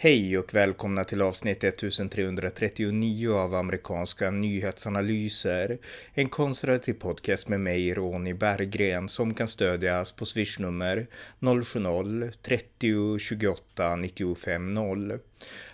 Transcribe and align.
Hej 0.00 0.38
och 0.38 0.54
välkomna 0.54 1.04
till 1.04 1.22
avsnitt 1.22 1.64
1339 1.64 3.32
av 3.32 3.54
amerikanska 3.54 4.30
nyhetsanalyser. 4.30 5.78
En 6.14 6.28
konservativ 6.28 6.94
podcast 6.94 7.48
med 7.48 7.60
mig, 7.60 7.94
Ronny 7.94 8.34
Berggren, 8.34 9.08
som 9.08 9.34
kan 9.34 9.48
stödjas 9.48 10.12
på 10.12 10.26
swishnummer 10.26 11.06
070-30 11.40 13.18
28 13.18 13.96
95 13.96 14.74
0. 14.74 15.18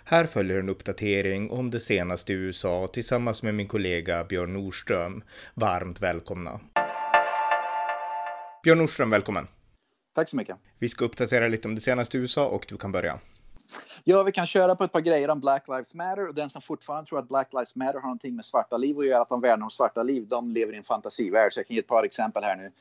Här 0.03 0.25
följer 0.25 0.59
en 0.59 0.69
uppdatering 0.69 1.49
om 1.49 1.71
det 1.71 1.79
senaste 1.79 2.33
i 2.33 2.35
USA 2.35 2.87
tillsammans 2.93 3.43
med 3.43 3.55
min 3.55 3.67
kollega 3.67 4.23
Björn 4.23 4.53
Nordström. 4.53 5.23
Varmt 5.53 6.01
välkomna! 6.01 6.59
Björn 8.63 8.77
Nordström, 8.77 9.09
välkommen! 9.09 9.47
Tack 10.15 10.29
så 10.29 10.35
mycket! 10.35 10.57
Vi 10.79 10.89
ska 10.89 11.05
uppdatera 11.05 11.47
lite 11.47 11.67
om 11.67 11.75
det 11.75 11.81
senaste 11.81 12.17
i 12.17 12.19
USA 12.21 12.47
och 12.47 12.65
du 12.69 12.77
kan 12.77 12.91
börja. 12.91 13.19
Ja, 14.03 14.23
vi 14.23 14.31
kan 14.31 14.45
köra 14.45 14.75
på 14.75 14.83
ett 14.83 14.91
par 14.91 14.99
grejer 14.99 15.29
om 15.29 15.39
Black 15.39 15.67
Lives 15.67 15.93
Matter 15.93 16.27
och 16.27 16.35
den 16.35 16.49
som 16.49 16.61
fortfarande 16.61 17.09
tror 17.09 17.19
att 17.19 17.27
Black 17.27 17.53
Lives 17.53 17.75
Matter 17.75 17.93
har 17.93 18.01
någonting 18.01 18.35
med 18.35 18.45
svarta 18.45 18.77
liv 18.77 18.99
att 18.99 19.05
göra, 19.05 19.21
att 19.21 19.29
de 19.29 19.41
värnar 19.41 19.63
om 19.63 19.69
svarta 19.69 20.03
liv, 20.03 20.27
de 20.27 20.51
lever 20.51 20.73
i 20.73 20.77
en 20.77 20.83
fantasivärld. 20.83 21.53
Så 21.53 21.59
jag 21.59 21.67
kan 21.67 21.75
ge 21.75 21.79
ett 21.79 21.87
par 21.87 22.03
exempel 22.03 22.43
här 22.43 22.55
nu. 22.55 22.71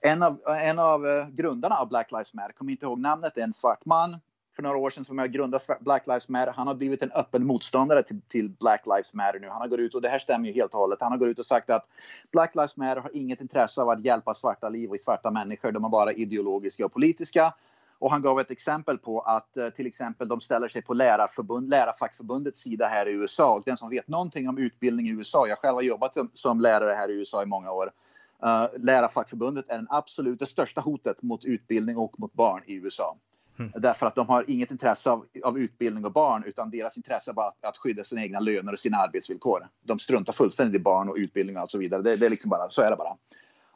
En 0.00 0.22
av, 0.22 0.40
en 0.46 0.78
av 0.78 1.06
eh, 1.06 1.28
grundarna 1.28 1.76
av 1.76 1.88
Black 1.88 2.12
Lives 2.12 2.34
Matter, 2.34 2.52
kommer 2.52 2.72
inte 2.72 2.86
ihåg 2.86 2.98
namnet, 2.98 3.38
är 3.38 3.42
en 3.42 3.52
svart 3.52 3.84
man 3.84 4.16
för 4.56 4.62
några 4.62 4.76
år 4.76 4.90
sedan 4.90 5.04
som 5.04 5.18
jag 5.18 5.32
grundade 5.32 5.64
Black 5.80 6.06
Lives 6.06 6.28
Matter. 6.28 6.52
Han 6.52 6.66
har 6.66 6.74
blivit 6.74 7.02
en 7.02 7.12
öppen 7.12 7.46
motståndare 7.46 8.02
till, 8.02 8.20
till, 8.28 8.50
Black 8.50 8.86
Lives 8.86 9.14
Matter 9.14 9.40
nu. 9.40 9.48
Han 9.48 9.60
har 9.60 9.68
gått 9.68 9.78
ut, 9.78 9.94
och 9.94 10.02
det 10.02 10.08
här 10.08 10.18
stämmer 10.18 10.48
ju 10.48 10.54
helt 10.54 10.74
och 10.74 10.80
hållet, 10.80 10.98
han 11.00 11.12
har 11.12 11.18
gått 11.18 11.28
ut 11.28 11.38
och 11.38 11.46
sagt 11.46 11.70
att 11.70 11.86
Black 12.32 12.54
Lives 12.54 12.76
Matter 12.76 13.00
har 13.00 13.16
inget 13.16 13.40
intresse 13.40 13.82
av 13.82 13.88
att 13.88 14.04
hjälpa 14.04 14.34
svarta 14.34 14.68
liv 14.68 14.90
och 14.90 15.00
svarta 15.00 15.30
människor. 15.30 15.72
De 15.72 15.84
är 15.84 15.88
bara 15.88 16.12
ideologiska 16.12 16.86
och 16.86 16.92
politiska. 16.92 17.54
Och 17.98 18.10
han 18.10 18.22
gav 18.22 18.40
ett 18.40 18.50
exempel 18.50 18.98
på 18.98 19.20
att 19.20 19.56
eh, 19.56 19.68
till 19.68 19.86
exempel 19.86 20.28
de 20.28 20.40
ställer 20.40 20.68
sig 20.68 20.82
på 20.82 20.94
lärarförbund, 20.94 21.70
lärarfackförbundets 21.70 22.60
sida 22.60 22.86
här 22.86 23.08
i 23.08 23.12
USA. 23.12 23.54
Och 23.54 23.62
den 23.66 23.76
som 23.76 23.90
vet 23.90 24.08
någonting 24.08 24.48
om 24.48 24.58
utbildning 24.58 25.06
i 25.06 25.10
USA, 25.10 25.46
jag 25.46 25.58
själv 25.58 25.74
har 25.74 25.82
jobbat 25.82 26.16
som 26.32 26.60
lärare 26.60 26.92
här 26.92 27.08
i 27.08 27.12
USA 27.12 27.42
i 27.42 27.46
många 27.46 27.70
år. 27.70 27.92
Uh, 28.46 28.84
lärarfackförbundet 28.84 29.64
är 29.68 29.76
den 29.76 29.86
absolut 29.90 30.38
det 30.38 30.46
största 30.46 30.80
hotet 30.80 31.22
mot 31.22 31.44
utbildning 31.44 31.96
och 31.96 32.20
mot 32.20 32.32
barn 32.32 32.62
i 32.66 32.74
USA. 32.74 33.16
Mm. 33.58 33.72
Därför 33.76 34.06
att 34.06 34.14
de 34.14 34.28
har 34.28 34.44
inget 34.48 34.70
intresse 34.70 35.10
av, 35.10 35.26
av 35.44 35.58
utbildning 35.58 36.04
och 36.04 36.12
barn 36.12 36.42
utan 36.46 36.70
deras 36.70 36.96
intresse 36.96 37.30
är 37.30 37.34
bara 37.34 37.48
att, 37.48 37.64
att 37.64 37.76
skydda 37.76 38.04
sina 38.04 38.22
egna 38.22 38.40
löner 38.40 38.72
och 38.72 38.78
sina 38.78 38.96
arbetsvillkor. 38.96 39.68
De 39.82 39.98
struntar 39.98 40.32
fullständigt 40.32 40.80
i 40.80 40.82
barn 40.82 41.08
och 41.08 41.16
utbildning 41.18 41.58
och 41.58 41.70
så 41.70 41.78
vidare. 41.78 42.02
Det, 42.02 42.16
det 42.16 42.26
är 42.26 42.30
liksom 42.30 42.50
bara, 42.50 42.70
så 42.70 42.82
är 42.82 42.90
det 42.90 42.96
bara. 42.96 43.16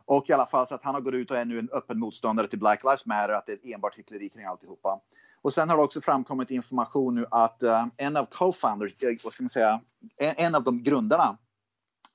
Och 0.05 0.31
i 0.31 0.33
alla 0.33 0.47
fall 0.47 0.67
så 0.67 0.75
att 0.75 0.85
han 0.85 0.95
har 0.95 1.01
gått 1.01 1.15
ut 1.15 1.31
och 1.31 1.37
är 1.37 1.45
nu 1.45 1.59
en 1.59 1.69
öppen 1.73 1.99
motståndare 1.99 2.49
till 2.49 2.59
Black 2.59 2.85
Lives 2.85 3.07
Matter, 3.07 3.33
att 3.33 3.47
det 3.47 3.53
är 3.53 3.75
enbart 3.75 3.99
hyckleri 3.99 4.29
kring 4.29 4.45
alltihopa. 4.45 5.01
Och 5.43 5.53
sen 5.53 5.69
har 5.69 5.77
det 5.77 5.83
också 5.83 6.01
framkommit 6.01 6.51
information 6.51 7.15
nu 7.15 7.27
att 7.31 7.63
uh, 7.63 7.87
en 7.97 8.17
av 8.17 8.25
co-founders, 8.25 9.05
uh, 9.05 9.17
vad 9.25 9.33
ska 9.33 9.43
man 9.43 9.51
säga, 9.51 9.81
en, 10.17 10.35
en, 10.37 10.55
av 10.55 10.63
de 10.63 10.83
grundarna 10.83 11.39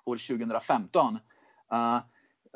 år 0.05 0.15
2015 0.27 1.19
uh, 1.73 1.99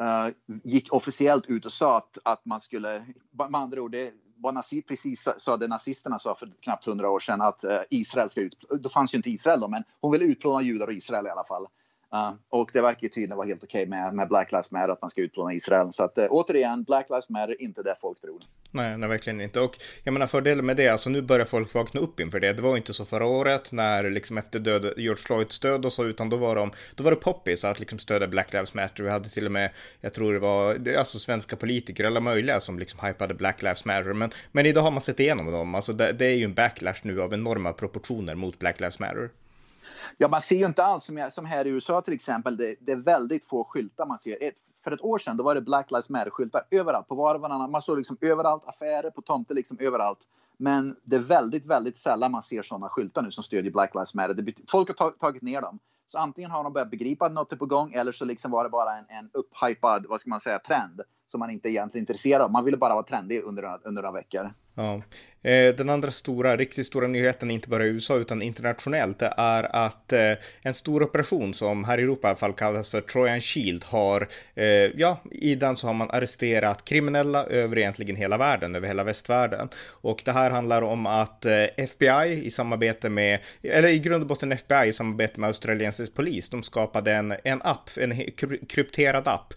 uh, 0.02 0.34
gick 0.64 0.94
officiellt 0.94 1.46
ut 1.46 1.66
och 1.66 1.72
sa 1.72 1.98
att, 1.98 2.18
att 2.24 2.46
man 2.46 2.62
skulle, 2.62 3.06
med 3.50 3.62
andra 3.62 3.82
ord, 3.82 3.92
det 3.92 4.14
var 4.38 4.52
nazi, 4.52 4.82
precis 4.82 5.28
sa 5.38 5.58
det 5.58 5.68
nazisterna 5.68 6.20
sa 6.20 6.36
för 6.36 6.52
knappt 6.62 6.86
hundra 6.86 7.10
år 7.10 7.20
sedan 7.20 7.42
att 7.42 7.64
uh, 7.64 7.80
Israel 7.90 8.30
ska 8.30 8.42
ut, 8.42 8.66
då 8.80 8.90
fanns 8.90 9.14
ju 9.14 9.16
inte 9.18 9.30
Israel 9.30 9.60
då, 9.60 9.68
men 9.68 9.84
hon 10.02 10.12
ville 10.12 10.26
utplåna 10.26 10.62
judar 10.62 10.88
och 10.88 10.94
Israel 10.94 11.28
i 11.28 11.30
alla 11.30 11.44
fall. 11.44 11.68
Uh, 12.16 12.34
och 12.50 12.70
det 12.74 12.82
verkar 12.82 13.04
ju 13.04 13.10
tydligen 13.10 13.38
vara 13.38 13.48
helt 13.48 13.64
okej 13.64 13.82
okay 13.82 13.90
med, 13.90 14.14
med 14.14 14.28
Black 14.28 14.52
Lives 14.52 14.72
Matter, 14.72 14.90
att 14.90 15.02
man 15.02 15.10
ska 15.10 15.22
utplåna 15.22 15.54
Israel. 15.54 15.94
Så 15.94 16.04
att 16.04 16.18
uh, 16.18 16.26
återigen, 16.30 16.84
Black 16.84 17.10
Lives 17.10 17.30
Matter, 17.30 17.62
inte 17.62 17.84
det 17.84 17.96
folk 18.02 18.22
tror. 18.22 18.38
Nej, 18.72 18.98
nej, 18.98 19.10
verkligen 19.10 19.42
inte. 19.42 19.60
Och 19.60 19.78
jag 20.04 20.14
menar 20.14 20.28
fördelen 20.28 20.66
med 20.66 20.78
det, 20.78 20.88
alltså 20.88 21.10
nu 21.10 21.22
börjar 21.22 21.46
folk 21.46 21.74
vakna 21.74 22.00
upp 22.00 22.20
inför 22.20 22.40
det. 22.40 22.54
Det 22.54 22.62
var 22.62 22.78
inte 22.78 22.94
så 22.94 23.06
förra 23.06 23.26
året 23.26 23.72
när 23.72 24.10
liksom 24.10 24.38
efter 24.38 24.60
död, 24.60 24.94
George 24.98 25.24
Floyds 25.24 25.60
död 25.60 25.86
och 25.86 25.94
så, 25.94 26.06
utan 26.06 26.30
då 26.30 26.38
var 26.38 26.56
de, 26.56 26.72
då 26.96 27.04
var 27.04 27.12
det 27.12 27.18
poppis 27.18 27.66
att 27.66 27.80
liksom 27.80 28.00
stödja 28.00 28.28
Black 28.28 28.54
Lives 28.54 28.74
Matter. 28.74 29.04
Vi 29.04 29.10
hade 29.10 29.30
till 29.30 29.46
och 29.46 29.52
med, 29.52 29.72
jag 30.02 30.14
tror 30.14 30.34
det 30.34 30.40
var, 30.40 30.98
alltså 30.98 31.20
svenska 31.20 31.56
politiker, 31.56 32.06
alla 32.06 32.20
möjliga 32.20 32.60
som 32.60 32.80
liksom 32.80 33.00
hypade 33.08 33.34
Black 33.34 33.62
Lives 33.62 33.86
Matter. 33.86 34.14
Men, 34.14 34.32
men 34.52 34.66
idag 34.66 34.82
har 34.82 34.92
man 34.92 35.02
sett 35.02 35.20
igenom 35.20 35.52
dem. 35.52 35.76
Alltså 35.76 35.94
det, 35.94 36.12
det 36.12 36.26
är 36.26 36.36
ju 36.36 36.44
en 36.44 36.54
backlash 36.54 37.02
nu 37.04 37.22
av 37.22 37.34
enorma 37.34 37.74
proportioner 37.74 38.36
mot 38.36 38.60
Black 38.60 38.80
Lives 38.80 39.00
Matter. 39.00 39.30
Ja, 40.18 40.28
man 40.28 40.42
ser 40.42 40.56
ju 40.56 40.66
inte 40.66 40.84
alls 40.84 41.06
som, 41.06 41.30
som 41.32 41.46
här 41.46 41.68
i 41.68 41.70
USA 41.70 42.02
till 42.02 42.14
exempel. 42.14 42.58
Det, 42.58 42.76
det, 42.80 42.92
är 42.92 42.96
väldigt 42.96 43.46
få 43.46 43.64
skyltar 43.64 44.06
man 44.06 44.20
ser. 44.20 44.38
Ett, 44.44 44.56
för 44.84 44.92
ett 44.92 45.02
år 45.02 45.20
sedan 45.20 45.38
då 45.38 45.44
var 45.44 45.56
det 45.56 45.62
Black 45.62 45.92
Lives 45.92 46.10
Matter-skyltar 46.10 46.62
överallt, 46.72 47.08
på 47.08 47.16
var 47.16 47.36
och 47.36 47.42
varannan. 47.42 47.72
Man 47.72 47.82
såg 47.82 47.98
liksom 47.98 48.18
överallt, 48.22 48.66
affärer, 48.66 49.10
på 49.10 49.22
tomter, 49.22 49.56
liksom 49.56 49.78
överallt. 49.80 50.28
Men 50.58 50.96
det 51.04 51.16
är 51.16 51.20
väldigt, 51.20 51.66
väldigt 51.66 51.98
sällan 51.98 52.32
man 52.32 52.42
ser 52.42 52.64
sådana 52.64 52.90
skyltar 52.90 53.22
nu 53.22 53.32
som 53.32 53.44
stödjer 53.44 53.72
Black 53.72 53.94
Lives 53.96 54.14
Matter. 54.14 54.34
Det, 54.34 54.54
folk 54.72 55.00
har 55.00 55.12
tagit 55.12 55.42
ner 55.42 55.62
dem. 55.62 55.80
Så 56.08 56.18
antingen 56.18 56.52
har 56.52 56.64
de 56.64 56.74
börjat 56.74 56.92
begripa 56.92 57.26
att 57.26 57.32
något 57.32 57.52
är 57.52 57.58
på 57.58 57.66
gång 57.66 57.94
eller 57.94 58.12
så 58.12 58.26
liksom 58.26 58.52
var 58.52 58.64
det 58.64 58.70
bara 58.70 58.98
en, 58.98 59.06
en 59.10 59.30
upphypad, 59.34 60.06
vad 60.10 60.20
ska 60.22 60.30
man 60.30 60.42
säga, 60.42 60.60
trend 60.60 61.02
som 61.28 61.40
man 61.40 61.50
inte 61.50 61.70
egentligen 61.70 62.02
är 62.02 62.10
intresserad 62.10 62.42
av. 62.42 62.52
Man 62.52 62.66
ville 62.66 62.78
bara 62.78 62.94
vara 62.94 63.04
trendig 63.04 63.44
under, 63.44 63.80
under 63.84 64.02
några 64.02 64.12
veckor. 64.12 64.54
Ja. 64.76 65.02
Eh, 65.44 65.76
den 65.76 65.90
andra 65.90 66.12
stora, 66.12 66.58
riktigt 66.58 66.86
stora 66.86 67.08
nyheten, 67.08 67.52
inte 67.52 67.70
bara 67.70 67.86
i 67.86 67.88
USA 67.88 68.18
utan 68.18 68.42
internationellt, 68.42 69.20
det 69.20 69.34
är 69.38 69.76
att 69.76 70.14
eh, 70.14 70.34
en 70.64 70.74
stor 70.74 71.04
operation 71.04 71.54
som 71.54 71.84
här 71.84 71.98
i 71.98 72.02
Europa 72.02 72.28
i 72.28 72.30
alla 72.30 72.38
fall 72.38 72.54
kallas 72.54 72.90
för 72.90 73.02
Trojan 73.02 73.42
Shield 73.42 73.84
har, 73.84 74.30
eh, 74.56 74.66
ja, 74.66 75.22
i 75.32 75.56
den 75.56 75.76
så 75.76 75.88
har 75.88 75.94
man 75.94 76.12
arresterat 76.12 76.86
kriminella 76.86 77.46
över 77.46 77.78
egentligen 77.78 78.16
hela 78.16 78.38
världen, 78.38 78.76
över 78.76 78.88
hela 78.88 79.04
västvärlden. 79.04 79.70
Och 79.88 80.22
det 80.26 80.32
här 80.32 80.50
handlar 80.50 80.82
om 80.82 81.06
att 81.06 81.46
FBI 81.78 82.46
i 82.46 82.52
samarbete 82.52 83.10
med, 83.10 83.40
eller 83.64 83.90
i 83.90 84.00
grund 84.00 84.22
och 84.22 84.28
botten 84.28 84.52
FBI 84.52 84.88
i 84.90 84.94
samarbete 84.94 85.40
med 85.40 85.48
australiensisk 85.48 86.14
polis, 86.14 86.50
de 86.50 86.64
skapade 86.64 87.14
en, 87.14 87.36
en 87.44 87.62
app, 87.62 87.90
en 87.98 88.32
krypterad 88.70 89.28
app 89.28 89.54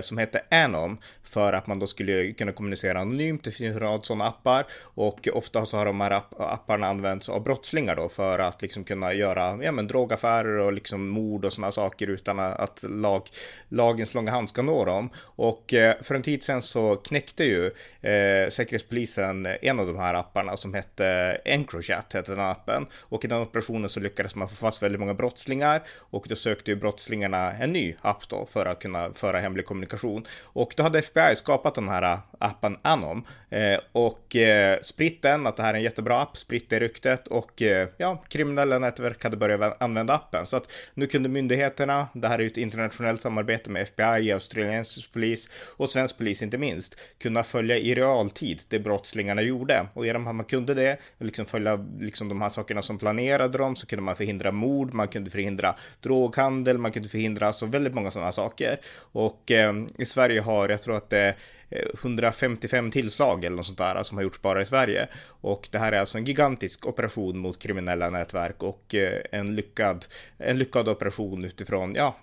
som 0.00 0.18
heter 0.18 0.40
Anom 0.50 0.98
för 1.22 1.52
att 1.52 1.66
man 1.66 1.78
då 1.78 1.86
skulle 1.86 2.32
kunna 2.32 2.52
kommunicera 2.52 3.00
anonymt. 3.00 3.44
Det 3.44 3.50
finns 3.50 3.74
en 3.74 3.80
rad 3.80 4.06
sådana 4.06 4.24
appar 4.24 4.55
och 4.80 5.28
ofta 5.32 5.66
så 5.66 5.76
har 5.76 5.86
de 5.86 6.00
här 6.00 6.10
app 6.10 6.34
apparna 6.38 6.86
använts 6.86 7.28
av 7.28 7.42
brottslingar 7.42 7.96
då 7.96 8.08
för 8.08 8.38
att 8.38 8.62
liksom 8.62 8.84
kunna 8.84 9.12
göra 9.14 9.58
ja, 9.62 9.72
men 9.72 9.86
drogaffärer 9.86 10.58
och 10.58 10.72
liksom 10.72 11.08
mord 11.08 11.44
och 11.44 11.52
sådana 11.52 11.72
saker 11.72 12.06
utan 12.06 12.38
att 12.38 12.84
lag, 12.88 13.28
lagens 13.68 14.14
långa 14.14 14.30
hand 14.30 14.48
ska 14.48 14.62
nå 14.62 14.84
dem. 14.84 15.10
Och 15.18 15.74
eh, 15.74 15.94
för 16.02 16.14
en 16.14 16.22
tid 16.22 16.42
sedan 16.42 16.62
så 16.62 16.96
knäckte 16.96 17.44
ju 17.44 17.66
eh, 18.10 18.50
Säkerhetspolisen 18.50 19.46
en 19.62 19.80
av 19.80 19.86
de 19.86 19.96
här 19.96 20.14
apparna 20.14 20.56
som 20.56 20.74
hette 20.74 21.06
Encrochat, 21.44 22.12
hette 22.12 22.32
den 22.32 22.40
appen. 22.40 22.86
Och 23.00 23.24
i 23.24 23.28
den 23.28 23.40
operationen 23.40 23.88
så 23.88 24.00
lyckades 24.00 24.34
man 24.34 24.48
få 24.48 24.54
fast 24.54 24.82
väldigt 24.82 25.00
många 25.00 25.14
brottslingar 25.14 25.82
och 25.98 26.26
då 26.28 26.34
sökte 26.34 26.70
ju 26.70 26.76
brottslingarna 26.76 27.52
en 27.52 27.72
ny 27.72 27.94
app 28.02 28.28
då 28.28 28.46
för 28.46 28.66
att 28.66 28.78
kunna 28.78 29.12
föra 29.14 29.38
hemlig 29.38 29.66
kommunikation. 29.66 30.24
Och 30.42 30.74
då 30.76 30.82
hade 30.82 30.98
FBI 30.98 31.36
skapat 31.36 31.74
den 31.74 31.88
här 31.88 32.18
appen 32.38 32.76
Anom 32.82 33.24
eh, 33.50 33.78
och 33.92 34.36
eh, 34.36 34.45
eh, 34.48 34.80
spritt 34.80 35.22
den, 35.22 35.46
att 35.46 35.56
det 35.56 35.62
här 35.62 35.74
är 35.74 35.78
en 35.78 35.82
jättebra 35.82 36.20
app, 36.20 36.36
spritt 36.36 36.70
det 36.70 36.80
ryktet 36.80 37.28
och 37.28 37.62
eh, 37.62 37.88
ja, 37.96 38.22
kriminella 38.28 38.78
nätverk 38.78 39.24
hade 39.24 39.36
börjat 39.36 39.82
använda 39.82 40.14
appen. 40.14 40.46
Så 40.46 40.56
att 40.56 40.72
nu 40.94 41.06
kunde 41.06 41.28
myndigheterna, 41.28 42.08
det 42.14 42.28
här 42.28 42.38
är 42.38 42.42
ju 42.42 42.46
ett 42.46 42.56
internationellt 42.56 43.20
samarbete 43.20 43.70
med 43.70 43.82
FBI, 43.82 44.32
australiensisk 44.32 45.12
polis 45.12 45.50
och 45.76 45.90
svensk 45.90 46.18
polis 46.18 46.42
inte 46.42 46.58
minst, 46.58 46.98
kunna 47.18 47.42
följa 47.42 47.76
i 47.76 47.94
realtid 47.94 48.62
det 48.68 48.78
brottslingarna 48.78 49.42
gjorde. 49.42 49.86
Och 49.94 50.06
genom 50.06 50.26
att 50.26 50.34
man 50.34 50.44
kunde 50.44 50.74
det, 50.74 50.96
liksom 51.18 51.46
följa 51.46 51.86
liksom 52.00 52.28
de 52.28 52.42
här 52.42 52.48
sakerna 52.48 52.82
som 52.82 52.98
planerade 52.98 53.58
dem, 53.58 53.76
så 53.76 53.86
kunde 53.86 54.02
man 54.02 54.16
förhindra 54.16 54.52
mord, 54.52 54.94
man 54.94 55.08
kunde 55.08 55.30
förhindra 55.30 55.74
droghandel, 56.00 56.78
man 56.78 56.92
kunde 56.92 57.08
förhindra 57.08 57.52
så 57.52 57.66
väldigt 57.66 57.94
många 57.94 58.10
sådana 58.10 58.32
saker. 58.32 58.80
Och 59.12 59.50
eh, 59.50 59.74
i 59.98 60.06
Sverige 60.06 60.40
har, 60.40 60.68
jag 60.68 60.82
tror 60.82 60.96
att 60.96 61.10
det 61.10 61.34
Eh, 61.70 61.88
155 62.02 62.90
tillslag 62.90 63.44
eller 63.44 63.56
något 63.56 63.66
sånt 63.66 63.78
där 63.78 64.02
som 64.02 64.18
har 64.18 64.22
gjorts 64.22 64.42
bara 64.42 64.62
i 64.62 64.66
Sverige. 64.66 65.08
Och 65.40 65.68
det 65.72 65.78
här 65.78 65.92
är 65.92 66.00
alltså 66.00 66.18
en 66.18 66.24
gigantisk 66.24 66.86
operation 66.86 67.38
mot 67.38 67.58
kriminella 67.58 68.10
nätverk 68.10 68.62
och 68.62 68.94
eh, 68.94 69.22
en 69.32 69.54
lyckad, 69.54 70.06
en 70.38 70.58
lyckad 70.58 70.88
operation 70.88 71.44
utifrån, 71.44 71.94
ja, 71.94 72.16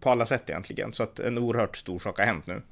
på 0.00 0.10
alla 0.10 0.26
sätt 0.26 0.50
egentligen. 0.50 0.92
Så 0.92 1.02
att 1.02 1.18
en 1.18 1.38
oerhört 1.38 1.76
stor 1.76 1.98
sak 1.98 2.18
har 2.18 2.26
hänt 2.26 2.46
nu. 2.46 2.62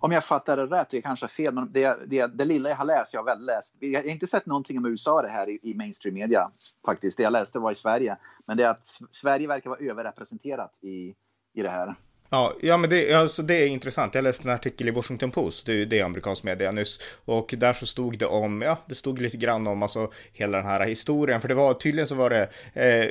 Om 0.00 0.12
jag 0.12 0.24
fattar 0.24 0.56
det 0.56 0.66
rätt, 0.66 0.90
det 0.90 0.96
är 0.96 1.02
kanske 1.02 1.28
fel, 1.28 1.54
men 1.54 1.72
det, 1.72 1.98
det, 2.06 2.26
det 2.26 2.44
lilla 2.44 2.68
jag 2.68 2.76
har 2.76 2.84
läst, 2.84 3.14
jag 3.14 3.20
har 3.20 3.24
väl 3.24 3.46
läst, 3.46 3.74
jag 3.78 4.00
har 4.00 4.08
inte 4.08 4.26
sett 4.26 4.46
någonting 4.46 4.78
om 4.78 4.86
USA 4.86 5.22
det 5.22 5.28
här 5.28 5.48
i, 5.48 5.58
i 5.62 5.74
mainstream 5.74 6.14
media 6.14 6.50
faktiskt. 6.86 7.16
Det 7.16 7.22
jag 7.22 7.32
läste 7.32 7.58
var 7.58 7.72
i 7.72 7.74
Sverige, 7.74 8.16
men 8.46 8.56
det 8.56 8.64
är 8.64 8.70
att 8.70 8.86
Sverige 9.10 9.48
verkar 9.48 9.70
vara 9.70 9.80
överrepresenterat 9.80 10.78
i, 10.82 11.14
i 11.54 11.62
det 11.62 11.68
här. 11.68 11.94
Ja, 12.34 12.52
ja 12.60 12.76
men 12.76 12.90
det, 12.90 13.14
alltså 13.14 13.42
det 13.42 13.54
är 13.54 13.66
intressant. 13.66 14.14
Jag 14.14 14.24
läste 14.24 14.48
en 14.48 14.54
artikel 14.54 14.88
i 14.88 14.90
Washington 14.90 15.30
Post, 15.30 15.66
det 15.66 15.72
är 15.72 15.76
ju 15.76 15.84
det 15.84 16.00
amerikansk 16.00 16.42
media 16.42 16.72
nyss, 16.72 17.00
och 17.24 17.54
där 17.58 17.72
så 17.72 17.86
stod 17.86 18.18
det 18.18 18.26
om, 18.26 18.62
ja, 18.62 18.78
det 18.86 18.94
stod 18.94 19.20
lite 19.20 19.36
grann 19.36 19.66
om 19.66 19.82
alltså 19.82 20.12
hela 20.32 20.58
den 20.58 20.66
här 20.66 20.86
historien, 20.86 21.40
för 21.40 21.48
det 21.48 21.54
var 21.54 21.74
tydligen 21.74 22.08
så 22.08 22.14
var 22.14 22.30
det 22.30 22.48
eh, 22.74 23.10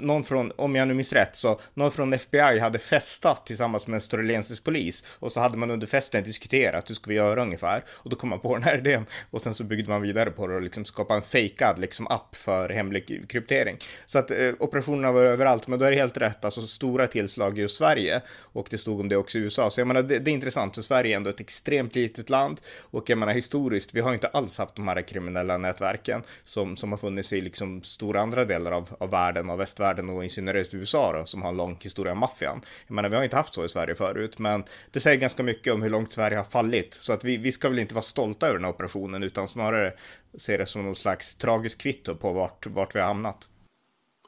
någon 0.00 0.24
från, 0.24 0.52
om 0.56 0.76
jag 0.76 0.88
nu 0.88 0.94
minns 0.94 1.12
rätt, 1.12 1.36
så 1.36 1.60
någon 1.74 1.92
från 1.92 2.12
FBI 2.12 2.58
hade 2.58 2.78
festat 2.78 3.46
tillsammans 3.46 3.86
med 3.86 3.94
en 3.94 3.96
australiensisk 3.96 4.64
polis 4.64 5.04
och 5.18 5.32
så 5.32 5.40
hade 5.40 5.56
man 5.56 5.70
under 5.70 5.86
festen 5.86 6.24
diskuterat 6.24 6.90
hur 6.90 6.94
ska 6.94 7.08
vi 7.08 7.14
göra 7.14 7.42
ungefär 7.42 7.82
och 7.88 8.10
då 8.10 8.16
kom 8.16 8.28
man 8.28 8.40
på 8.40 8.54
den 8.54 8.62
här 8.62 8.78
idén 8.78 9.06
och 9.30 9.42
sen 9.42 9.54
så 9.54 9.64
byggde 9.64 9.90
man 9.90 10.02
vidare 10.02 10.30
på 10.30 10.46
det 10.46 10.54
och 10.54 10.62
liksom 10.62 10.84
skapade 10.84 11.18
en 11.18 11.22
fejkad 11.22 11.78
liksom 11.78 12.06
app 12.06 12.36
för 12.36 12.68
hemlig 12.68 13.26
kryptering. 13.28 13.76
Så 14.06 14.18
att 14.18 14.30
eh, 14.30 14.50
operationerna 14.58 15.12
var 15.12 15.22
överallt, 15.22 15.68
men 15.68 15.78
då 15.78 15.84
är 15.84 15.90
det 15.90 15.96
helt 15.96 16.16
rätt, 16.16 16.44
alltså 16.44 16.60
stora 16.60 17.06
tillslag 17.06 17.58
i 17.58 17.68
Sverige 17.68 18.22
och 18.52 18.61
och 18.62 18.68
det 18.70 18.78
stod 18.78 19.00
om 19.00 19.08
det 19.08 19.16
också 19.16 19.38
i 19.38 19.40
USA. 19.40 19.70
Så 19.70 19.80
jag 19.80 19.88
menar, 19.88 20.02
det, 20.02 20.18
det, 20.18 20.30
är 20.30 20.32
intressant, 20.32 20.74
för 20.74 20.82
Sverige 20.82 21.14
är 21.14 21.16
ändå 21.16 21.30
ett 21.30 21.40
extremt 21.40 21.94
litet 21.94 22.30
land 22.30 22.60
och 22.80 23.10
jag 23.10 23.18
menar 23.18 23.32
historiskt, 23.32 23.94
vi 23.94 24.00
har 24.00 24.14
inte 24.14 24.26
alls 24.26 24.58
haft 24.58 24.76
de 24.76 24.88
här 24.88 25.02
kriminella 25.02 25.58
nätverken 25.58 26.22
som, 26.44 26.76
som 26.76 26.92
har 26.92 26.98
funnits 26.98 27.32
i 27.32 27.40
liksom 27.40 27.82
stora 27.82 28.20
andra 28.20 28.44
delar 28.44 28.72
av, 28.72 28.88
av 28.98 29.10
världen, 29.10 29.50
av 29.50 29.58
västvärlden 29.58 30.10
och 30.10 30.24
i 30.24 30.28
synnerhet 30.28 30.74
USA 30.74 31.12
då, 31.12 31.24
som 31.24 31.42
har 31.42 31.48
en 31.48 31.56
lång 31.56 31.76
historia 31.80 32.12
av 32.12 32.18
maffian. 32.18 32.60
Jag 32.86 32.94
menar, 32.94 33.08
vi 33.08 33.16
har 33.16 33.24
inte 33.24 33.36
haft 33.36 33.54
så 33.54 33.64
i 33.64 33.68
Sverige 33.68 33.94
förut, 33.94 34.38
men 34.38 34.64
det 34.90 35.00
säger 35.00 35.16
ganska 35.16 35.42
mycket 35.42 35.72
om 35.72 35.82
hur 35.82 35.90
långt 35.90 36.12
Sverige 36.12 36.36
har 36.36 36.44
fallit, 36.44 36.94
så 36.94 37.12
att 37.12 37.24
vi, 37.24 37.36
vi 37.36 37.52
ska 37.52 37.68
väl 37.68 37.78
inte 37.78 37.94
vara 37.94 38.02
stolta 38.02 38.46
över 38.46 38.58
den 38.58 38.64
här 38.64 38.72
operationen, 38.72 39.22
utan 39.22 39.48
snarare 39.48 39.92
se 40.38 40.56
det 40.56 40.66
som 40.66 40.84
någon 40.84 40.94
slags 40.94 41.34
tragisk 41.34 41.80
kvitto 41.80 42.16
på 42.16 42.32
vart, 42.32 42.66
vart 42.66 42.94
vi 42.94 43.00
har 43.00 43.06
hamnat. 43.06 43.48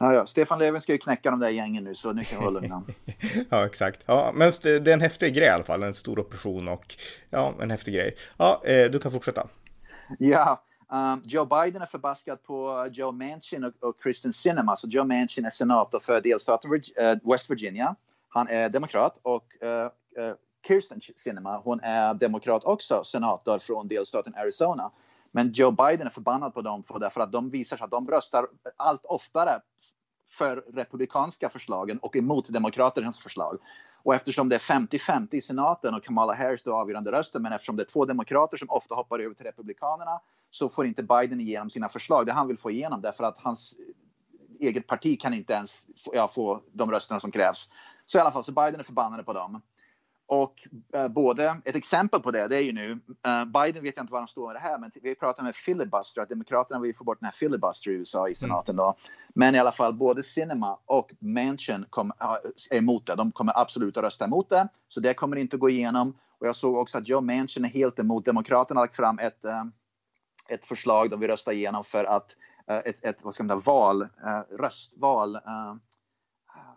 Ja, 0.04 0.14
ja. 0.14 0.26
Stefan 0.26 0.58
Löfven 0.58 0.80
ska 0.80 0.92
ju 0.92 0.98
knäcka 0.98 1.30
de 1.30 1.40
där 1.40 1.48
gängen 1.48 1.84
nu, 1.84 1.94
så 1.94 2.12
nu 2.12 2.24
kan 2.24 2.38
vi 2.38 2.44
hålla 2.44 2.60
lugna. 2.60 2.82
ja, 3.50 3.66
exakt. 3.66 4.04
Ja, 4.06 4.32
men 4.34 4.52
det 4.62 4.68
är 4.70 4.88
en 4.88 5.00
häftig 5.00 5.34
grej 5.34 5.46
i 5.46 5.50
alla 5.50 5.64
fall, 5.64 5.82
en 5.82 5.94
stor 5.94 6.18
operation 6.18 6.68
och 6.68 6.94
ja, 7.30 7.54
en 7.60 7.70
häftig 7.70 7.94
grej. 7.94 8.16
Ja, 8.36 8.62
eh, 8.64 8.90
du 8.90 8.98
kan 8.98 9.12
fortsätta. 9.12 9.46
Ja, 10.18 10.62
um, 10.92 11.22
Joe 11.24 11.44
Biden 11.44 11.82
är 11.82 11.86
förbaskad 11.86 12.42
på 12.42 12.88
Joe 12.92 13.12
Manchin 13.12 13.64
och, 13.64 13.72
och 13.80 14.02
Kristen 14.02 14.32
Sinema. 14.32 14.76
Så 14.76 14.88
Joe 14.88 15.04
Manchin 15.04 15.44
är 15.44 15.50
senator 15.50 16.00
för 16.00 16.20
delstaten 16.20 16.70
uh, 16.70 17.32
West 17.32 17.50
Virginia. 17.50 17.94
Han 18.28 18.48
är 18.48 18.68
demokrat 18.68 19.20
och 19.22 19.44
uh, 19.62 20.24
uh, 20.24 20.34
Kirsten 20.66 21.00
Sinema, 21.16 21.60
hon 21.64 21.80
är 21.82 22.14
demokrat 22.14 22.64
också, 22.64 23.04
senator 23.04 23.58
från 23.58 23.88
delstaten 23.88 24.34
Arizona. 24.36 24.90
Men 25.30 25.52
Joe 25.52 25.70
Biden 25.70 26.06
är 26.06 26.10
förbannad 26.10 26.54
på 26.54 26.62
dem 26.62 26.82
för 26.82 26.98
därför 26.98 27.20
att 27.20 27.32
de 27.32 27.48
visar 27.48 27.76
sig 27.76 27.84
att 27.84 27.90
de 27.90 28.08
röstar 28.08 28.46
allt 28.76 29.04
oftare 29.04 29.60
för 30.34 30.64
republikanska 30.74 31.48
förslagen 31.48 31.98
och 31.98 32.16
emot 32.16 32.48
demokraternas 32.48 33.20
förslag. 33.20 33.58
Och 34.02 34.14
eftersom 34.14 34.48
det 34.48 34.54
är 34.54 34.60
50-50 34.60 35.34
i 35.34 35.40
senaten 35.40 35.94
och 35.94 36.04
Kamala 36.04 36.34
Harris 36.34 36.62
då 36.62 36.74
avgörande 36.74 37.12
rösten, 37.12 37.42
men 37.42 37.52
eftersom 37.52 37.76
det 37.76 37.82
är 37.82 37.92
två 37.92 38.04
demokrater 38.04 38.56
som 38.56 38.70
ofta 38.70 38.94
hoppar 38.94 39.18
över 39.18 39.34
till 39.34 39.46
republikanerna 39.46 40.20
så 40.50 40.68
får 40.68 40.86
inte 40.86 41.02
Biden 41.02 41.40
igenom 41.40 41.70
sina 41.70 41.88
förslag, 41.88 42.26
det 42.26 42.32
han 42.32 42.48
vill 42.48 42.58
få 42.58 42.70
igenom 42.70 43.00
därför 43.00 43.24
att 43.24 43.40
hans 43.40 43.74
eget 44.60 44.86
parti 44.86 45.20
kan 45.20 45.34
inte 45.34 45.52
ens 45.52 45.72
få, 46.04 46.12
ja, 46.14 46.28
få 46.28 46.62
de 46.72 46.90
rösterna 46.90 47.20
som 47.20 47.30
krävs. 47.30 47.68
Så 48.06 48.18
i 48.18 48.20
alla 48.20 48.30
fall, 48.30 48.44
så 48.44 48.52
Biden 48.52 48.80
är 48.80 48.84
förbannade 48.84 49.22
på 49.22 49.32
dem. 49.32 49.62
Och 50.26 50.68
eh, 50.94 51.08
både, 51.08 51.60
ett 51.64 51.76
exempel 51.76 52.20
på 52.20 52.30
det, 52.30 52.48
det 52.48 52.56
är 52.56 52.62
ju 52.62 52.72
nu, 52.72 52.98
eh, 53.26 53.44
Biden 53.44 53.82
vet 53.82 53.96
jag 53.96 54.02
inte 54.02 54.12
var 54.12 54.18
han 54.18 54.28
står 54.28 54.46
med 54.46 54.56
det 54.56 54.60
här, 54.60 54.78
men 54.78 54.90
vi 55.02 55.14
pratar 55.14 55.42
med 55.42 55.56
filibuster, 55.56 56.22
att 56.22 56.28
Demokraterna 56.28 56.80
vill 56.80 56.96
få 56.96 57.04
bort 57.04 57.20
den 57.20 57.26
här 57.26 57.32
filibuster 57.32 57.90
i 57.90 57.94
USA 57.94 58.28
i 58.28 58.34
senaten 58.34 58.76
då. 58.76 58.96
Men 59.34 59.54
i 59.54 59.58
alla 59.58 59.72
fall, 59.72 59.94
både 59.94 60.22
Cinema 60.22 60.78
och 60.86 61.12
Manchin 61.18 61.86
kom, 61.90 62.12
är 62.70 62.76
emot 62.76 63.06
det. 63.06 63.14
De 63.14 63.32
kommer 63.32 63.60
absolut 63.60 63.96
att 63.96 64.04
rösta 64.04 64.24
emot 64.24 64.48
det, 64.48 64.68
så 64.88 65.00
det 65.00 65.14
kommer 65.14 65.36
inte 65.36 65.56
att 65.56 65.60
gå 65.60 65.70
igenom. 65.70 66.16
Och 66.38 66.46
jag 66.46 66.56
såg 66.56 66.76
också 66.76 66.98
att 66.98 67.08
Joe 67.08 67.20
Manchin 67.20 67.64
är 67.64 67.68
helt 67.68 67.98
emot. 67.98 68.24
Demokraterna 68.24 68.80
har 68.80 68.84
lagt 68.84 68.96
fram 68.96 69.18
ett, 69.18 69.44
eh, 69.44 69.64
ett 70.48 70.64
förslag 70.64 71.10
de 71.10 71.20
vill 71.20 71.30
rösta 71.30 71.52
igenom 71.52 71.84
för 71.84 72.04
att 72.04 72.36
eh, 72.70 72.78
ett, 72.78 73.04
ett, 73.04 73.18
vad 73.22 73.34
ska 73.34 73.44
man 73.44 73.62
säga, 73.62 73.74
val, 73.74 74.02
eh, 74.02 74.56
röstval, 74.58 75.34
eh, 75.34 75.74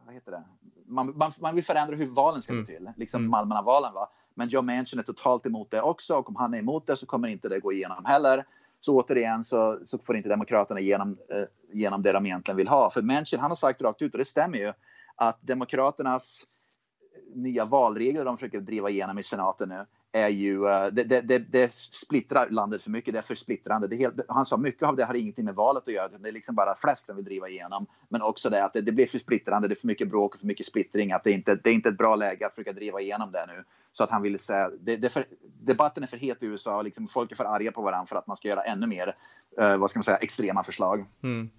vad 0.08 0.16
heter 0.16 0.32
det? 0.32 0.44
man, 0.86 1.18
man, 1.18 1.32
man, 1.40 1.56
vill 1.56 1.64
förändra 1.64 1.96
hur 1.96 2.08
valen 2.08 2.42
ska 2.42 2.54
gå 2.54 2.58
mm. 2.58 2.66
till, 2.66 2.92
liksom 2.98 3.22
mm. 3.22 3.34
allmänna 3.34 3.62
valen. 3.62 3.94
Va? 3.94 4.10
Men 4.34 4.50
Joe 4.50 4.62
Manchin 4.62 5.00
är 5.00 5.04
totalt 5.04 5.46
emot 5.46 5.72
det 5.72 5.82
också 5.82 6.16
och 6.16 6.30
om 6.30 6.36
han 6.36 6.54
är 6.54 6.60
emot 6.60 6.88
det 6.88 6.96
så 6.96 7.06
kommer 7.06 7.28
inte 7.28 7.50
det 7.50 7.60
gå 7.60 7.74
igenom 7.74 8.06
heller. 8.06 8.46
Så 8.82 8.96
återigen 8.96 9.44
så, 9.44 9.80
så 9.84 9.98
får 9.98 10.18
inte 10.18 10.30
Demokraterna 10.30 10.80
igenom, 10.80 11.18
eh, 11.30 11.76
igenom 11.76 12.02
det 12.02 12.12
de 12.12 12.26
egentligen 12.26 12.58
vill 12.58 12.68
ha. 12.68 12.90
För 12.90 13.02
Manchin 13.02 13.40
han 13.40 13.52
har 13.52 13.56
sagt 13.56 13.82
rakt 13.82 14.02
ut, 14.02 14.14
och 14.14 14.18
det 14.18 14.26
stämmer 14.26 14.58
ju, 14.58 14.74
att 15.16 15.42
Demokraternas 15.42 16.38
nya 17.34 17.66
valregler 17.66 18.26
de 18.26 18.38
försöker 18.38 18.62
driva 18.62 18.90
igenom 18.90 19.20
i 19.20 19.24
senaten 19.24 19.70
nu 19.70 19.86
är 20.12 20.28
ju, 20.28 20.66
eh, 20.66 20.88
det, 20.92 21.04
det, 21.04 21.22
det, 21.22 21.38
det, 21.40 21.74
splittrar 21.74 22.50
landet 22.50 22.82
för 22.82 22.90
mycket, 22.90 23.14
det 23.14 23.18
är 23.18 23.24
för 23.24 23.36
splittrande. 23.36 23.88
Det 23.88 23.96
är 23.96 23.98
helt, 23.98 24.22
han 24.28 24.46
sa 24.46 24.58
mycket 24.58 24.84
av 24.84 24.96
det 24.96 25.06
har 25.06 25.14
ingenting 25.14 25.46
med 25.46 25.56
valet 25.56 25.84
att 25.84 25.94
göra, 25.94 26.08
det 26.08 26.30
är 26.30 26.34
liksom 26.34 26.56
bara 26.56 26.76
flest 26.76 27.10
vill 27.10 27.26
driva 27.26 27.50
igenom. 27.50 27.88
Men 28.10 28.22
också 28.22 28.50
det 28.50 28.66
att 28.66 28.74
det, 28.74 28.92
blir 28.92 29.08
för 29.08 29.20
splittrande, 29.20 29.68
det 29.68 29.74
är 29.74 29.76
för 29.76 29.88
mycket 29.88 30.10
bråk 30.10 30.34
och 30.34 30.40
för 30.40 30.48
mycket 30.48 30.66
splittring, 30.66 31.12
att 31.12 31.24
det 31.24 31.32
inte 31.32 31.56
det 31.56 31.70
är 31.70 31.74
inte 31.74 31.90
ett 31.90 31.98
bra 31.98 32.16
läge 32.16 32.46
att 32.46 32.56
försöka 32.56 32.74
driva 32.74 33.02
igenom 33.02 33.32
det 33.32 33.46
nu. 33.46 33.64
Så 33.94 34.04
att 34.04 34.10
han 34.10 34.22
vill 34.22 34.40
säga, 34.40 34.70
det, 34.80 35.10
för, 35.10 35.26
debatten 35.62 36.04
är 36.04 36.08
för 36.08 36.18
het 36.18 36.44
i 36.44 36.46
USA, 36.46 36.82
liksom 36.82 37.08
folk 37.08 37.32
är 37.32 37.36
för 37.36 37.46
arga 37.46 37.72
på 37.72 37.82
varandra 37.82 38.08
för 38.08 38.16
att 38.16 38.28
man 38.28 38.38
ska 38.38 38.48
göra 38.48 38.64
ännu 38.64 38.88
mer, 38.88 39.16
eh, 39.62 39.78
vad 39.78 39.90
ska 39.90 40.00
man 40.00 40.04
säga, 40.04 40.18
extrema 40.18 40.64
förslag. 40.64 41.06
Mm. 41.24 41.50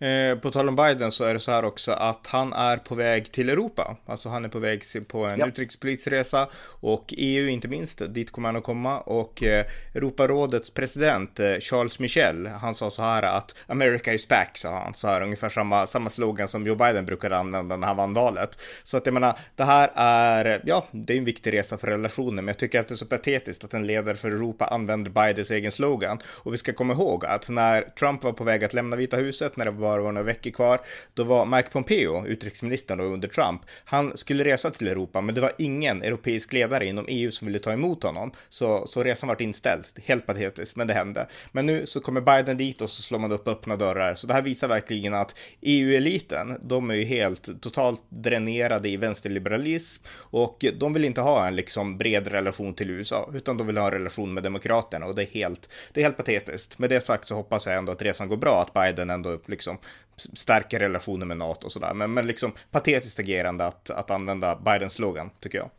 Eh, 0.00 0.38
på 0.38 0.50
tal 0.50 0.68
om 0.68 0.76
Biden 0.76 1.12
så 1.12 1.24
är 1.24 1.34
det 1.34 1.40
så 1.40 1.50
här 1.50 1.64
också 1.64 1.92
att 1.92 2.26
han 2.26 2.52
är 2.52 2.76
på 2.76 2.94
väg 2.94 3.32
till 3.32 3.50
Europa. 3.50 3.96
Alltså 4.06 4.28
han 4.28 4.44
är 4.44 4.48
på 4.48 4.58
väg 4.58 4.82
på 5.08 5.26
en 5.26 5.38
ja. 5.38 5.46
utrikespolitisk 5.46 6.08
resa 6.08 6.48
och 6.80 7.14
EU 7.16 7.48
inte 7.48 7.68
minst, 7.68 8.02
dit 8.14 8.32
kommer 8.32 8.48
han 8.48 8.56
att 8.56 8.62
komma. 8.62 9.00
Och 9.00 9.42
eh, 9.42 9.66
Europarådets 9.94 10.70
president 10.70 11.40
eh, 11.40 11.58
Charles 11.60 11.98
Michel, 11.98 12.46
han 12.46 12.74
sa 12.74 12.90
så 12.90 13.02
här 13.02 13.22
att 13.22 13.54
America 13.66 14.12
is 14.12 14.28
back, 14.28 14.58
sa 14.58 14.82
han. 14.82 14.94
Så 14.94 15.08
här 15.08 15.22
ungefär 15.22 15.48
samma, 15.48 15.86
samma 15.86 16.10
slogan 16.10 16.48
som 16.48 16.66
Joe 16.66 16.76
Biden 16.76 17.06
brukade 17.06 17.38
använda 17.38 17.76
när 17.76 17.86
han 17.86 17.96
vann 17.96 18.14
valet. 18.14 18.58
Så 18.82 18.96
att 18.96 19.06
jag 19.06 19.12
menar, 19.12 19.38
det 19.56 19.64
här 19.64 19.92
är, 19.94 20.62
ja, 20.64 20.86
det 20.92 21.12
är 21.12 21.18
en 21.18 21.24
viktig 21.24 21.52
resa 21.52 21.78
för 21.78 21.86
relationen, 21.86 22.34
men 22.34 22.46
jag 22.46 22.58
tycker 22.58 22.80
att 22.80 22.88
det 22.88 22.94
är 22.94 22.96
så 22.96 23.06
patetiskt 23.06 23.64
att 23.64 23.74
en 23.74 23.86
ledare 23.86 24.16
för 24.16 24.30
Europa 24.30 24.66
använder 24.66 25.10
Bidens 25.10 25.50
egen 25.50 25.72
slogan. 25.72 26.18
Och 26.24 26.52
vi 26.52 26.58
ska 26.58 26.72
komma 26.72 26.92
ihåg 26.92 27.24
att 27.24 27.39
när 27.48 27.82
Trump 27.82 28.24
var 28.24 28.32
på 28.32 28.44
väg 28.44 28.64
att 28.64 28.74
lämna 28.74 28.96
Vita 28.96 29.16
huset, 29.16 29.56
när 29.56 29.64
det 29.64 29.72
bara 29.72 30.02
var 30.02 30.12
några 30.12 30.26
veckor 30.26 30.50
kvar, 30.50 30.80
då 31.14 31.24
var 31.24 31.46
Mike 31.46 31.68
Pompeo, 31.70 32.26
utrikesministern 32.26 32.98
då 32.98 33.04
under 33.04 33.28
Trump, 33.28 33.60
han 33.84 34.16
skulle 34.16 34.44
resa 34.44 34.70
till 34.70 34.88
Europa, 34.88 35.20
men 35.20 35.34
det 35.34 35.40
var 35.40 35.52
ingen 35.58 36.02
europeisk 36.02 36.52
ledare 36.52 36.86
inom 36.86 37.04
EU 37.08 37.30
som 37.30 37.46
ville 37.46 37.58
ta 37.58 37.72
emot 37.72 38.02
honom, 38.02 38.32
så, 38.48 38.86
så 38.86 39.02
resan 39.02 39.28
vart 39.28 39.40
inställd. 39.40 39.86
Helt 40.04 40.26
patetiskt, 40.26 40.76
men 40.76 40.86
det 40.86 40.94
hände. 40.94 41.26
Men 41.52 41.66
nu 41.66 41.86
så 41.86 42.00
kommer 42.00 42.20
Biden 42.20 42.56
dit 42.56 42.80
och 42.80 42.90
så 42.90 43.02
slår 43.02 43.18
man 43.18 43.32
upp 43.32 43.48
öppna 43.48 43.76
dörrar, 43.76 44.14
så 44.14 44.26
det 44.26 44.34
här 44.34 44.42
visar 44.42 44.68
verkligen 44.68 45.14
att 45.14 45.34
EU-eliten, 45.60 46.58
de 46.62 46.90
är 46.90 46.94
ju 46.94 47.04
helt 47.04 47.62
totalt 47.62 48.02
dränerade 48.08 48.88
i 48.88 48.96
vänsterliberalism 48.96 50.04
och 50.12 50.64
de 50.78 50.92
vill 50.92 51.04
inte 51.04 51.20
ha 51.20 51.46
en 51.46 51.56
liksom 51.56 51.98
bred 51.98 52.26
relation 52.26 52.74
till 52.74 52.90
USA, 52.90 53.30
utan 53.34 53.56
de 53.56 53.66
vill 53.66 53.76
ha 53.76 53.86
en 53.86 53.92
relation 53.92 54.34
med 54.34 54.42
demokraterna 54.42 55.06
och 55.06 55.14
det 55.14 55.22
är 55.22 55.26
helt, 55.26 55.70
det 55.92 56.00
är 56.00 56.04
helt 56.04 56.16
patetiskt. 56.16 56.78
Med 56.78 56.90
det 56.90 57.00
sagt 57.00 57.28
så 57.30 57.34
hoppas 57.34 57.66
jag 57.66 57.76
ändå 57.76 57.92
att 57.92 58.02
resan 58.02 58.28
går 58.28 58.36
bra, 58.36 58.62
att 58.62 58.72
Biden 58.72 59.10
ändå 59.10 59.38
liksom 59.46 59.78
stärker 60.16 60.78
relationer 60.78 61.26
med 61.26 61.36
NATO 61.36 61.66
och 61.66 61.72
sådär. 61.72 61.94
Men, 61.94 62.14
men 62.14 62.26
liksom 62.26 62.52
patetiskt 62.70 63.18
agerande 63.18 63.66
att, 63.66 63.90
att 63.90 64.10
använda 64.10 64.56
Bidens 64.56 64.92
slogan, 64.92 65.30
tycker 65.40 65.58
jag. 65.58 65.70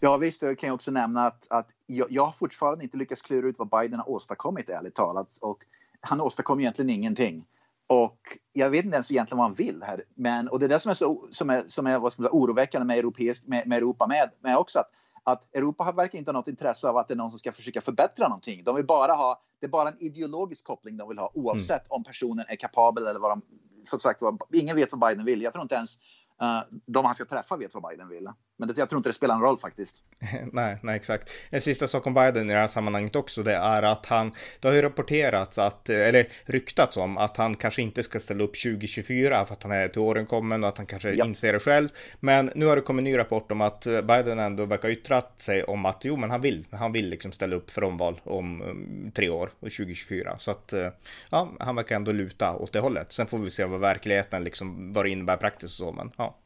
Ja 0.00 0.16
visst, 0.16 0.42
jag 0.42 0.58
kan 0.58 0.70
också 0.70 0.90
nämna 0.90 1.26
att, 1.26 1.46
att 1.50 1.68
jag, 1.86 2.06
jag 2.10 2.24
har 2.24 2.32
fortfarande 2.32 2.84
inte 2.84 2.96
lyckats 2.96 3.22
klura 3.22 3.48
ut 3.48 3.58
vad 3.58 3.68
Biden 3.68 3.98
har 3.98 4.10
åstadkommit 4.10 4.70
ärligt 4.70 4.94
talat. 4.94 5.38
Och 5.40 5.64
han 6.00 6.20
åstadkom 6.20 6.60
egentligen 6.60 6.90
ingenting. 6.90 7.44
Och 7.86 8.38
jag 8.52 8.70
vet 8.70 8.84
inte 8.84 8.94
ens 8.94 9.10
egentligen 9.10 9.38
vad 9.38 9.46
han 9.46 9.54
vill 9.54 9.82
här. 9.82 10.04
Men, 10.14 10.48
och 10.48 10.58
det 10.58 10.66
är 10.66 10.68
det 10.68 10.80
som 10.80 10.90
är, 10.90 10.94
så, 10.94 11.24
som 11.30 11.50
är, 11.50 11.62
som 11.66 11.86
är 11.86 11.98
vad 11.98 12.12
ska 12.12 12.22
man 12.22 12.30
säga, 12.30 12.40
oroväckande 12.40 12.86
med, 12.86 12.98
europeisk, 12.98 13.46
med, 13.46 13.66
med 13.66 13.78
Europa 13.78 14.06
med, 14.06 14.30
med 14.40 14.56
också. 14.56 14.78
Att, 14.78 14.90
att 15.32 15.54
Europa 15.54 15.92
verkar 15.92 16.18
inte 16.18 16.30
ha 16.30 16.38
något 16.38 16.48
intresse 16.48 16.88
av 16.88 16.96
att 16.96 17.08
det 17.08 17.14
är 17.14 17.16
någon 17.16 17.30
som 17.30 17.38
ska 17.38 17.52
försöka 17.52 17.80
förbättra 17.80 18.28
någonting. 18.28 18.64
De 18.64 18.76
vill 18.76 18.86
bara 18.86 19.12
ha, 19.12 19.42
det 19.60 19.66
är 19.66 19.70
bara 19.70 19.88
en 19.88 20.02
ideologisk 20.02 20.64
koppling 20.64 20.96
de 20.96 21.08
vill 21.08 21.18
ha 21.18 21.30
oavsett 21.34 21.82
mm. 21.82 21.90
om 21.90 22.04
personen 22.04 22.44
är 22.48 22.56
kapabel 22.56 23.06
eller 23.06 23.20
vad 23.20 23.30
de, 23.30 23.42
som 23.84 24.00
sagt 24.00 24.20
ingen 24.52 24.76
vet 24.76 24.92
vad 24.92 25.10
Biden 25.10 25.24
vill. 25.24 25.42
Jag 25.42 25.52
tror 25.52 25.62
inte 25.62 25.74
ens 25.74 25.96
uh, 26.42 26.78
de 26.86 27.04
han 27.04 27.14
ska 27.14 27.24
träffa 27.24 27.56
vet 27.56 27.74
vad 27.74 27.82
Biden 27.82 28.08
vill. 28.08 28.28
Men 28.58 28.68
det, 28.68 28.78
jag 28.78 28.88
tror 28.88 28.98
inte 28.98 29.08
det 29.08 29.14
spelar 29.14 29.34
någon 29.34 29.44
roll 29.44 29.58
faktiskt. 29.58 30.02
nej, 30.52 30.78
nej, 30.82 30.96
exakt. 30.96 31.30
En 31.50 31.60
sista 31.60 31.88
sak 31.88 32.06
om 32.06 32.14
Biden 32.14 32.50
i 32.50 32.52
det 32.52 32.58
här 32.58 32.66
sammanhanget 32.66 33.16
också, 33.16 33.42
det 33.42 33.54
är 33.54 33.82
att 33.82 34.06
han, 34.06 34.32
det 34.60 34.68
har 34.68 34.74
ju 34.74 34.82
rapporterats 34.82 35.58
att, 35.58 35.88
eller 35.88 36.28
ryktats 36.44 36.96
om 36.96 37.18
att 37.18 37.36
han 37.36 37.54
kanske 37.54 37.82
inte 37.82 38.02
ska 38.02 38.20
ställa 38.20 38.44
upp 38.44 38.62
2024 38.62 39.46
för 39.46 39.54
att 39.54 39.62
han 39.62 39.72
är 39.72 39.88
till 39.88 40.00
åren 40.00 40.26
kommen 40.26 40.62
och 40.62 40.68
att 40.68 40.78
han 40.78 40.86
kanske 40.86 41.10
ja. 41.10 41.24
inser 41.24 41.52
det 41.52 41.58
själv. 41.58 41.88
Men 42.20 42.50
nu 42.54 42.66
har 42.66 42.76
det 42.76 42.82
kommit 42.82 43.00
en 43.00 43.04
ny 43.04 43.18
rapport 43.18 43.52
om 43.52 43.60
att 43.60 43.84
Biden 43.84 44.38
ändå 44.38 44.66
verkar 44.66 44.88
yttrat 44.88 45.42
sig 45.42 45.64
om 45.64 45.86
att 45.86 46.04
jo, 46.04 46.16
men 46.16 46.30
han 46.30 46.40
vill, 46.40 46.66
han 46.70 46.92
vill 46.92 47.08
liksom 47.08 47.32
ställa 47.32 47.56
upp 47.56 47.70
för 47.70 47.84
omval 47.84 48.20
om 48.24 48.62
um, 48.62 49.12
tre 49.14 49.30
år, 49.30 49.50
2024. 49.60 50.38
Så 50.38 50.50
att, 50.50 50.72
uh, 50.72 50.88
ja, 51.30 51.52
han 51.60 51.76
verkar 51.76 51.96
ändå 51.96 52.12
luta 52.12 52.56
åt 52.56 52.72
det 52.72 52.80
hållet. 52.80 53.12
Sen 53.12 53.26
får 53.26 53.38
vi 53.38 53.50
se 53.50 53.64
vad 53.64 53.80
verkligheten 53.80 54.44
liksom, 54.44 54.92
vad 54.92 55.04
det 55.04 55.10
innebär 55.10 55.36
praktiskt 55.36 55.80
och 55.80 55.86
så, 55.86 55.92
men 55.92 56.10
ja. 56.16 56.36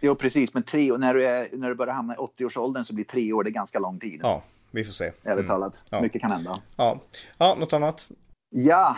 Jo, 0.00 0.14
precis. 0.14 0.54
Men 0.54 0.62
tre, 0.62 0.96
när, 0.96 1.14
du 1.14 1.26
är, 1.26 1.48
när 1.52 1.68
du 1.68 1.74
börjar 1.74 1.94
hamna 1.94 2.14
i 2.14 2.16
80-årsåldern 2.16 2.84
så 2.84 2.94
blir 2.94 3.04
tre 3.04 3.32
år 3.32 3.44
det 3.44 3.50
ganska 3.50 3.78
lång 3.78 3.98
tid. 3.98 4.20
Ja, 4.22 4.42
vi 4.70 4.84
får 4.84 4.92
se. 4.92 5.04
Ärligt 5.04 5.26
mm. 5.26 5.46
talat. 5.46 5.84
Ja. 5.90 6.00
Mycket 6.00 6.20
kan 6.20 6.30
hända. 6.30 6.56
Ja. 6.76 7.00
ja, 7.38 7.56
något 7.58 7.72
annat? 7.72 8.08
Ja, 8.52 8.96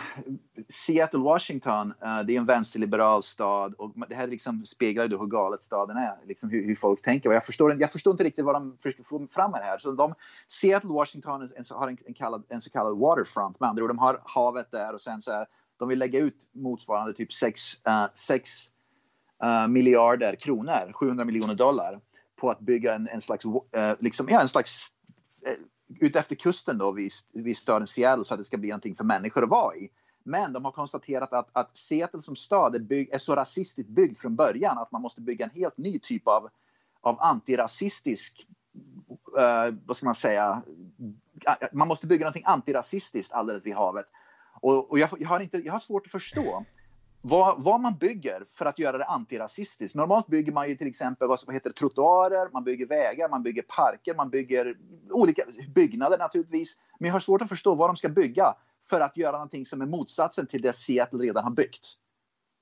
Seattle, 0.69 1.19
Washington, 1.19 1.93
uh, 2.05 2.21
det 2.25 2.35
är 2.35 2.37
en 2.37 2.45
vänsterliberal 2.45 3.23
stad 3.23 3.73
och 3.73 3.93
det 4.09 4.15
här 4.15 4.27
liksom 4.27 4.65
speglar 4.65 5.09
ju 5.09 5.17
hur 5.17 5.25
galet 5.25 5.61
staden 5.61 5.97
är, 5.97 6.27
liksom 6.27 6.49
hur, 6.49 6.65
hur, 6.65 6.75
folk 6.75 7.01
tänker. 7.01 7.29
Och 7.29 7.35
jag, 7.35 7.45
förstår, 7.45 7.81
jag 7.81 7.91
förstår 7.91 8.11
inte 8.11 8.23
riktigt 8.23 8.45
vad 8.45 8.55
de 8.55 8.77
försöker 8.77 9.03
få 9.03 9.27
fram 9.31 9.51
med 9.51 9.61
det 9.61 9.65
här. 9.65 9.77
Så 9.77 9.91
de, 9.91 10.13
Seattle, 10.47 10.89
Washington 10.89 11.49
har 11.69 11.87
en, 11.87 11.97
en, 12.05 12.13
kallad, 12.13 12.43
en 12.49 12.61
så 12.61 12.69
kallad 12.69 12.97
waterfront, 12.97 13.59
med 13.59 13.69
andra 13.69 13.83
ord, 13.83 13.89
de 13.89 13.99
har 13.99 14.21
havet 14.23 14.71
där 14.71 14.93
och 14.93 15.01
sen 15.01 15.21
så 15.21 15.31
här, 15.31 15.45
de 15.79 15.89
vill 15.89 15.99
lägga 15.99 16.19
ut 16.19 16.37
motsvarande 16.51 17.13
typ 17.13 17.33
6 17.33 17.61
uh, 17.87 18.05
uh, 19.43 19.67
miljarder 19.67 20.35
kronor, 20.35 20.91
700 20.93 21.25
miljoner 21.25 21.55
dollar, 21.55 21.99
på 22.35 22.49
att 22.49 22.59
bygga 22.59 22.95
en, 22.95 23.07
en 23.07 23.21
slags, 23.21 23.45
uh, 23.45 23.51
liksom, 23.99 24.29
ja, 24.29 24.41
en 24.41 24.49
slags 24.49 24.87
eh, 25.45 25.53
utefter 25.99 26.35
kusten 26.35 26.77
då 26.77 26.91
vid, 26.91 27.11
vid 27.33 27.57
staden 27.57 27.87
Seattle 27.87 28.25
så 28.25 28.33
att 28.33 28.39
det 28.39 28.43
ska 28.43 28.57
bli 28.57 28.69
någonting 28.69 28.95
för 28.95 29.03
människor 29.03 29.43
att 29.43 29.49
vara 29.49 29.75
i. 29.75 29.89
Men 30.23 30.53
de 30.53 30.65
har 30.65 30.71
konstaterat 30.71 31.33
att, 31.33 31.49
att 31.51 31.77
Seattle 31.77 32.21
som 32.21 32.35
stad 32.35 32.75
är, 32.75 32.79
bygg, 32.79 33.09
är 33.13 33.17
så 33.17 33.35
rasistiskt 33.35 33.89
byggd 33.89 34.17
från 34.17 34.35
början 34.35 34.77
att 34.77 34.91
man 34.91 35.01
måste 35.01 35.21
bygga 35.21 35.45
en 35.45 35.51
helt 35.51 35.77
ny 35.77 35.99
typ 35.99 36.27
av, 36.27 36.49
av 37.01 37.17
antirasistisk, 37.19 38.47
uh, 39.37 39.75
vad 39.85 39.97
ska 39.97 40.05
man 40.05 40.15
säga, 40.15 40.61
man 41.71 41.87
måste 41.87 42.07
bygga 42.07 42.23
någonting 42.23 42.43
antirasistiskt 42.45 43.33
alldeles 43.33 43.65
vid 43.65 43.75
havet. 43.75 44.05
Och, 44.61 44.91
och 44.91 44.99
jag, 44.99 45.09
jag, 45.19 45.29
har 45.29 45.39
inte, 45.39 45.57
jag 45.57 45.73
har 45.73 45.79
svårt 45.79 46.05
att 46.05 46.11
förstå 46.11 46.65
vad, 47.25 47.63
vad, 47.63 47.81
man 47.81 47.97
bygger 47.97 48.45
för 48.51 48.65
att 48.65 48.79
göra 48.79 48.97
det 48.97 49.05
antirasistiskt. 49.05 49.95
Normalt 49.95 50.27
bygger 50.27 50.51
man 50.51 50.69
ju 50.69 50.75
till 50.75 50.87
exempel 50.87 51.27
vad 51.27 51.39
som 51.39 51.53
heter 51.53 51.69
trottoarer, 51.71 52.49
man 52.53 52.63
bygger 52.63 52.87
vägar, 52.87 53.29
man 53.29 53.43
bygger 53.43 53.61
parker, 53.61 54.15
man 54.15 54.29
bygger 54.29 54.77
olika 55.11 55.43
byggnader 55.75 56.17
naturligtvis. 56.17 56.77
Men 56.99 57.07
jag 57.07 57.13
har 57.13 57.19
svårt 57.19 57.41
att 57.41 57.49
förstå 57.49 57.75
vad 57.75 57.89
de 57.89 57.95
ska 57.95 58.09
bygga 58.09 58.55
för 58.89 59.01
att 59.01 59.17
göra 59.17 59.31
någonting 59.31 59.65
som 59.65 59.81
är 59.81 59.85
motsatsen 59.85 60.47
till 60.47 60.61
det 60.61 60.73
Seattle 60.73 61.19
redan 61.19 61.43
har 61.43 61.51
byggt. 61.51 61.93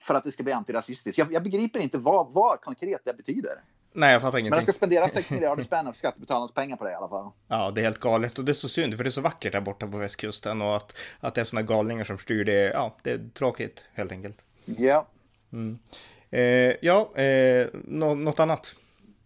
För 0.04 0.16
att 0.16 0.24
det 0.24 0.32
ska 0.32 0.44
bli 0.44 0.54
antirasistiskt. 0.54 1.18
Jag, 1.18 1.34
jag 1.34 1.44
begriper 1.44 1.80
inte 1.80 1.98
vad, 1.98 2.34
vad 2.34 2.62
konkret 2.62 3.02
det 3.06 3.18
betyder. 3.18 3.54
Nej, 3.94 4.14
jag 4.14 4.22
fattar 4.22 4.38
ingenting. 4.38 4.50
Men 4.50 4.60
de 4.60 4.64
ska 4.64 4.74
spendera 4.74 5.10
6 5.10 5.32
miljarder 5.32 5.64
spänn 5.64 5.88
av 5.88 5.94
skattebetalarnas 5.94 6.52
pengar 6.52 6.78
på 6.78 6.84
det 6.84 6.92
i 6.92 6.96
alla 6.96 7.10
fall. 7.10 7.32
Ja, 7.48 7.72
det 7.72 7.82
är 7.82 7.84
helt 7.84 8.00
galet 8.00 8.40
och 8.40 8.46
det 8.46 8.52
är 8.52 8.54
så 8.54 8.70
synd 8.70 8.98
för 8.98 9.04
det 9.04 9.08
är 9.08 9.12
så 9.12 9.22
vackert 9.22 9.52
där 9.52 9.62
borta 9.62 9.88
på 9.88 9.98
västkusten 9.98 10.62
och 10.62 10.76
att, 10.76 10.98
att 11.20 11.36
det 11.36 11.42
är 11.42 11.46
sådana 11.46 11.68
galningar 11.68 12.04
som 12.04 12.18
styr 12.18 12.46
det. 12.46 12.72
Ja, 12.74 12.98
det 13.04 13.12
är 13.12 13.30
tråkigt 13.34 13.86
helt 13.94 14.12
enkelt. 14.12 14.46
Ja. 14.66 15.08
Mm. 15.54 15.80
Eh, 16.30 16.76
ja, 16.82 17.16
eh, 17.16 17.68
nå 17.74 18.16
något 18.16 18.40
annat? 18.40 18.76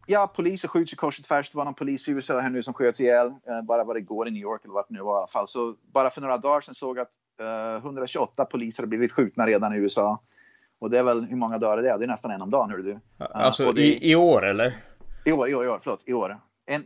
Ja, 0.08 0.28
poliser 0.28 0.68
skjuts 0.68 0.94
i 0.94 0.96
kors 0.96 1.20
och 1.20 1.26
tvärs. 1.26 1.52
Det 1.52 1.58
var 1.58 1.66
någon 1.66 1.74
polis 1.74 2.08
i 2.08 2.12
USA 2.12 2.40
här 2.40 2.50
nu 2.50 2.64
som 2.64 2.74
sköts 2.74 3.00
ihjäl. 3.00 3.28
Eh, 3.28 3.62
bara 3.64 3.84
vad 3.84 3.96
det 3.96 4.02
går 4.02 4.28
i 4.28 4.32
New 4.32 4.42
York 4.42 4.62
eller 4.64 4.74
vart 4.74 4.90
nu 4.90 5.00
var 5.00 5.16
i 5.16 5.18
alla 5.18 5.28
fall. 5.28 5.48
Så 5.48 5.76
bara 5.94 6.10
för 6.10 6.22
några 6.22 6.38
dagar 6.38 6.62
sedan 6.62 6.76
såg 6.76 6.98
jag 6.98 7.02
att 7.02 7.84
128 7.84 8.44
eh, 8.44 8.50
poliser 8.50 8.84
har 8.84 8.88
blivit 8.88 9.12
skjutna 9.12 9.48
redan 9.48 9.74
i 9.74 9.78
USA. 9.78 10.22
Och 10.80 10.90
det 10.90 11.00
är 11.00 11.04
väl, 11.04 11.26
hur 11.26 11.36
många 11.36 11.58
dagar 11.58 11.78
är 11.78 11.84
det? 11.84 11.98
Det 11.98 12.06
är 12.06 12.08
nästan 12.08 12.32
en 12.32 12.42
om 12.42 12.50
dagen, 12.50 12.70
hör 12.70 12.78
du. 12.78 13.00
Alltså 13.18 13.72
det, 13.72 13.82
i, 13.82 14.12
i 14.12 14.16
år 14.16 14.46
eller? 14.46 14.84
I 15.26 15.32
år, 15.32 15.50
i 15.50 15.56
år, 15.56 15.66
i 15.66 15.68
år, 15.68 15.80
förlåt, 15.84 16.04
i 16.06 16.14
år. 16.14 16.40
En, 16.66 16.84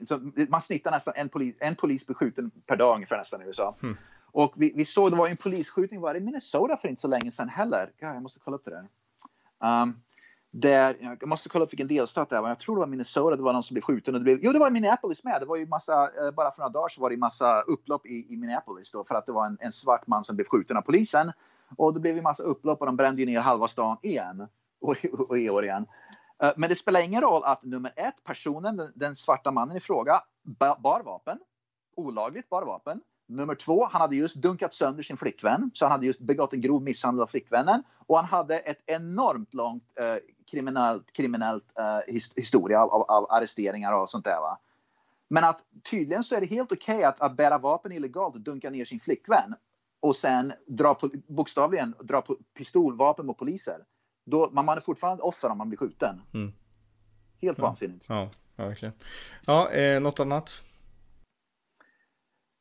man 0.50 0.62
snittar 0.62 0.92
nästan 0.92 1.14
en 1.18 1.30
polis, 1.30 1.56
en 1.60 1.76
polis 1.76 2.06
blir 2.06 2.16
skjuten 2.16 2.52
per 2.68 2.76
dag 2.76 2.96
ungefär 2.96 3.18
nästan 3.18 3.42
i 3.42 3.46
USA. 3.46 3.76
Hmm. 3.82 3.98
Och 4.32 4.54
vi, 4.56 4.74
vi, 4.76 4.86
såg, 4.86 5.12
det 5.12 5.18
var 5.18 5.28
en 5.28 5.38
polisskjutning 5.38 6.02
var 6.02 6.16
i 6.16 6.20
Minnesota 6.20 6.78
för 6.78 6.88
inte 6.88 7.02
så 7.02 7.08
länge 7.08 7.32
sedan 7.32 7.50
heller. 7.50 7.92
Ja, 7.98 8.14
jag 8.14 8.24
måste 8.24 8.40
kolla 8.40 8.58
upp 8.58 8.66
det 8.66 8.72
där. 8.72 8.88
Um, 9.84 10.02
där, 10.52 10.98
jag 11.00 11.28
måste 11.30 11.50
kolla 11.50 11.66
upp 11.66 11.74
vilken 11.74 11.88
delstat 11.88 12.30
det 12.30 12.42
var. 12.42 12.50
Jag 12.50 12.60
tror 12.60 12.76
det 12.76 12.80
var 12.80 12.88
Minnesota, 12.88 13.36
det 13.36 13.44
var 13.44 13.54
någon 13.54 13.64
som 13.64 13.74
blev 13.74 13.82
skjuten. 13.82 14.16
Och 14.16 14.20
det 14.20 14.24
blev, 14.24 14.40
jo, 14.42 14.52
det 14.52 14.60
var 14.60 14.68
i 14.68 14.72
Minneapolis 14.72 15.24
med. 15.24 15.42
Det 15.42 15.46
var 15.46 15.58
ju 15.58 15.68
massa, 15.68 16.04
eh, 16.04 16.32
bara 16.32 16.52
för 16.52 16.62
några 16.62 16.70
dagar 16.70 16.88
så 16.88 17.02
var 17.02 17.10
det 17.10 17.18
massa 17.18 17.62
upplopp 17.62 18.06
i, 18.06 18.34
i 18.34 18.38
Minneapolis 18.38 18.92
då, 18.92 19.04
för 19.04 19.16
att 19.16 19.26
det 19.26 19.32
var 19.32 19.46
en, 19.46 19.58
en, 19.62 19.72
svart 19.72 20.08
man 20.08 20.24
som 20.24 20.36
blev 20.36 20.46
skjuten 20.46 20.78
av 20.78 20.82
polisen. 20.82 21.32
Och 21.78 21.94
det 21.94 22.00
blev 22.00 22.16
ju 22.16 22.22
massa 22.22 22.44
upplopp 22.44 22.80
och 22.80 22.86
de 22.86 22.96
brände 22.96 23.22
ju 23.22 23.26
ner 23.26 23.40
halva 23.40 23.68
stan 23.68 23.98
igen. 24.02 24.48
Och, 24.82 24.96
och, 25.12 25.30
och 25.30 25.38
i 25.38 25.50
år 25.50 25.64
igen. 25.64 25.86
Uh, 26.44 26.52
men 26.58 26.70
det 26.70 26.76
spelar 26.76 27.02
ingen 27.02 27.22
roll 27.22 27.44
att 27.44 27.64
nummer 27.64 27.94
ett, 27.96 28.24
personen, 28.24 28.78
den, 28.78 28.92
den 28.96 29.16
svarta 29.16 29.52
mannen 29.52 29.78
i 29.78 29.80
fråga, 29.80 30.22
bar 30.80 31.04
vapen. 31.04 31.40
Olagligt 31.96 32.50
bar 32.50 32.64
vapen. 32.64 33.02
Nummer 33.30 33.56
två, 33.56 33.86
han 33.92 34.02
hade 34.02 34.16
just 34.16 34.36
dunkat 34.36 34.74
sönder 34.74 35.04
sin 35.04 35.18
flickvän. 35.18 35.72
Så 35.74 35.86
han 35.86 35.92
hade 35.92 36.06
just 36.06 36.20
begått 36.20 36.54
en 36.54 36.62
grov 36.62 36.84
misshandel 36.84 37.22
av 37.22 37.28
flickvännen. 37.28 37.84
Och 38.08 38.16
han 38.16 38.26
hade 38.26 38.60
ett 38.60 38.80
enormt 38.86 39.54
långt 39.54 39.94
eh, 40.00 40.16
kriminellt, 40.52 41.12
kriminellt 41.12 41.78
eh, 41.80 42.16
historia 42.36 42.82
av, 42.84 43.02
av, 43.02 43.32
arresteringar 43.32 43.94
och 43.94 44.10
sånt 44.10 44.26
där. 44.26 44.40
Va? 44.40 44.60
Men 45.28 45.44
att 45.44 45.60
tydligen 45.92 46.24
så 46.24 46.36
är 46.36 46.42
det 46.42 46.48
helt 46.48 46.72
okej 46.72 46.96
okay 46.96 47.04
att, 47.04 47.22
att 47.22 47.38
bära 47.38 47.58
vapen 47.58 47.92
illegalt 47.92 48.36
och 48.36 48.42
dunka 48.42 48.70
ner 48.70 48.86
sin 48.86 49.00
flickvän. 49.00 49.56
Och 50.00 50.16
sen 50.16 50.54
dra 50.68 50.94
på, 50.94 51.10
bokstavligen 51.28 51.96
dra 52.04 52.22
på 52.22 52.38
pistolvapen 52.58 53.26
mot 53.26 53.38
poliser. 53.38 53.78
Då, 54.26 54.50
man, 54.52 54.66
man 54.66 54.78
är 54.78 54.82
fortfarande 54.82 55.24
offer 55.24 55.50
om 55.50 55.58
man 55.58 55.70
blir 55.70 55.78
skjuten. 55.78 56.22
Mm. 56.34 56.54
Helt 57.42 57.58
ja. 57.58 57.64
vansinnigt. 57.64 58.06
Ja, 58.10 58.30
ja, 58.56 58.66
verkligen. 58.66 58.94
Ja, 59.46 59.72
eh, 59.72 60.02
något 60.02 60.20
annat? 60.20 60.64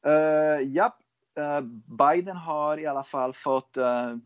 Uh, 0.09 0.62
ja, 0.62 0.97
uh, 1.38 1.61
Biden 1.99 2.37
har 2.37 2.79
i 2.79 2.87
alla 2.87 3.05
fall 3.05 3.35
fått... 3.35 3.77
Uh, 3.77 4.17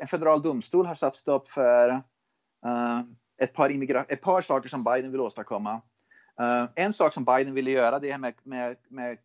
en 0.00 0.08
federal 0.08 0.42
domstol 0.42 0.86
har 0.86 0.94
satt 0.94 1.14
stopp 1.14 1.48
för 1.48 1.88
uh, 1.88 3.00
ett, 3.42 3.54
par 3.54 3.70
ett 4.12 4.22
par 4.22 4.40
saker 4.40 4.68
som 4.68 4.84
Biden 4.84 5.12
vill 5.12 5.20
åstadkomma. 5.20 5.80
en 6.74 6.92
sak 6.92 7.12
som 7.12 7.24
Biden 7.24 7.54
ville 7.54 7.70
göra 7.70 7.98
det 7.98 8.10
är 8.10 8.18
med, 8.18 8.34
med, 8.42 8.76
med 8.88 9.18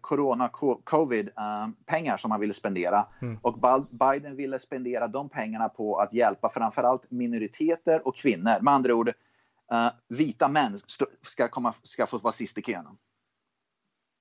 corona, 0.00 0.48
covid, 0.84 1.30
pengar 1.86 2.16
som 2.16 2.30
han 2.30 2.40
ville 2.40 2.54
spendera. 2.54 3.06
Mm. 3.22 3.38
Och 3.42 3.58
Biden 3.90 4.36
ville 4.36 4.58
spendera 4.58 5.08
de 5.08 5.28
pengarna 5.28 5.68
på 5.68 5.96
att 5.96 6.12
hjälpa 6.12 6.48
framförallt 6.48 7.10
minoriteter 7.10 8.06
och 8.06 8.16
kvinnor. 8.16 8.60
Med 8.60 8.74
andra 8.74 8.94
ord, 8.94 9.12
vita 10.08 10.48
män 10.48 10.78
ska, 11.22 11.48
komma, 11.48 11.74
ska 11.82 12.06
få 12.06 12.18
vara 12.18 12.32
sist 12.32 12.58
i 12.58 12.62
kön. 12.62 12.86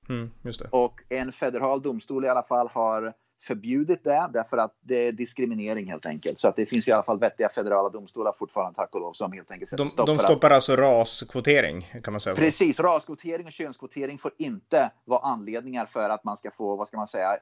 Mm, 0.09 0.31
och 0.69 1.03
en 1.09 1.31
federal 1.31 1.81
domstol 1.81 2.25
i 2.25 2.27
alla 2.27 2.43
fall 2.43 2.67
har 2.67 3.13
förbjudit 3.43 4.03
det 4.03 4.29
därför 4.33 4.57
att 4.57 4.77
det 4.81 5.07
är 5.07 5.11
diskriminering 5.11 5.87
helt 5.87 6.05
enkelt. 6.05 6.39
Så 6.39 6.47
att 6.47 6.55
det 6.55 6.65
finns 6.65 6.87
i 6.87 6.91
alla 6.91 7.03
fall 7.03 7.19
vettiga 7.19 7.49
federala 7.49 7.89
domstolar 7.89 8.33
fortfarande 8.39 8.75
tack 8.75 8.95
och 8.95 9.01
lov 9.01 9.13
som 9.13 9.31
helt 9.31 9.51
enkelt 9.51 9.69
sätter 9.69 9.83
de, 9.83 9.89
stopp 9.89 10.07
De 10.07 10.17
stoppar 10.17 10.49
att... 10.49 10.55
alltså 10.55 10.75
raskvotering 10.75 11.99
kan 12.03 12.13
man 12.13 12.21
säga. 12.21 12.35
Precis, 12.35 12.79
raskvotering 12.79 13.45
och 13.45 13.51
könskvotering 13.51 14.17
får 14.17 14.31
inte 14.37 14.91
vara 15.05 15.19
anledningar 15.19 15.85
för 15.85 16.09
att 16.09 16.23
man 16.23 16.37
ska 16.37 16.51
få, 16.51 16.75
vad 16.75 16.87
ska 16.87 16.97
man 16.97 17.07
säga, 17.07 17.37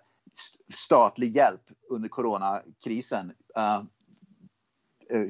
statlig 0.74 1.36
hjälp 1.36 1.62
under 1.90 2.10
coronakrisen. 2.10 3.32
Uh, 3.58 3.84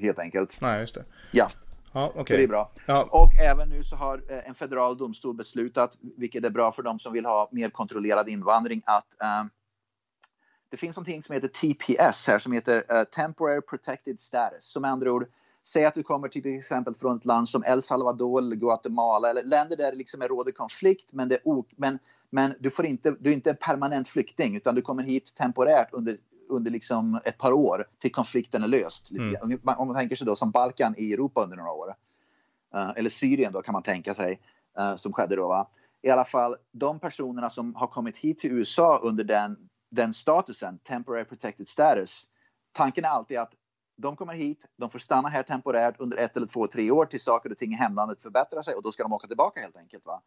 helt 0.02 0.20
enkelt. 0.20 0.58
Nej, 0.62 0.80
just 0.80 0.96
det. 0.96 1.06
Ja. 1.32 1.48
Ja, 1.96 2.12
okay. 2.16 2.38
det 2.38 2.44
är 2.44 2.48
bra. 2.48 2.72
Ja. 2.86 3.08
Och 3.12 3.36
även 3.40 3.70
nu 3.70 3.84
så 3.84 3.96
har 3.96 4.24
eh, 4.30 4.50
en 4.50 4.56
federal 4.56 4.98
domstol 4.98 5.36
beslutat, 5.36 5.98
vilket 6.18 6.46
är 6.46 6.50
bra 6.50 6.72
för 6.72 6.84
de 6.84 7.00
som 7.00 7.14
vill 7.14 7.26
ha 7.26 7.50
mer 7.52 7.70
kontrollerad 7.70 8.30
invandring, 8.30 8.82
att 8.86 9.16
um, 9.42 9.50
det 10.70 10.78
finns 10.78 10.96
någonting 10.96 11.24
som 11.24 11.36
heter 11.36 11.48
TPS 11.48 12.28
här 12.28 12.40
som 12.40 12.52
heter 12.52 12.98
uh, 12.98 13.04
Temporary 13.04 13.62
Protected 13.62 14.20
Status. 14.20 14.66
Som 14.66 14.86
andra 14.86 15.12
ord, 15.12 15.28
säg 15.68 15.86
att 15.86 15.94
du 15.94 16.04
kommer 16.04 16.28
till 16.28 16.58
exempel 16.58 16.96
från 16.96 17.18
ett 17.18 17.26
land 17.26 17.50
som 17.50 17.64
El 17.64 17.82
Salvador 17.82 18.40
eller 18.40 18.56
Guatemala 18.56 19.30
eller 19.30 19.44
länder 19.44 19.78
där 19.78 19.92
det 19.92 19.98
liksom 19.98 20.22
är 20.22 20.28
råder 20.28 20.52
konflikt 20.52 21.10
men, 21.12 21.30
det 21.30 21.40
men, 21.76 22.00
men 22.30 22.54
du, 22.60 22.70
får 22.70 22.86
inte, 22.86 23.16
du 23.20 23.30
är 23.30 23.34
inte 23.34 23.54
permanent 23.54 24.08
flykting 24.08 24.56
utan 24.56 24.76
du 24.76 24.82
kommer 24.82 25.04
hit 25.04 25.36
temporärt 25.36 25.90
under 25.92 26.18
under 26.50 26.72
liksom 26.72 27.20
ett 27.26 27.38
par 27.38 27.52
år 27.52 27.88
till 28.00 28.12
konflikten 28.12 28.64
är 28.64 28.68
löst. 28.68 29.12
Mm. 29.12 29.60
Om 29.66 29.88
man 29.88 29.98
tänker 29.98 30.16
sig 30.16 30.28
då 30.28 30.36
som 30.36 30.52
Balkan 30.52 30.96
i 30.98 31.14
Europa 31.14 31.44
under 31.44 31.58
några 31.58 31.72
år. 31.72 31.96
Uh, 32.76 32.92
eller 32.96 33.10
Syrien 33.10 33.52
då 33.52 33.62
kan 33.62 33.74
man 33.74 33.84
tänka 33.84 34.14
sig 34.14 34.42
uh, 34.80 34.96
som 34.96 35.14
skedde 35.14 35.36
då. 35.36 35.48
Va? 35.48 35.68
I 36.02 36.10
alla 36.10 36.26
fall 36.26 36.56
de 36.72 37.00
personerna 37.00 37.50
som 37.50 37.76
har 37.76 37.88
kommit 37.88 38.18
hit 38.18 38.38
till 38.38 38.52
USA 38.52 39.00
under 39.04 39.24
den, 39.24 39.58
den 39.90 40.14
statusen, 40.14 40.78
temporary 40.78 41.26
protected 41.26 41.68
status. 41.68 42.26
Tanken 42.72 43.06
är 43.06 43.10
alltid 43.10 43.38
att 43.38 43.54
de 43.98 44.16
kommer 44.16 44.34
hit, 44.34 44.66
de 44.78 44.90
får 44.90 45.00
stanna 45.00 45.30
här 45.30 45.44
temporärt 45.44 45.96
under 46.00 46.18
ett 46.18 46.38
eller 46.38 46.48
två, 46.48 46.68
tre 46.68 46.92
år 46.92 47.06
tills 47.06 47.24
saker 47.24 47.52
och 47.52 47.58
ting 47.58 47.72
i 47.72 47.76
hemlandet 47.76 48.22
förbättrar 48.22 48.62
sig 48.62 48.74
och 48.76 48.84
då 48.84 48.92
ska 48.92 49.04
de 49.04 49.14
åka 49.14 49.28
tillbaka 49.28 49.62
helt 49.62 49.78
enkelt. 49.78 50.06
Va? 50.06 50.22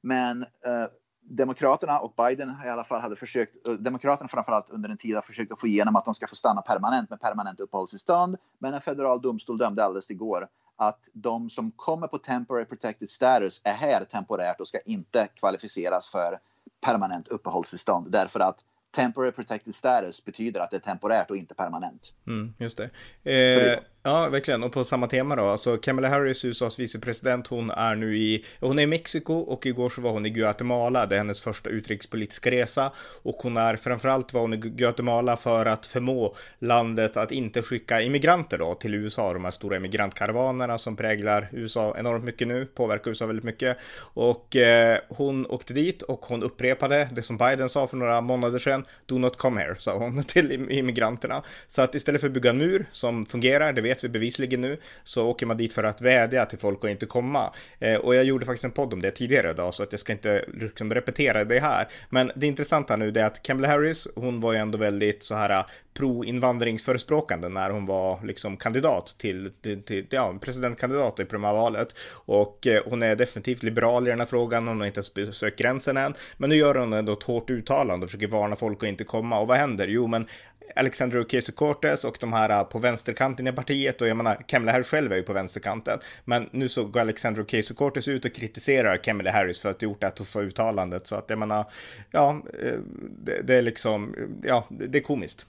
Men 0.00 0.42
uh, 0.42 0.86
Demokraterna 1.26 1.98
och 1.98 2.14
Biden 2.16 2.56
i 2.66 2.68
alla 2.68 2.84
fall 2.84 3.00
hade 3.00 3.16
försökt, 3.16 3.56
Demokraterna 3.78 4.28
framförallt 4.28 4.70
under 4.70 4.88
en 4.88 4.96
tid 4.96 5.14
har 5.14 5.22
försökt 5.22 5.52
att 5.52 5.60
få 5.60 5.66
igenom 5.66 5.96
att 5.96 6.04
de 6.04 6.14
ska 6.14 6.26
få 6.26 6.36
stanna 6.36 6.62
permanent 6.62 7.10
med 7.10 7.20
permanent 7.20 7.60
uppehållstillstånd. 7.60 8.36
Men 8.58 8.74
en 8.74 8.80
federal 8.80 9.22
domstol 9.22 9.58
dömde 9.58 9.84
alldeles 9.84 10.10
igår 10.10 10.48
att 10.76 11.08
de 11.12 11.50
som 11.50 11.70
kommer 11.70 12.06
på 12.06 12.18
temporary 12.18 12.64
protected 12.64 13.10
status 13.10 13.60
är 13.64 13.74
här 13.74 14.04
temporärt 14.04 14.60
och 14.60 14.68
ska 14.68 14.80
inte 14.80 15.28
kvalificeras 15.34 16.08
för 16.08 16.38
permanent 16.80 17.28
uppehållstillstånd 17.28 18.10
därför 18.10 18.40
att 18.40 18.64
temporary 18.94 19.32
protected 19.32 19.74
status 19.74 20.24
betyder 20.24 20.60
att 20.60 20.70
det 20.70 20.76
är 20.76 20.80
temporärt 20.80 21.30
och 21.30 21.36
inte 21.36 21.54
permanent. 21.54 22.14
Mm, 22.26 22.54
just 22.58 22.80
det. 23.22 23.70
Eh, 23.72 23.78
Ja, 24.06 24.28
verkligen. 24.28 24.62
Och 24.62 24.72
på 24.72 24.84
samma 24.84 25.06
tema 25.06 25.36
då. 25.36 25.44
Alltså 25.44 25.76
Kamala 25.76 26.08
Harris, 26.08 26.44
USAs 26.44 26.78
vicepresident, 26.78 27.46
hon 27.46 27.70
är 27.70 27.94
nu 27.94 28.18
i, 28.18 28.44
hon 28.60 28.78
är 28.78 28.82
i 28.82 28.86
Mexiko 28.86 29.34
och 29.34 29.66
igår 29.66 29.90
så 29.90 30.00
var 30.00 30.10
hon 30.10 30.26
i 30.26 30.30
Guatemala. 30.30 31.06
Det 31.06 31.14
är 31.14 31.18
hennes 31.18 31.40
första 31.40 31.70
utrikespolitiska 31.70 32.50
resa 32.50 32.92
och 33.22 33.34
hon 33.34 33.56
är 33.56 33.76
framförallt 33.76 34.32
var 34.32 34.40
hon 34.40 34.54
i 34.54 34.56
Guatemala 34.56 35.36
för 35.36 35.66
att 35.66 35.86
förmå 35.86 36.34
landet 36.58 37.16
att 37.16 37.32
inte 37.32 37.62
skicka 37.62 38.02
immigranter 38.02 38.58
då 38.58 38.74
till 38.74 38.94
USA. 38.94 39.32
De 39.32 39.44
här 39.44 39.50
stora 39.50 39.76
immigrantkaravanerna 39.76 40.78
som 40.78 40.96
präglar 40.96 41.48
USA 41.52 41.94
enormt 41.98 42.24
mycket 42.24 42.48
nu, 42.48 42.66
påverkar 42.66 43.10
USA 43.10 43.26
väldigt 43.26 43.44
mycket. 43.44 43.76
Och 44.14 44.56
eh, 44.56 44.98
hon 45.08 45.46
åkte 45.46 45.72
dit 45.72 46.02
och 46.02 46.26
hon 46.26 46.42
upprepade 46.42 47.08
det 47.12 47.22
som 47.22 47.36
Biden 47.36 47.68
sa 47.68 47.86
för 47.86 47.96
några 47.96 48.20
månader 48.20 48.58
sedan. 48.58 48.84
Do 49.06 49.18
not 49.18 49.36
come 49.36 49.60
here, 49.60 49.74
sa 49.78 49.98
hon 49.98 50.24
till 50.24 50.70
immigranterna. 50.70 51.42
Så 51.66 51.82
att 51.82 51.94
istället 51.94 52.20
för 52.20 52.28
att 52.28 52.34
bygga 52.34 52.50
en 52.50 52.58
mur 52.58 52.86
som 52.90 53.26
fungerar, 53.26 53.72
det 53.72 53.80
vet 53.80 53.93
vi 54.02 54.08
bevisligen 54.08 54.60
nu, 54.60 54.78
så 55.04 55.26
åker 55.26 55.46
man 55.46 55.56
dit 55.56 55.72
för 55.72 55.84
att 55.84 56.00
vädja 56.00 56.46
till 56.46 56.58
folk 56.58 56.84
att 56.84 56.90
inte 56.90 57.06
komma. 57.06 57.52
Eh, 57.78 57.96
och 57.96 58.14
jag 58.14 58.24
gjorde 58.24 58.46
faktiskt 58.46 58.64
en 58.64 58.70
podd 58.70 58.92
om 58.92 59.02
det 59.02 59.10
tidigare 59.10 59.50
idag, 59.50 59.74
så 59.74 59.82
att 59.82 59.92
jag 59.92 60.00
ska 60.00 60.12
inte 60.12 60.44
liksom 60.60 60.94
repetera 60.94 61.44
det 61.44 61.60
här. 61.60 61.88
Men 62.10 62.30
det 62.34 62.46
intressanta 62.46 62.96
nu 62.96 63.08
är 63.08 63.24
att 63.24 63.42
Kamala 63.42 63.68
Harris, 63.68 64.08
hon 64.14 64.40
var 64.40 64.52
ju 64.52 64.58
ändå 64.58 64.78
väldigt 64.78 65.22
så 65.22 65.34
här 65.34 65.50
eh, 65.50 65.64
pro-invandringsförespråkande 65.94 67.48
när 67.48 67.70
hon 67.70 67.86
var 67.86 68.20
liksom 68.24 68.56
kandidat 68.56 69.14
till, 69.18 69.50
till, 69.62 69.82
till 69.82 70.06
ja, 70.10 70.38
presidentkandidat 70.40 71.20
i 71.20 71.24
primärvalet. 71.24 71.96
Och 72.12 72.66
eh, 72.66 72.82
hon 72.86 73.02
är 73.02 73.16
definitivt 73.16 73.62
liberal 73.62 74.06
i 74.06 74.10
den 74.10 74.18
här 74.18 74.26
frågan, 74.26 74.68
hon 74.68 74.80
har 74.80 74.86
inte 74.86 74.98
ens 74.98 75.14
besökt 75.14 75.58
gränsen 75.58 75.96
än. 75.96 76.14
Men 76.36 76.50
nu 76.50 76.56
gör 76.56 76.74
hon 76.74 76.92
ändå 76.92 77.12
ett 77.12 77.22
hårt 77.22 77.50
uttalande 77.50 78.04
och 78.04 78.10
försöker 78.10 78.26
varna 78.26 78.56
folk 78.56 78.82
att 78.82 78.88
inte 78.88 79.04
komma. 79.04 79.40
Och 79.40 79.48
vad 79.48 79.56
händer? 79.56 79.88
Jo, 79.88 80.06
men 80.06 80.26
Alexander 80.76 81.20
Ocasio-Cortez 81.20 82.04
och 82.04 82.16
de 82.20 82.32
här 82.32 82.50
eh, 82.50 82.62
på 82.62 82.78
vänsterkanten 82.78 83.46
i 83.46 83.52
partiet 83.52 83.83
och 83.92 84.08
jag 84.08 84.16
menar, 84.16 84.34
Kamala 84.34 84.72
Harris 84.72 84.86
själv 84.86 85.12
är 85.12 85.16
ju 85.16 85.22
på 85.22 85.32
vänsterkanten. 85.32 85.98
Men 86.24 86.48
nu 86.52 86.68
så 86.68 86.84
går 86.84 87.00
Alexander 87.00 87.42
Ocasio-Cortez 87.42 88.10
ut 88.10 88.24
och 88.24 88.32
kritiserar 88.32 88.96
Kamala 88.96 89.30
Harris 89.30 89.60
för 89.60 89.70
att 89.70 89.80
ha 89.80 89.88
gjort 89.88 90.00
det 90.00 90.06
här 90.06 90.14
tuffa 90.14 90.40
uttalandet. 90.40 91.06
Så 91.06 91.16
att 91.16 91.30
jag 91.30 91.38
menar, 91.38 91.64
ja, 92.10 92.42
eh, 92.62 92.78
det, 93.24 93.42
det 93.42 93.54
är 93.54 93.62
liksom, 93.62 94.14
ja, 94.42 94.64
det 94.68 94.98
är 94.98 95.02
komiskt. 95.02 95.46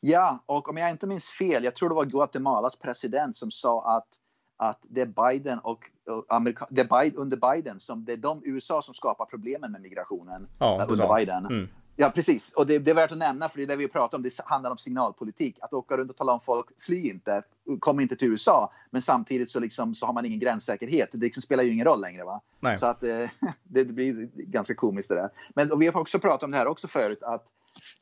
Ja, 0.00 0.44
och 0.46 0.68
om 0.68 0.76
jag 0.76 0.90
inte 0.90 1.06
minns 1.06 1.28
fel, 1.28 1.64
jag 1.64 1.74
tror 1.74 1.88
det 1.88 1.94
var 1.94 2.04
Guatemalas 2.04 2.76
president 2.76 3.36
som 3.36 3.50
sa 3.50 3.96
att, 3.96 4.08
att 4.56 4.78
det 4.82 5.00
är 5.00 5.06
Biden 5.32 5.58
och, 5.58 5.78
och 6.10 6.24
Amerika, 6.28 6.66
det 6.70 6.80
är 6.80 7.02
Biden, 7.02 7.18
under 7.18 7.54
Biden 7.54 7.80
som 7.80 8.04
det 8.04 8.12
är 8.12 8.16
de 8.16 8.42
USA 8.44 8.82
som 8.82 8.94
skapar 8.94 9.24
problemen 9.24 9.72
med 9.72 9.80
migrationen 9.80 10.48
ja, 10.58 10.86
under 10.88 11.16
Biden. 11.16 11.46
Mm. 11.46 11.68
Ja, 12.02 12.10
precis. 12.10 12.52
Och 12.52 12.66
det, 12.66 12.78
det, 12.78 12.90
är 12.90 12.94
värt 12.94 13.12
att 13.12 13.18
nämna, 13.18 13.48
för 13.48 13.58
det 13.58 13.64
är 13.64 13.66
det 13.66 13.76
vi 13.76 13.88
pratar 13.88 14.18
om. 14.18 14.22
Det 14.22 14.40
handlar 14.44 14.70
om 14.70 14.78
signalpolitik. 14.78 15.58
Att 15.60 15.72
åka 15.72 15.96
runt 15.96 16.10
och 16.10 16.16
tala 16.16 16.32
om 16.32 16.40
folk, 16.40 16.66
fly 16.80 17.10
inte, 17.10 17.42
kom 17.80 18.00
inte 18.00 18.16
till 18.16 18.28
USA. 18.28 18.72
Men 18.90 19.02
samtidigt 19.02 19.50
så, 19.50 19.60
liksom, 19.60 19.94
så 19.94 20.06
har 20.06 20.12
man 20.12 20.24
ingen 20.24 20.40
gränssäkerhet. 20.40 21.08
Det 21.12 21.18
liksom 21.18 21.42
spelar 21.42 21.64
ju 21.64 21.70
ingen 21.70 21.86
roll 21.86 22.00
längre. 22.00 22.24
Va? 22.24 22.40
Nej. 22.60 22.78
Så 22.78 22.86
att, 22.86 23.02
eh, 23.02 23.28
det 23.62 23.84
blir 23.84 24.28
ganska 24.34 24.74
komiskt 24.74 25.08
det 25.08 25.14
där. 25.14 25.30
Men 25.54 25.78
vi 25.78 25.86
har 25.86 26.00
också 26.00 26.18
pratat 26.18 26.42
om 26.42 26.50
det 26.50 26.56
här 26.56 26.66
också 26.66 26.88
förut. 26.88 27.22
Att 27.22 27.44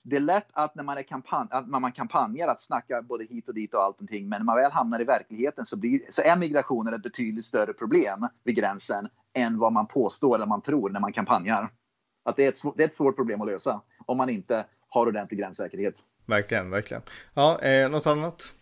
det 0.05 0.17
är 0.17 0.21
lätt 0.21 0.49
att 0.53 0.75
när 0.75 0.83
man, 0.83 0.99
är 0.99 1.03
kampanj, 1.03 1.49
att 1.51 1.69
när 1.69 1.81
man 1.81 1.93
kampanjar 1.93 2.49
att 2.49 2.61
snacka 2.61 3.03
både 3.03 3.25
hit 3.25 3.49
och 3.49 3.55
dit 3.55 3.75
och 3.75 3.83
allt 3.83 4.01
någonting. 4.01 4.29
Men 4.29 4.39
när 4.39 4.45
man 4.45 4.57
väl 4.57 4.73
hamnar 4.73 5.01
i 5.01 5.05
verkligheten 5.05 5.67
så, 5.67 5.77
blir, 5.77 6.01
så 6.11 6.23
är 6.23 6.37
migrationen 6.37 6.95
ett 6.95 7.03
betydligt 7.03 7.45
större 7.45 7.73
problem 7.73 8.27
vid 8.45 8.57
gränsen 8.57 9.09
än 9.35 9.59
vad 9.59 9.73
man 9.73 9.87
påstår 9.87 10.35
eller 10.35 10.47
man 10.47 10.63
tror 10.63 10.91
när 10.91 11.01
man 11.01 11.13
kampanjar. 11.13 11.71
Att 12.23 12.37
det 12.37 12.45
är, 12.45 12.49
ett, 12.49 12.63
det 12.77 12.83
är 12.83 12.89
ett 12.89 12.97
svårt 12.97 13.17
problem 13.17 13.41
att 13.41 13.47
lösa 13.47 13.81
om 14.07 14.19
man 14.19 14.31
inte 14.31 14.67
har 14.89 15.07
ordentlig 15.07 15.41
gränssäkerhet. 15.41 15.95
Verkligen, 16.27 16.71
verkligen. 16.71 17.03
Ja, 17.35 17.61
eh, 17.61 17.91
något 17.91 18.07
annat? 18.07 18.53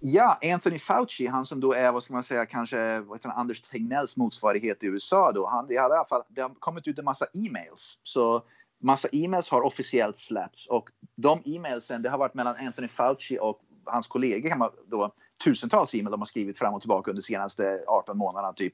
Ja, 0.00 0.38
Anthony 0.52 0.78
Fauci, 0.78 1.26
han 1.26 1.46
som 1.46 1.60
då 1.60 1.72
är, 1.72 1.92
vad 1.92 2.02
ska 2.02 2.14
man 2.14 2.22
säga, 2.22 2.46
kanske 2.46 3.00
vad 3.00 3.18
heter 3.18 3.28
Anders 3.28 3.62
Tegnells 3.62 4.16
motsvarighet 4.16 4.82
i 4.82 4.86
USA 4.86 5.32
då. 5.32 5.46
Han, 5.46 5.66
det, 5.66 5.76
hade 5.76 5.94
i 5.94 5.98
alla 5.98 6.08
fall, 6.08 6.22
det 6.28 6.40
har 6.42 6.50
kommit 6.58 6.88
ut 6.88 6.98
en 6.98 7.04
massa 7.04 7.26
e-mails. 7.34 8.00
Så 8.02 8.42
massa 8.78 9.08
e-mails 9.12 9.50
har 9.50 9.62
officiellt 9.62 10.18
släppts 10.18 10.66
och 10.66 10.90
de 11.14 11.42
e-mailsen, 11.44 12.02
det 12.02 12.08
har 12.08 12.18
varit 12.18 12.34
mellan 12.34 12.54
Anthony 12.60 12.88
Fauci 12.88 13.38
och 13.40 13.60
hans 13.84 14.06
kollegor 14.06 14.48
kan 14.48 14.58
man 14.58 14.70
då 14.86 15.12
tusentals 15.44 15.94
e-mail 15.94 16.10
de 16.10 16.20
har 16.20 16.26
skrivit 16.26 16.58
fram 16.58 16.74
och 16.74 16.80
tillbaka 16.80 17.10
under 17.10 17.22
de 17.22 17.26
senaste 17.26 17.84
18 17.86 18.18
månaderna 18.18 18.52
typ. 18.52 18.72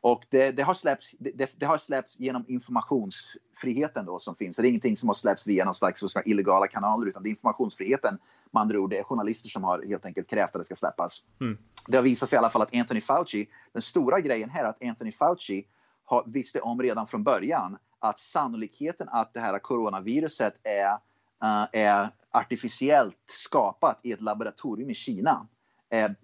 Och 0.00 0.24
det, 0.30 0.50
det, 0.50 0.62
har 0.62 0.74
släppts, 0.74 1.14
det, 1.18 1.50
det, 1.58 1.66
har 1.66 1.78
släppts 1.78 2.20
genom 2.20 2.44
informationsfriheten 2.48 4.06
då 4.06 4.18
som 4.18 4.36
finns. 4.36 4.56
Så 4.56 4.62
det 4.62 4.68
är 4.68 4.70
ingenting 4.70 4.96
som 4.96 5.08
har 5.08 5.14
släppts 5.14 5.46
via 5.46 5.64
någon 5.64 5.74
slags 5.74 6.02
illegala 6.24 6.66
kanaler 6.66 7.06
utan 7.06 7.22
det 7.22 7.28
är 7.28 7.30
informationsfriheten 7.30 8.18
med 8.50 8.60
andra 8.60 8.78
ord. 8.80 8.90
Det 8.90 8.98
är 8.98 9.02
journalister 9.04 9.48
som 9.48 9.64
har 9.64 9.82
helt 9.88 10.06
enkelt 10.06 10.30
krävt 10.30 10.56
att 10.56 10.60
det 10.60 10.64
ska 10.64 10.74
släppas. 10.74 11.22
Mm. 11.40 11.58
Det 11.88 11.96
har 11.96 12.04
visat 12.04 12.28
sig 12.28 12.36
i 12.36 12.38
alla 12.38 12.50
fall 12.50 12.62
att 12.62 12.76
Anthony 12.76 13.00
Fauci, 13.00 13.48
den 13.72 13.82
stora 13.82 14.20
grejen 14.20 14.50
här 14.50 14.64
är 14.64 14.68
att 14.68 14.84
Anthony 14.84 15.12
Fauci 15.12 15.66
har, 16.04 16.24
visste 16.26 16.60
om 16.60 16.82
redan 16.82 17.06
från 17.06 17.24
början 17.24 17.78
att 17.98 18.18
sannolikheten 18.18 19.08
att 19.08 19.34
det 19.34 19.40
här 19.40 19.58
coronaviruset 19.58 20.54
är, 20.62 20.92
uh, 20.92 21.66
är 21.72 22.08
artificiellt 22.30 23.24
skapat 23.26 24.00
i 24.02 24.12
ett 24.12 24.20
laboratorium 24.20 24.90
i 24.90 24.94
Kina 24.94 25.46
är, 25.90 26.14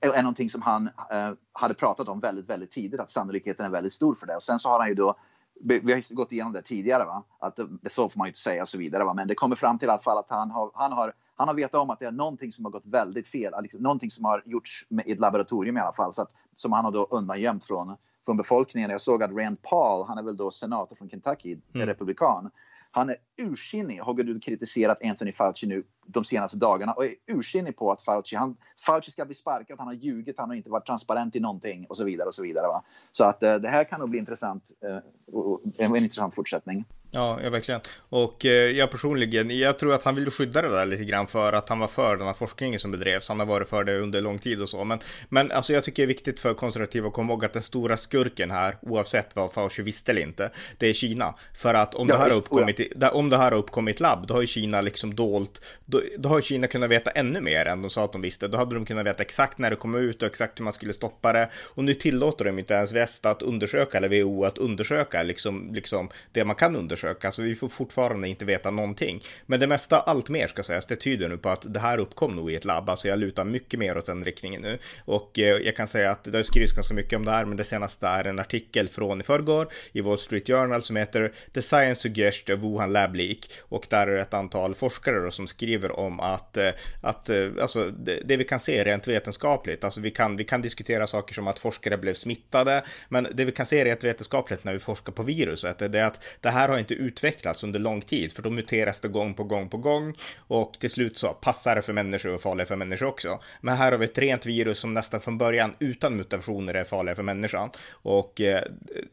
är 0.00 0.22
någonting 0.22 0.50
som 0.50 0.62
han 0.62 0.86
eh, 1.10 1.32
hade 1.52 1.74
pratat 1.74 2.08
om 2.08 2.20
väldigt, 2.20 2.50
väldigt 2.50 2.70
tidigt, 2.70 3.00
att 3.00 3.10
sannolikheten 3.10 3.66
är 3.66 3.70
väldigt 3.70 3.92
stor 3.92 4.14
för 4.14 4.26
det. 4.26 4.36
Och 4.36 4.42
sen 4.42 4.58
så 4.58 4.68
har 4.68 4.80
han 4.80 4.88
ju 4.88 4.94
då, 4.94 5.16
vi 5.64 5.92
har 5.92 6.14
gått 6.14 6.32
igenom 6.32 6.52
det 6.52 6.62
tidigare, 6.62 7.04
va? 7.04 7.24
att 7.38 7.58
så 7.90 8.08
får 8.08 8.18
man 8.18 8.26
ju 8.26 8.30
inte 8.30 8.40
säga 8.40 8.62
och 8.62 8.68
så 8.68 8.78
vidare. 8.78 9.04
Va? 9.04 9.14
Men 9.14 9.28
det 9.28 9.34
kommer 9.34 9.56
fram 9.56 9.78
till 9.78 9.88
i 9.88 9.90
alla 9.90 10.02
fall 10.02 10.18
att 10.18 10.30
han 10.30 10.50
har, 10.50 10.70
han 10.74 10.92
har, 10.92 11.12
han 11.36 11.48
har 11.48 11.54
vetat 11.54 11.80
om 11.80 11.90
att 11.90 11.98
det 11.98 12.06
är 12.06 12.12
någonting 12.12 12.52
som 12.52 12.64
har 12.64 12.72
gått 12.72 12.86
väldigt 12.86 13.28
fel, 13.28 13.52
liksom, 13.62 13.82
någonting 13.82 14.10
som 14.10 14.24
har 14.24 14.42
gjorts 14.46 14.86
med, 14.88 15.06
i 15.06 15.12
ett 15.12 15.20
laboratorium 15.20 15.76
i 15.76 15.80
alla 15.80 15.92
fall, 15.92 16.12
så 16.12 16.22
att, 16.22 16.32
som 16.54 16.72
han 16.72 16.84
har 16.84 16.92
då 16.92 17.06
undangömt 17.10 17.64
från, 17.64 17.96
från 18.24 18.36
befolkningen. 18.36 18.90
Jag 18.90 19.00
såg 19.00 19.22
att 19.22 19.30
Rand 19.30 19.62
Paul, 19.62 20.06
han 20.08 20.18
är 20.18 20.22
väl 20.22 20.36
då 20.36 20.50
senator 20.50 20.96
från 20.96 21.10
Kentucky, 21.10 21.58
mm. 21.74 21.86
republikan, 21.86 22.50
han 22.90 23.08
är 23.08 23.16
ursinnig, 23.42 23.98
har 23.98 24.36
och 24.36 24.42
kritiserat 24.42 25.04
Anthony 25.04 25.32
Fauci 25.32 25.66
nu 25.66 25.84
de 26.06 26.24
senaste 26.24 26.56
dagarna 26.56 26.92
och 26.92 27.04
är 27.04 27.14
ursinnig 27.26 27.76
på 27.76 27.92
att 27.92 28.02
Fauci, 28.02 28.36
han, 28.36 28.56
Fauci 28.86 29.10
ska 29.10 29.24
bli 29.24 29.34
sparkad, 29.34 29.78
han 29.78 29.86
har 29.86 29.94
ljugit, 29.94 30.38
han 30.38 30.48
har 30.48 30.56
inte 30.56 30.70
varit 30.70 30.86
transparent 30.86 31.36
i 31.36 31.40
någonting 31.40 31.86
och 31.88 31.96
så 31.96 32.04
vidare. 32.04 32.28
och 32.28 32.34
Så 32.34 32.42
vidare. 32.42 32.66
Va? 32.66 32.84
Så 33.12 33.24
att 33.24 33.42
eh, 33.42 33.54
det 33.54 33.68
här 33.68 33.84
kan 33.84 34.00
nog 34.00 34.10
bli 34.10 34.18
intressant, 34.18 34.70
eh, 34.84 35.86
en 35.86 35.96
intressant 35.96 36.34
fortsättning. 36.34 36.84
Ja, 37.14 37.40
ja, 37.42 37.50
verkligen. 37.50 37.80
Och 38.08 38.44
eh, 38.44 38.52
jag 38.52 38.90
personligen, 38.90 39.58
jag 39.58 39.78
tror 39.78 39.94
att 39.94 40.02
han 40.02 40.14
vill 40.14 40.30
skydda 40.30 40.62
det 40.62 40.68
där 40.68 40.86
lite 40.86 41.04
grann 41.04 41.26
för 41.26 41.52
att 41.52 41.68
han 41.68 41.78
var 41.78 41.88
för 41.88 42.16
den 42.16 42.26
här 42.26 42.34
forskningen 42.34 42.80
som 42.80 42.90
bedrevs. 42.90 43.28
Han 43.28 43.38
har 43.38 43.46
varit 43.46 43.68
för 43.68 43.84
det 43.84 43.98
under 43.98 44.20
lång 44.20 44.38
tid 44.38 44.62
och 44.62 44.68
så. 44.68 44.84
Men, 44.84 44.98
men 45.28 45.50
alltså 45.50 45.72
jag 45.72 45.84
tycker 45.84 46.02
det 46.02 46.04
är 46.04 46.14
viktigt 46.14 46.40
för 46.40 46.54
konservativa 46.54 47.08
att 47.08 47.14
komma 47.14 47.32
ihåg 47.32 47.44
att 47.44 47.52
den 47.52 47.62
stora 47.62 47.96
skurken 47.96 48.50
här, 48.50 48.76
oavsett 48.82 49.36
vad 49.36 49.52
Fauci 49.52 49.82
visste 49.82 50.12
eller 50.12 50.22
inte, 50.22 50.50
det 50.78 50.86
är 50.86 50.92
Kina. 50.92 51.34
För 51.54 51.74
att 51.74 51.94
om, 51.94 52.08
ja, 52.08 52.14
det, 52.14 52.20
här 52.20 52.30
har 52.30 52.36
uppkommit, 52.36 52.80
ja. 53.00 53.10
om 53.10 53.28
det 53.28 53.36
här 53.36 53.50
har 53.50 53.58
uppkommit 53.58 54.00
labb, 54.00 54.26
då 54.26 54.34
har 54.34 54.40
ju 54.40 54.46
Kina 54.46 54.80
liksom 54.80 55.14
dolt, 55.14 55.64
då, 55.84 56.02
då 56.18 56.28
har 56.28 56.40
Kina 56.40 56.66
kunnat 56.66 56.90
veta 56.90 57.10
ännu 57.10 57.40
mer 57.40 57.66
än 57.66 57.82
de 57.82 57.90
sa 57.90 58.04
att 58.04 58.12
de 58.12 58.22
visste. 58.22 58.48
Då 58.48 58.58
hade 58.58 58.74
de 58.74 58.86
kunnat 58.86 59.06
veta 59.06 59.22
exakt 59.22 59.58
när 59.58 59.70
det 59.70 59.76
kom 59.76 59.94
ut 59.94 60.22
och 60.22 60.28
exakt 60.28 60.60
hur 60.60 60.64
man 60.64 60.72
skulle 60.72 60.92
stoppa 60.92 61.32
det. 61.32 61.48
Och 61.54 61.84
nu 61.84 61.94
tillåter 61.94 62.44
de 62.44 62.58
inte 62.58 62.74
ens 62.74 62.92
väst 62.92 63.26
att 63.26 63.42
undersöka, 63.42 63.98
eller 63.98 64.22
WHO 64.22 64.44
att 64.44 64.58
undersöka 64.58 65.22
liksom, 65.22 65.74
liksom 65.74 66.08
det 66.32 66.44
man 66.44 66.56
kan 66.56 66.76
undersöka 66.76 67.01
undersöka, 67.02 67.32
så 67.32 67.42
vi 67.42 67.54
får 67.54 67.68
fortfarande 67.68 68.28
inte 68.28 68.44
veta 68.44 68.70
någonting. 68.70 69.22
Men 69.46 69.60
det 69.60 69.66
mesta, 69.66 70.00
allt 70.00 70.28
mer 70.28 70.48
ska 70.48 70.62
sägas, 70.62 70.86
det 70.86 70.96
tyder 70.96 71.28
nu 71.28 71.38
på 71.38 71.48
att 71.48 71.74
det 71.74 71.80
här 71.80 71.98
uppkom 71.98 72.36
nog 72.36 72.50
i 72.50 72.56
ett 72.56 72.64
labb, 72.64 72.88
alltså 72.88 73.08
jag 73.08 73.18
lutar 73.18 73.44
mycket 73.44 73.80
mer 73.80 73.96
åt 73.96 74.06
den 74.06 74.24
riktningen 74.24 74.62
nu. 74.62 74.78
Och 75.04 75.38
eh, 75.38 75.44
jag 75.44 75.76
kan 75.76 75.88
säga 75.88 76.10
att 76.10 76.24
det 76.24 76.38
har 76.38 76.42
skrivits 76.42 76.72
ganska 76.72 76.94
mycket 76.94 77.16
om 77.16 77.24
det 77.24 77.30
här, 77.30 77.44
men 77.44 77.56
det 77.56 77.64
senaste 77.64 78.06
är 78.06 78.24
en 78.24 78.38
artikel 78.38 78.88
från 78.88 79.20
i 79.20 79.24
förrgår 79.24 79.68
i 79.92 80.00
Wall 80.00 80.18
Street 80.18 80.46
Journal 80.46 80.82
som 80.82 80.96
heter 80.96 81.32
The 81.52 81.62
Science 81.62 82.00
Suggest 82.00 82.50
of 82.50 82.60
Wuhan 82.60 82.92
Lab 82.92 83.14
Leak 83.14 83.38
och 83.60 83.86
där 83.90 84.06
är 84.06 84.16
det 84.16 84.20
ett 84.20 84.34
antal 84.34 84.74
forskare 84.74 85.20
då, 85.24 85.30
som 85.30 85.46
skriver 85.46 85.98
om 85.98 86.20
att, 86.20 86.56
eh, 86.56 86.70
att 87.02 87.30
eh, 87.30 87.48
alltså, 87.60 87.90
det, 87.90 88.20
det, 88.24 88.36
vi 88.36 88.44
kan 88.44 88.60
se 88.60 88.84
rent 88.84 89.08
vetenskapligt, 89.08 89.84
alltså 89.84 90.00
vi 90.00 90.10
kan, 90.10 90.36
vi 90.36 90.44
kan 90.44 90.62
diskutera 90.62 91.06
saker 91.06 91.34
som 91.34 91.48
att 91.48 91.58
forskare 91.58 91.98
blev 91.98 92.14
smittade, 92.14 92.84
men 93.08 93.26
det 93.34 93.44
vi 93.44 93.52
kan 93.52 93.66
se 93.66 93.84
rent 93.84 94.04
vetenskapligt 94.04 94.64
när 94.64 94.72
vi 94.72 94.78
forskar 94.78 95.12
på 95.12 95.22
viruset, 95.22 95.78
det 95.78 95.98
är 95.98 96.04
att 96.04 96.20
det 96.40 96.50
här 96.50 96.68
har 96.68 96.78
inte 96.78 96.91
utvecklats 96.94 97.64
under 97.64 97.80
lång 97.80 98.00
tid, 98.00 98.32
för 98.32 98.42
då 98.42 98.50
muteras 98.50 99.00
det 99.00 99.08
gång 99.08 99.34
på 99.34 99.44
gång 99.44 99.68
på 99.68 99.76
gång 99.76 100.14
och 100.38 100.72
till 100.80 100.90
slut 100.90 101.16
så 101.16 101.28
passar 101.28 101.76
det 101.76 101.82
för 101.82 101.92
människor 101.92 102.34
och 102.34 102.42
farliga 102.42 102.66
för 102.66 102.76
människor 102.76 103.06
också. 103.06 103.40
Men 103.60 103.76
här 103.76 103.92
har 103.92 103.98
vi 103.98 104.04
ett 104.04 104.18
rent 104.18 104.46
virus 104.46 104.78
som 104.78 104.94
nästan 104.94 105.20
från 105.20 105.38
början 105.38 105.74
utan 105.78 106.16
mutationer 106.16 106.74
är 106.74 106.84
farliga 106.84 107.14
för 107.14 107.22
människan 107.22 107.70
och 107.92 108.40
eh, 108.40 108.62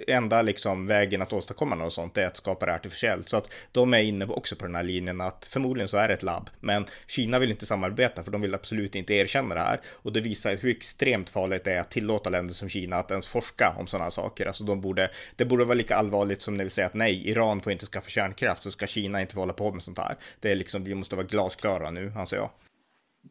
enda 0.07 0.41
liksom 0.41 0.87
vägen 0.87 1.21
att 1.21 1.33
åstadkomma 1.33 1.75
något 1.75 1.93
sånt 1.93 2.17
är 2.17 2.27
att 2.27 2.37
skapa 2.37 2.65
det 2.65 2.75
artificiellt 2.75 3.29
så 3.29 3.37
att 3.37 3.53
de 3.71 3.93
är 3.93 4.01
inne 4.01 4.25
också 4.25 4.55
på 4.55 4.65
den 4.65 4.75
här 4.75 4.83
linjen 4.83 5.21
att 5.21 5.49
förmodligen 5.51 5.87
så 5.87 5.97
är 5.97 6.07
det 6.07 6.13
ett 6.13 6.23
labb, 6.23 6.49
men 6.59 6.85
Kina 7.07 7.39
vill 7.39 7.51
inte 7.51 7.65
samarbeta 7.65 8.23
för 8.23 8.31
de 8.31 8.41
vill 8.41 8.55
absolut 8.55 8.95
inte 8.95 9.13
erkänna 9.13 9.55
det 9.55 9.61
här 9.61 9.79
och 9.85 10.13
det 10.13 10.21
visar 10.21 10.57
hur 10.57 10.71
extremt 10.71 11.29
farligt 11.29 11.63
det 11.63 11.73
är 11.73 11.79
att 11.79 11.91
tillåta 11.91 12.29
länder 12.29 12.53
som 12.53 12.69
Kina 12.69 12.95
att 12.95 13.11
ens 13.11 13.27
forska 13.27 13.75
om 13.77 13.87
sådana 13.87 14.11
saker. 14.11 14.45
Alltså 14.45 14.63
de 14.63 14.81
borde, 14.81 15.09
det 15.35 15.45
borde 15.45 15.65
vara 15.65 15.75
lika 15.75 15.95
allvarligt 15.95 16.41
som 16.41 16.53
när 16.53 16.63
vi 16.63 16.69
säger 16.69 16.85
att 16.85 16.93
nej, 16.93 17.29
Iran 17.29 17.61
får 17.61 17.68
inte 17.71 17.85
skaffa 17.85 18.09
kärnkraft 18.09 18.63
så 18.63 18.71
ska 18.71 18.87
Kina 18.87 19.21
inte 19.21 19.33
få 19.33 19.39
hålla 19.39 19.53
på 19.53 19.71
med 19.71 19.83
sånt 19.83 19.97
här. 19.97 20.15
Det 20.39 20.51
är 20.51 20.55
liksom, 20.55 20.83
vi 20.83 20.95
måste 20.95 21.15
vara 21.15 21.25
glasklara 21.25 21.91
nu, 21.91 22.13
anser 22.15 22.37
jag. 22.37 22.49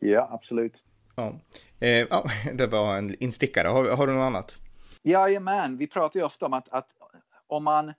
Ja, 0.00 0.28
absolut. 0.32 0.84
Ja, 1.16 1.40
eh, 1.80 1.90
ja 1.90 2.24
det 2.54 2.66
var 2.66 2.96
en 2.96 3.22
instickare. 3.22 3.68
Har, 3.68 3.84
har 3.84 4.06
du 4.06 4.12
något 4.12 4.26
annat? 4.26 4.58
Jajamän, 5.02 5.76
vi 5.76 5.86
pratar 5.86 6.20
ju 6.20 6.26
ofta 6.26 6.46
om 6.46 6.52
att, 6.52 6.68
att 6.68 6.88
om 7.46 7.64
man 7.64 7.92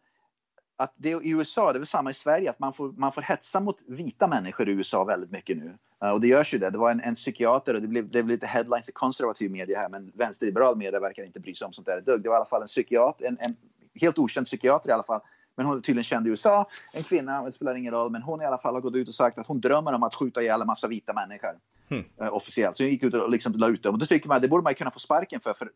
att 0.79 0.93
det 0.97 1.09
i 1.09 1.29
USA, 1.29 1.73
det 1.73 1.77
är 1.77 1.79
väl 1.79 1.87
samma 1.87 2.09
i 2.09 2.13
Sverige, 2.13 2.49
att 2.49 2.59
man 2.59 2.73
får, 2.73 2.91
man 2.91 3.11
får 3.11 3.21
hetsa 3.21 3.59
mot 3.59 3.83
vita 3.87 4.27
människor 4.27 4.69
i 4.69 4.71
USA 4.71 5.03
väldigt 5.03 5.31
mycket 5.31 5.57
nu. 5.57 5.77
Uh, 6.03 6.11
och 6.11 6.21
det 6.21 6.27
görs 6.27 6.53
ju 6.53 6.57
det. 6.57 6.69
Det 6.69 6.77
var 6.77 6.91
en, 6.91 7.01
en 7.01 7.15
psykiater 7.15 7.73
och 7.73 7.81
det 7.81 7.87
blev, 7.87 8.03
det 8.03 8.09
blev 8.09 8.27
lite 8.27 8.47
headlines 8.47 8.89
i 8.89 8.91
konservativ 8.91 9.51
media 9.51 9.79
här, 9.79 9.89
men 9.89 10.11
vänsterliberal 10.15 10.77
media 10.77 10.99
verkar 10.99 11.23
inte 11.23 11.39
bry 11.39 11.55
sig 11.55 11.65
om 11.65 11.73
sånt 11.73 11.87
där 11.87 12.01
dugg. 12.01 12.23
Det 12.23 12.29
var 12.29 12.35
i 12.35 12.37
alla 12.37 12.45
fall 12.45 12.61
en 12.61 12.67
psykiater, 12.67 13.25
en, 13.25 13.37
en 13.39 13.55
helt 14.01 14.17
okänd 14.17 14.45
psykiater 14.45 14.89
i 14.89 14.93
alla 14.93 15.03
fall, 15.03 15.21
men 15.59 15.65
hon 15.65 15.77
är 15.77 15.81
tydligen 15.81 16.03
känd 16.03 16.27
i 16.27 16.29
USA. 16.29 16.65
En 16.93 17.03
kvinna, 17.03 17.43
det 17.43 17.51
spelar 17.51 17.75
ingen 17.75 17.93
roll, 17.93 18.11
men 18.11 18.21
hon 18.21 18.41
i 18.41 18.45
alla 18.45 18.57
fall 18.57 18.73
har 18.73 18.81
gått 18.81 18.95
ut 18.95 19.07
och 19.07 19.15
sagt 19.15 19.37
att 19.37 19.47
hon 19.47 19.61
drömmer 19.61 19.93
om 19.93 20.03
att 20.03 20.15
skjuta 20.15 20.41
ihjäl 20.41 20.61
en 20.61 20.67
massa 20.67 20.87
vita 20.87 21.13
människor. 21.13 21.49
Mm. 21.89 22.05
Officiellt. 22.33 22.77
Så 22.77 22.83
hon 22.83 22.91
gick 22.91 23.03
ut 23.03 23.13
och 23.13 23.29
liksom 23.29 23.53
la 23.53 23.67
ut 23.67 23.83
det. 23.83 23.89
Och 23.89 23.97
då 23.97 24.05
tycker 24.05 24.27
man 24.27 24.41
det 24.41 24.47
borde 24.47 24.63
man 24.63 24.75
kunna 24.75 24.91
få 24.91 24.99
sparken 24.99 25.39
för. 25.39 25.53
för 25.53 25.69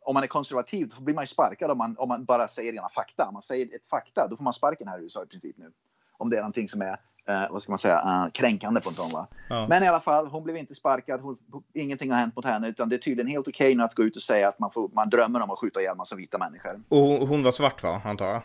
om 0.00 0.14
man 0.14 0.22
är 0.22 0.26
konservativ 0.26 0.88
då 0.96 1.02
blir 1.02 1.14
man 1.14 1.22
ju 1.22 1.26
sparkad 1.26 1.70
om 1.70 1.78
man, 1.78 1.96
om 1.98 2.08
man 2.08 2.24
bara 2.24 2.48
säger 2.48 2.72
rena 2.72 2.88
fakta. 2.88 3.24
Om 3.28 3.32
man 3.32 3.42
säger 3.42 3.74
ett 3.74 3.86
fakta, 3.86 4.28
då 4.30 4.36
får 4.36 4.44
man 4.44 4.52
sparken 4.52 4.88
här 4.88 4.98
i 4.98 5.02
USA 5.02 5.22
i 5.22 5.26
princip 5.26 5.56
nu. 5.58 5.70
Om 6.18 6.30
det 6.30 6.36
är 6.36 6.40
någonting 6.40 6.68
som 6.68 6.82
är, 6.82 6.92
uh, 6.92 7.52
vad 7.52 7.62
ska 7.62 7.72
man 7.72 7.78
säga, 7.78 7.96
uh, 7.96 8.30
kränkande 8.30 8.80
på 8.80 8.88
en 8.88 8.94
sån. 8.94 9.10
Va? 9.10 9.26
Ja. 9.48 9.66
Men 9.68 9.82
i 9.82 9.88
alla 9.88 10.00
fall, 10.00 10.26
hon 10.26 10.44
blev 10.44 10.56
inte 10.56 10.74
sparkad. 10.74 11.20
Hon, 11.20 11.38
ingenting 11.74 12.10
har 12.10 12.18
hänt 12.18 12.36
mot 12.36 12.44
henne, 12.44 12.68
utan 12.68 12.88
det 12.88 12.96
är 12.96 12.98
tydligen 12.98 13.30
helt 13.30 13.48
okej 13.48 13.66
okay 13.66 13.76
nu 13.76 13.82
att 13.82 13.94
gå 13.94 14.02
ut 14.02 14.16
och 14.16 14.22
säga 14.22 14.48
att 14.48 14.58
man, 14.58 14.70
får, 14.70 14.90
man 14.92 15.10
drömmer 15.10 15.42
om 15.42 15.50
att 15.50 15.58
skjuta 15.58 15.80
ihjäl 15.80 15.96
massa 15.96 16.16
vita 16.16 16.38
människor. 16.38 16.82
Och 16.88 17.28
hon 17.28 17.42
var 17.42 17.52
svart 17.52 17.82
va, 17.82 18.02
antar 18.04 18.26
jag? 18.26 18.42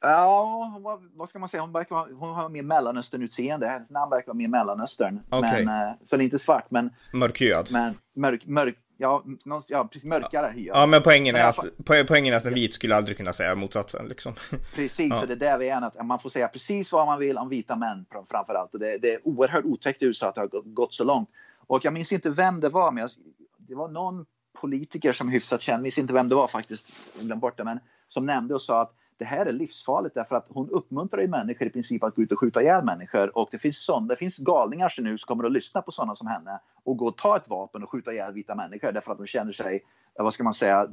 Ja, 0.00 0.70
hon 0.72 0.82
var, 0.82 1.00
vad 1.14 1.28
ska 1.28 1.38
man 1.38 1.48
säga, 1.48 1.60
hon, 1.60 1.72
verkar 1.72 2.14
hon 2.14 2.34
har 2.34 2.48
mer 2.48 2.62
mellanöstern-utseende. 2.62 3.66
Hennes 3.66 3.90
namn 3.90 4.10
verkar 4.10 4.26
vara 4.26 4.36
mer 4.36 4.48
mellanöstern. 4.48 5.20
Okay. 5.30 5.64
Men, 5.64 5.88
uh, 5.88 5.94
så 6.02 6.16
det 6.16 6.22
är 6.22 6.24
inte 6.24 6.38
svart, 6.38 6.70
men... 6.70 6.90
Mörkhyad? 7.12 7.68
Men 7.72 7.94
mörk, 8.16 8.46
mörk, 8.46 8.76
ja, 8.96 9.24
ja, 9.68 9.84
precis 9.84 10.04
mörkare 10.04 10.52
hy. 10.54 10.66
Ja, 10.66 10.86
men 10.86 11.02
poängen 11.02 11.36
är, 11.36 11.48
att, 11.48 11.64
poängen 12.08 12.34
är 12.34 12.36
att 12.36 12.46
en 12.46 12.54
vit 12.54 12.74
skulle 12.74 12.96
aldrig 12.96 13.16
kunna 13.16 13.32
säga 13.32 13.54
motsatsen. 13.54 14.08
Liksom. 14.08 14.34
Precis, 14.74 15.10
ja. 15.10 15.20
så 15.20 15.26
det 15.26 15.32
är 15.32 15.36
där 15.36 15.58
vi 15.58 15.68
är. 15.68 15.82
Att 15.82 16.06
man 16.06 16.18
får 16.18 16.30
säga 16.30 16.48
precis 16.48 16.92
vad 16.92 17.06
man 17.06 17.18
vill 17.18 17.38
om 17.38 17.48
vita 17.48 17.76
män 17.76 18.06
framför 18.30 18.54
allt. 18.54 18.74
Och 18.74 18.80
det, 18.80 18.98
det 19.02 19.14
är 19.14 19.28
oerhört 19.28 19.64
otäckt 19.64 20.02
i 20.02 20.06
USA 20.06 20.28
att 20.28 20.34
det 20.34 20.40
har 20.40 20.74
gått 20.74 20.94
så 20.94 21.04
långt. 21.04 21.28
Och 21.66 21.84
jag 21.84 21.92
minns 21.92 22.12
inte 22.12 22.30
vem 22.30 22.60
det 22.60 22.68
var, 22.68 22.92
men 22.92 23.00
jag, 23.00 23.10
det 23.58 23.74
var 23.74 23.88
någon 23.88 24.26
politiker 24.60 25.12
som 25.12 25.28
hyfsat 25.28 25.60
känd, 25.60 25.82
minns 25.82 25.98
inte 25.98 26.12
vem 26.12 26.28
det 26.28 26.34
var 26.34 26.48
faktiskt, 26.48 27.16
glömde 27.20 27.40
bort 27.40 27.56
det, 27.56 27.64
men 27.64 27.80
som 28.08 28.26
nämnde 28.26 28.54
och 28.54 28.62
sa 28.62 28.82
att 28.82 28.94
det 29.18 29.24
här 29.24 29.46
är 29.46 29.52
livsfarligt 29.52 30.14
därför 30.14 30.36
att 30.36 30.46
hon 30.48 30.70
uppmuntrar 30.70 31.20
ju 31.20 31.28
människor 31.28 31.66
i 31.66 31.70
princip 31.70 32.04
att 32.04 32.14
gå 32.14 32.22
ut 32.22 32.32
och 32.32 32.40
skjuta 32.40 32.62
ihjäl 32.62 32.84
människor 32.84 33.38
och 33.38 33.48
det 33.50 33.58
finns, 33.58 33.84
sån, 33.84 34.08
det 34.08 34.16
finns 34.16 34.38
galningar 34.38 34.88
som 34.88 35.04
nu 35.04 35.18
som 35.18 35.26
kommer 35.26 35.44
att 35.44 35.52
lyssna 35.52 35.82
på 35.82 35.92
sådana 35.92 36.16
som 36.16 36.26
henne 36.26 36.60
och 36.84 36.96
gå 36.96 37.06
och 37.06 37.16
ta 37.16 37.36
ett 37.36 37.48
vapen 37.48 37.82
och 37.82 37.90
skjuta 37.90 38.12
ihjäl 38.12 38.32
vita 38.32 38.54
människor 38.54 38.92
därför 38.92 39.12
att 39.12 39.18
de 39.18 39.26
känner 39.26 39.52
sig, 39.52 39.80
vad 40.18 40.34
ska 40.34 40.44
man 40.44 40.54
säga, 40.54 40.88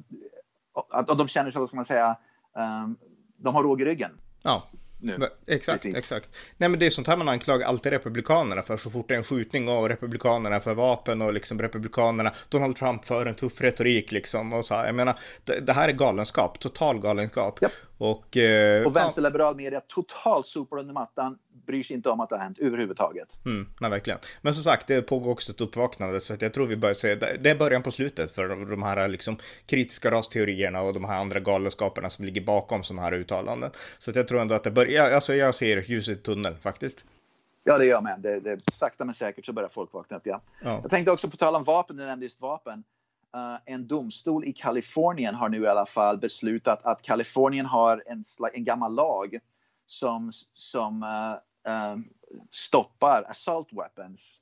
att 0.89 1.07
de 1.07 1.27
känner 1.27 1.51
sig, 1.51 1.59
vad 1.59 1.67
ska 1.67 1.75
man 1.75 1.85
säga, 1.85 2.17
um, 2.83 2.97
de 3.37 3.55
har 3.55 3.63
råg 3.63 3.81
i 3.81 3.85
ryggen. 3.85 4.11
Ja. 4.41 4.63
Nu. 5.05 5.29
Exakt, 5.47 5.83
Precis. 5.83 5.97
exakt. 5.97 6.29
Nej 6.57 6.69
men 6.69 6.79
det 6.79 6.85
är 6.85 6.89
sånt 6.89 7.07
här 7.07 7.17
man 7.17 7.29
anklagar 7.29 7.67
alltid 7.67 7.91
republikanerna 7.91 8.61
för 8.61 8.77
så 8.77 8.89
fort 8.89 9.07
det 9.07 9.13
är 9.13 9.17
en 9.17 9.23
skjutning 9.23 9.69
och 9.69 9.89
republikanerna 9.89 10.59
för 10.59 10.73
vapen 10.73 11.21
och 11.21 11.33
liksom 11.33 11.61
republikanerna, 11.61 12.31
Donald 12.49 12.75
Trump 12.75 13.05
för 13.05 13.25
en 13.25 13.35
tuff 13.35 13.61
retorik 13.61 14.11
liksom 14.11 14.53
och 14.53 14.65
så 14.65 14.75
här. 14.75 14.85
Jag 14.85 14.95
menar, 14.95 15.19
det, 15.43 15.59
det 15.59 15.73
här 15.73 15.89
är 15.89 15.93
galenskap, 15.93 16.59
total 16.59 16.99
galenskap. 16.99 17.63
Yep. 17.63 17.71
Och, 17.97 18.37
eh, 18.37 18.85
och 18.85 18.95
vänsterliberal 18.95 19.55
media 19.55 19.81
totalt 19.87 20.47
sopar 20.47 20.77
under 20.77 20.93
mattan, 20.93 21.37
bryr 21.65 21.83
sig 21.83 21.95
inte 21.95 22.09
om 22.09 22.19
att 22.19 22.29
det 22.29 22.35
har 22.35 22.43
hänt 22.43 22.59
överhuvudtaget. 22.59 23.37
Mm, 23.45 23.67
nej, 23.79 23.89
verkligen. 23.89 24.19
Men 24.41 24.53
som 24.53 24.63
sagt, 24.63 24.87
det 24.87 25.01
pågår 25.01 25.31
också 25.31 25.51
ett 25.51 25.61
uppvaknande 25.61 26.21
så 26.21 26.33
att 26.33 26.41
jag 26.41 26.53
tror 26.53 26.67
vi 26.67 26.77
börjar 26.77 26.93
se, 26.93 27.15
det 27.15 27.49
är 27.49 27.55
början 27.55 27.83
på 27.83 27.91
slutet 27.91 28.31
för 28.31 28.47
de 28.65 28.83
här 28.83 29.07
liksom 29.07 29.37
kritiska 29.65 30.11
rasteorierna 30.11 30.81
och 30.81 30.93
de 30.93 31.05
här 31.05 31.19
andra 31.19 31.39
galenskaperna 31.39 32.09
som 32.09 32.25
ligger 32.25 32.41
bakom 32.41 32.83
sådana 32.83 33.01
här 33.01 33.13
uttalanden. 33.13 33.71
Så 33.97 34.09
att 34.11 34.15
jag 34.15 34.27
tror 34.27 34.41
ändå 34.41 34.55
att 34.55 34.63
det 34.63 34.71
börjar, 34.71 35.11
alltså 35.11 35.33
jag 35.33 35.55
ser 35.55 35.81
ljuset 35.81 36.19
i 36.19 36.21
tunneln 36.21 36.57
faktiskt. 36.57 37.05
Ja, 37.63 37.77
det 37.77 37.85
gör 37.85 37.93
jag 37.93 38.03
med. 38.03 38.19
Det, 38.19 38.39
det, 38.39 38.73
sakta 38.73 39.05
men 39.05 39.15
säkert 39.15 39.45
så 39.45 39.53
börjar 39.53 39.69
folk 39.69 39.93
vakna 39.93 40.17
upp, 40.17 40.25
ja. 40.25 40.41
ja. 40.61 40.79
Jag 40.81 40.91
tänkte 40.91 41.11
också 41.11 41.29
på 41.29 41.37
tal 41.37 41.55
om 41.55 41.63
vapen, 41.63 41.95
du 41.95 42.05
nämnde 42.05 42.25
just 42.25 42.41
vapen. 42.41 42.83
Uh, 43.35 43.57
en 43.65 43.87
domstol 43.87 44.45
i 44.45 44.53
Kalifornien 44.53 45.35
har 45.35 45.49
nu 45.49 45.63
i 45.63 45.67
alla 45.67 45.85
fall 45.85 46.17
beslutat 46.17 46.85
att 46.85 47.01
Kalifornien 47.01 47.65
har 47.65 48.03
en, 48.05 48.23
en 48.53 48.63
gammal 48.63 48.95
lag 48.95 49.39
som, 49.85 50.31
som 50.53 51.03
uh, 51.03 51.73
uh, 51.73 51.97
stoppar 52.51 53.23
assault 53.27 53.67
weapons. 53.71 54.39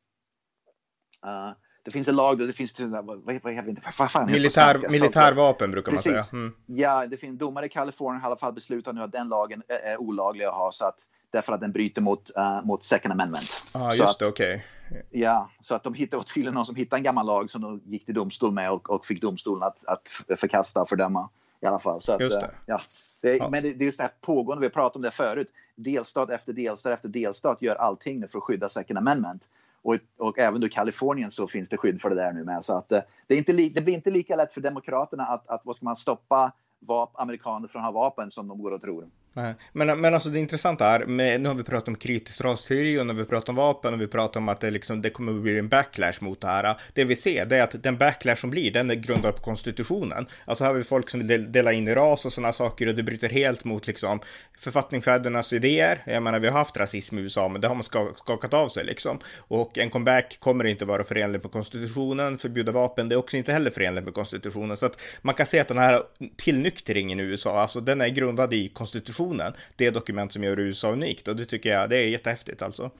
det 1.83 1.91
finns 1.91 2.07
en 2.07 2.15
lag, 2.15 2.37
det 2.37 2.53
finns 2.53 2.79
vad, 2.79 3.05
vad, 3.05 3.23
vad, 3.23 3.79
vad 3.97 4.11
fan 4.11 4.31
Militär, 4.31 4.91
militärvapen 4.91 5.71
brukar 5.71 5.91
man 5.91 6.01
Precis. 6.01 6.25
säga. 6.25 6.41
Mm. 6.41 6.55
Ja, 6.65 7.07
det 7.07 7.17
finns 7.17 7.39
domare 7.39 7.65
i 7.65 7.69
Kalifornien 7.69 8.21
har 8.21 8.29
i 8.29 8.31
alla 8.31 8.39
fall 8.39 8.53
beslutat 8.53 8.95
nu 8.95 9.01
att 9.01 9.11
den 9.11 9.29
lagen 9.29 9.63
är, 9.67 9.93
är 9.93 10.01
olaglig 10.01 10.45
att 10.45 10.53
ha 10.53 10.71
så 10.71 10.85
att 10.85 11.07
därför 11.33 11.53
att 11.53 11.61
den 11.61 11.71
bryter 11.71 12.01
mot, 12.01 12.31
mot 12.63 12.83
second 12.83 13.11
amendment. 13.11 13.71
Ja, 13.73 13.87
ah, 13.87 13.93
just 13.93 14.19
det, 14.19 14.27
okej. 14.27 14.55
Okay. 14.55 14.63
Ja, 15.11 15.49
så 15.61 15.75
att 15.75 15.83
de 15.83 15.93
hittade 15.93 16.23
tydligen 16.23 16.53
någon 16.53 16.65
som 16.65 16.75
hittade 16.75 16.99
en 16.99 17.03
gammal 17.03 17.25
lag 17.25 17.49
som 17.49 17.61
de 17.61 17.81
gick 17.85 18.05
till 18.05 18.13
domstol 18.13 18.51
med 18.51 18.71
och, 18.71 18.89
och 18.89 19.05
fick 19.05 19.21
domstolen 19.21 19.63
att, 19.63 19.87
att 19.87 20.39
förkasta 20.39 20.81
och 20.81 20.89
fördöma 20.89 21.29
i 21.61 21.65
alla 21.65 21.79
fall. 21.79 22.01
Så 22.01 22.13
att, 22.13 22.21
just 22.21 22.39
det. 22.39 22.51
Ja, 22.65 22.81
det, 23.21 23.37
ja. 23.37 23.49
Men 23.49 23.63
det, 23.63 23.73
det 23.73 23.83
är 23.83 23.85
just 23.85 23.97
det 23.97 24.03
här 24.03 24.11
pågående, 24.21 24.67
vi 24.67 24.73
pratade 24.73 24.95
om 24.95 25.01
det 25.01 25.11
förut. 25.11 25.51
Delstat 25.75 26.29
efter 26.29 26.53
delstat 26.53 26.93
efter 26.93 27.09
delstat 27.09 27.61
gör 27.61 27.75
allting 27.75 28.19
nu 28.19 28.27
för 28.27 28.37
att 28.37 28.43
skydda 28.43 28.69
second 28.69 28.97
amendment. 28.97 29.49
Och, 29.81 29.97
och 30.17 30.39
även 30.39 30.63
i 30.63 30.69
Kalifornien 30.69 31.31
så 31.31 31.47
finns 31.47 31.69
det 31.69 31.77
skydd 31.77 32.01
för 32.01 32.09
det 32.09 32.15
där 32.15 32.31
nu 32.31 32.43
med. 32.43 32.63
Så 32.63 32.77
att 32.77 32.91
eh, 32.91 32.99
det, 33.27 33.33
är 33.33 33.37
inte 33.37 33.53
li, 33.53 33.69
det 33.69 33.81
blir 33.81 33.93
inte 33.93 34.11
lika 34.11 34.35
lätt 34.35 34.51
för 34.51 34.61
Demokraterna 34.61 35.23
att, 35.23 35.47
att 35.47 35.65
vad 35.65 35.75
ska 35.75 35.85
man 35.85 35.95
stoppa 35.95 36.51
vap, 36.79 37.19
amerikaner 37.19 37.67
från 37.67 37.81
att 37.81 37.93
ha 37.93 38.01
vapen 38.01 38.31
som 38.31 38.47
de 38.47 38.61
går 38.61 38.73
och 38.73 38.81
tror. 38.81 39.07
Nej. 39.35 39.55
Men, 39.71 40.01
men 40.01 40.13
alltså 40.13 40.29
det 40.29 40.39
intressanta 40.39 40.87
är, 40.87 41.05
med, 41.05 41.41
nu 41.41 41.49
har 41.49 41.55
vi 41.55 41.63
pratat 41.63 41.87
om 41.87 41.95
kritisk 41.95 42.41
rasteori 42.41 42.99
och 42.99 43.07
nu 43.07 43.13
har 43.13 43.19
vi 43.19 43.25
pratat 43.25 43.49
om 43.49 43.55
vapen 43.55 43.93
och 43.93 44.01
vi 44.01 44.07
pratar 44.07 44.39
om 44.39 44.49
att 44.49 44.59
det, 44.59 44.71
liksom, 44.71 45.01
det 45.01 45.09
kommer 45.09 45.35
att 45.35 45.41
bli 45.41 45.59
en 45.59 45.69
backlash 45.69 46.13
mot 46.21 46.41
det 46.41 46.47
här. 46.47 46.75
Det 46.93 47.03
vi 47.03 47.15
ser 47.15 47.45
det 47.45 47.57
är 47.57 47.63
att 47.63 47.83
den 47.83 47.97
backlash 47.97 48.35
som 48.35 48.49
blir, 48.49 48.71
den 48.71 48.89
är 48.89 48.95
grundad 48.95 49.35
på 49.35 49.41
konstitutionen. 49.41 50.27
Alltså 50.45 50.63
här 50.63 50.71
har 50.71 50.77
vi 50.77 50.83
folk 50.83 51.09
som 51.09 51.27
vill 51.27 51.51
dela 51.51 51.73
in 51.73 51.87
i 51.87 51.95
ras 51.95 52.25
och 52.25 52.33
sådana 52.33 52.53
saker 52.53 52.87
och 52.87 52.95
det 52.95 53.03
bryter 53.03 53.29
helt 53.29 53.63
mot 53.63 53.87
liksom 53.87 54.19
författningsfädernas 54.57 55.53
idéer. 55.53 56.03
Jag 56.05 56.23
menar, 56.23 56.39
vi 56.39 56.47
har 56.47 56.59
haft 56.59 56.77
rasism 56.77 57.17
i 57.17 57.21
USA, 57.21 57.47
men 57.49 57.61
det 57.61 57.67
har 57.67 57.75
man 57.75 57.83
skakat 57.83 58.53
av 58.53 58.69
sig 58.69 58.85
liksom. 58.85 59.19
Och 59.37 59.77
en 59.77 59.89
comeback 59.89 60.37
kommer 60.39 60.63
inte 60.63 60.85
vara 60.85 61.03
förenlig 61.03 61.41
med 61.43 61.51
konstitutionen, 61.51 62.37
förbjuda 62.37 62.71
vapen, 62.71 63.09
det 63.09 63.15
är 63.15 63.17
också 63.17 63.37
inte 63.37 63.53
heller 63.53 63.71
förenligt 63.71 64.03
med 64.03 64.13
konstitutionen. 64.13 64.77
Så 64.77 64.85
att 64.85 65.01
man 65.21 65.35
kan 65.35 65.45
se 65.45 65.59
att 65.59 65.67
den 65.67 65.77
här 65.77 66.03
tillnyktringen 66.37 67.19
i 67.19 67.23
USA, 67.23 67.61
alltså 67.61 67.79
den 67.79 68.01
är 68.01 68.07
grundad 68.07 68.53
i 68.53 68.67
konstitutionen 68.67 69.22
konstitutionen, 69.23 69.53
det 69.75 69.91
dokument 69.91 70.31
som 70.31 70.43
gör 70.43 70.59
USA 70.59 70.91
unikt 70.91 71.27
och 71.27 71.35
det 71.35 71.45
tycker 71.45 71.69
jag 71.69 71.89
det 71.89 71.97
är 71.97 72.09
jättehäftigt 72.09 72.61
alltså. 72.61 72.91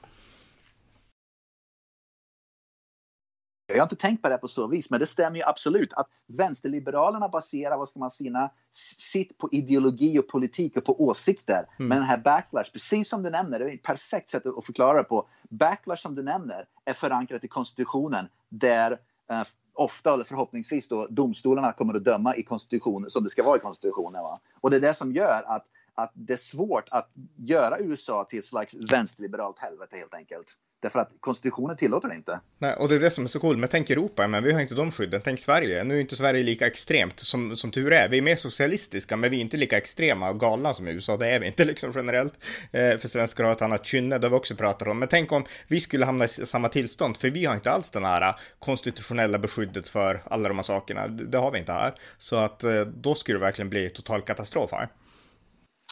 Jag 3.66 3.76
har 3.76 3.82
inte 3.82 3.96
tänkt 3.96 4.22
på 4.22 4.28
det 4.28 4.38
på 4.38 4.48
så 4.48 4.66
vis, 4.66 4.90
men 4.90 5.00
det 5.00 5.06
stämmer 5.06 5.36
ju 5.36 5.42
absolut 5.44 5.92
att 5.92 6.06
vänsterliberalerna 6.26 7.28
baserar 7.28 7.76
vad 7.76 7.88
ska 7.88 7.98
man 7.98 8.10
sina, 8.10 8.50
sitt 8.98 9.38
på 9.38 9.48
ideologi 9.52 10.18
och 10.18 10.28
politik 10.28 10.76
och 10.76 10.84
på 10.84 11.04
åsikter. 11.04 11.66
Mm. 11.78 11.88
Men 11.88 11.98
den 11.98 12.08
här 12.08 12.18
backlash, 12.18 12.72
precis 12.72 13.08
som 13.08 13.22
du 13.22 13.30
nämner, 13.30 13.58
det 13.58 13.64
är 13.64 13.74
ett 13.74 13.82
perfekt 13.82 14.30
sätt 14.30 14.46
att 14.46 14.66
förklara 14.66 14.98
det 14.98 15.04
på. 15.04 15.26
Backlash 15.50 16.02
som 16.02 16.14
du 16.14 16.22
nämner 16.22 16.66
är 16.84 16.94
förankrat 16.94 17.44
i 17.44 17.48
konstitutionen 17.48 18.28
där 18.48 18.92
eh, 19.30 19.42
ofta, 19.74 20.14
eller 20.14 20.24
förhoppningsvis 20.24 20.88
då, 20.88 21.06
domstolarna 21.10 21.72
kommer 21.72 21.94
att 21.94 22.04
döma 22.04 22.36
i 22.36 22.42
konstitutionen 22.42 23.10
som 23.10 23.24
det 23.24 23.30
ska 23.30 23.42
vara 23.42 23.56
i 23.56 23.60
konstitutionen. 23.60 24.22
Va? 24.22 24.40
Och 24.60 24.70
det 24.70 24.76
är 24.76 24.80
det 24.80 24.94
som 24.94 25.12
gör 25.12 25.42
att 25.46 25.66
att 25.94 26.12
det 26.14 26.32
är 26.32 26.36
svårt 26.36 26.88
att 26.90 27.10
göra 27.36 27.78
USA 27.78 28.26
till 28.30 28.38
ett 28.38 28.44
slags 28.44 28.74
vänsterliberalt 28.92 29.58
helvete 29.58 29.96
helt 29.96 30.14
enkelt. 30.14 30.56
Därför 30.84 30.98
att 30.98 31.10
konstitutionen 31.20 31.76
tillåter 31.76 32.08
det 32.08 32.14
inte. 32.14 32.40
Nej, 32.58 32.74
och 32.76 32.88
det 32.88 32.96
är 32.96 33.00
det 33.00 33.10
som 33.10 33.24
är 33.24 33.28
så 33.28 33.40
coolt. 33.40 33.58
Men 33.58 33.68
tänk 33.68 33.90
Europa, 33.90 34.28
men 34.28 34.44
vi 34.44 34.52
har 34.52 34.60
inte 34.60 34.74
de 34.74 34.90
skydden. 34.90 35.20
Tänk 35.24 35.40
Sverige. 35.40 35.84
Nu 35.84 35.96
är 35.96 36.00
inte 36.00 36.16
Sverige 36.16 36.42
lika 36.44 36.66
extremt 36.66 37.20
som, 37.20 37.56
som 37.56 37.70
tur 37.70 37.92
är. 37.92 38.08
Vi 38.08 38.18
är 38.18 38.22
mer 38.22 38.36
socialistiska, 38.36 39.16
men 39.16 39.30
vi 39.30 39.36
är 39.36 39.40
inte 39.40 39.56
lika 39.56 39.76
extrema 39.76 40.30
och 40.30 40.40
galna 40.40 40.74
som 40.74 40.88
USA. 40.88 41.16
Det 41.16 41.28
är 41.28 41.40
vi 41.40 41.46
inte 41.46 41.64
liksom 41.70 41.92
generellt. 41.94 42.44
Eh, 42.72 42.98
för 42.98 43.08
svenskar 43.08 43.44
har 43.44 43.52
ett 43.52 43.62
annat 43.62 43.84
kynne, 43.84 44.18
det 44.18 44.26
har 44.26 44.30
vi 44.30 44.36
också 44.36 44.54
pratat 44.54 44.88
om. 44.88 44.98
Men 44.98 45.08
tänk 45.08 45.32
om 45.32 45.44
vi 45.68 45.80
skulle 45.80 46.04
hamna 46.04 46.24
i 46.24 46.28
samma 46.28 46.68
tillstånd, 46.68 47.16
för 47.16 47.30
vi 47.30 47.44
har 47.44 47.54
inte 47.54 47.70
alls 47.70 47.90
den 47.90 48.04
här 48.04 48.34
konstitutionella 48.58 49.38
beskyddet 49.38 49.88
för 49.88 50.22
alla 50.24 50.48
de 50.48 50.56
här 50.58 50.62
sakerna. 50.62 51.08
Det 51.08 51.38
har 51.38 51.50
vi 51.50 51.58
inte 51.58 51.72
här. 51.72 51.94
Så 52.18 52.36
att 52.36 52.64
eh, 52.64 52.80
då 52.80 53.14
skulle 53.14 53.38
det 53.38 53.44
verkligen 53.44 53.70
bli 53.70 53.90
total 53.90 54.22
katastrof 54.22 54.72
här. 54.72 54.88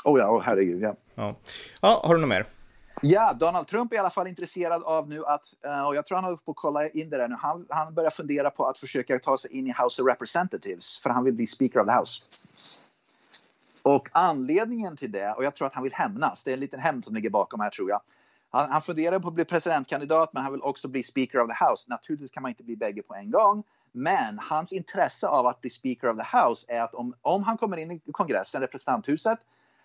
Oh 0.05 0.19
ja, 0.19 0.31
oh, 0.31 0.43
herregud 0.43 0.83
ja. 0.83 0.95
ja. 1.15 1.37
Ja, 1.81 2.01
har 2.05 2.15
du 2.15 2.21
något 2.21 2.29
mer? 2.29 2.47
Ja, 3.03 3.33
Donald 3.33 3.67
Trump 3.67 3.93
är 3.93 3.97
i 3.97 3.99
alla 3.99 4.11
fall 4.11 4.27
intresserad 4.27 4.83
av 4.83 5.09
nu 5.09 5.25
att, 5.27 5.55
eh, 5.65 5.87
och 5.87 5.97
jag 5.97 6.07
tror 6.07 6.17
han 6.17 6.25
håller 6.25 6.37
på 6.37 6.51
att 6.51 6.57
kolla 6.57 6.89
in 6.89 7.11
det 7.11 7.17
där 7.17 7.29
nu, 7.29 7.37
han, 7.39 7.67
han 7.71 7.95
börjar 7.95 8.11
fundera 8.11 8.51
på 8.51 8.67
att 8.67 8.79
försöka 8.79 9.19
ta 9.19 9.39
sig 9.39 9.53
in 9.53 9.67
i 9.67 9.75
House 9.83 10.03
of 10.03 10.09
Representatives, 10.09 10.99
för 10.99 11.11
han 11.11 11.25
vill 11.25 11.35
bli 11.35 11.47
Speaker 11.47 11.81
of 11.81 11.87
the 11.87 11.93
House. 11.93 12.23
Och 13.83 14.09
anledningen 14.13 14.97
till 14.97 15.13
det, 15.13 15.33
och 15.33 15.45
jag 15.45 15.55
tror 15.55 15.67
att 15.67 15.75
han 15.75 15.83
vill 15.83 15.95
hämnas, 15.95 16.45
det 16.45 16.51
är 16.51 16.55
en 16.55 16.61
liten 16.61 16.81
hämnd 16.81 17.05
som 17.05 17.15
ligger 17.15 17.31
bakom 17.31 17.61
här 17.61 17.71
tror 17.71 17.91
jag. 17.91 18.01
Han, 18.51 18.71
han 18.71 18.83
funderar 18.83 19.19
på 19.19 19.29
att 19.29 19.35
bli 19.35 19.45
presidentkandidat, 19.45 20.33
men 20.33 20.43
han 20.43 20.53
vill 20.53 20.63
också 20.63 20.89
bli 20.89 21.03
speaker 21.03 21.41
of 21.41 21.49
the 21.49 21.65
house. 21.65 21.85
Naturligtvis 21.87 22.31
kan 22.31 22.43
man 22.43 22.49
inte 22.49 22.63
bli 22.63 22.77
bägge 22.77 23.03
på 23.03 23.15
en 23.15 23.31
gång. 23.31 23.65
Men 23.93 24.39
hans 24.39 24.73
intresse 24.73 25.27
av 25.27 25.47
att 25.47 25.61
bli 25.61 25.71
speaker 25.71 26.09
of 26.09 26.17
the 26.17 26.37
house 26.37 26.67
är 26.69 26.83
att 26.83 26.95
om, 26.95 27.15
om 27.23 27.43
han 27.43 27.57
kommer 27.57 27.77
in 27.77 27.91
i 27.91 28.01
kongressen, 28.13 28.61
representanthuset, 28.61 29.39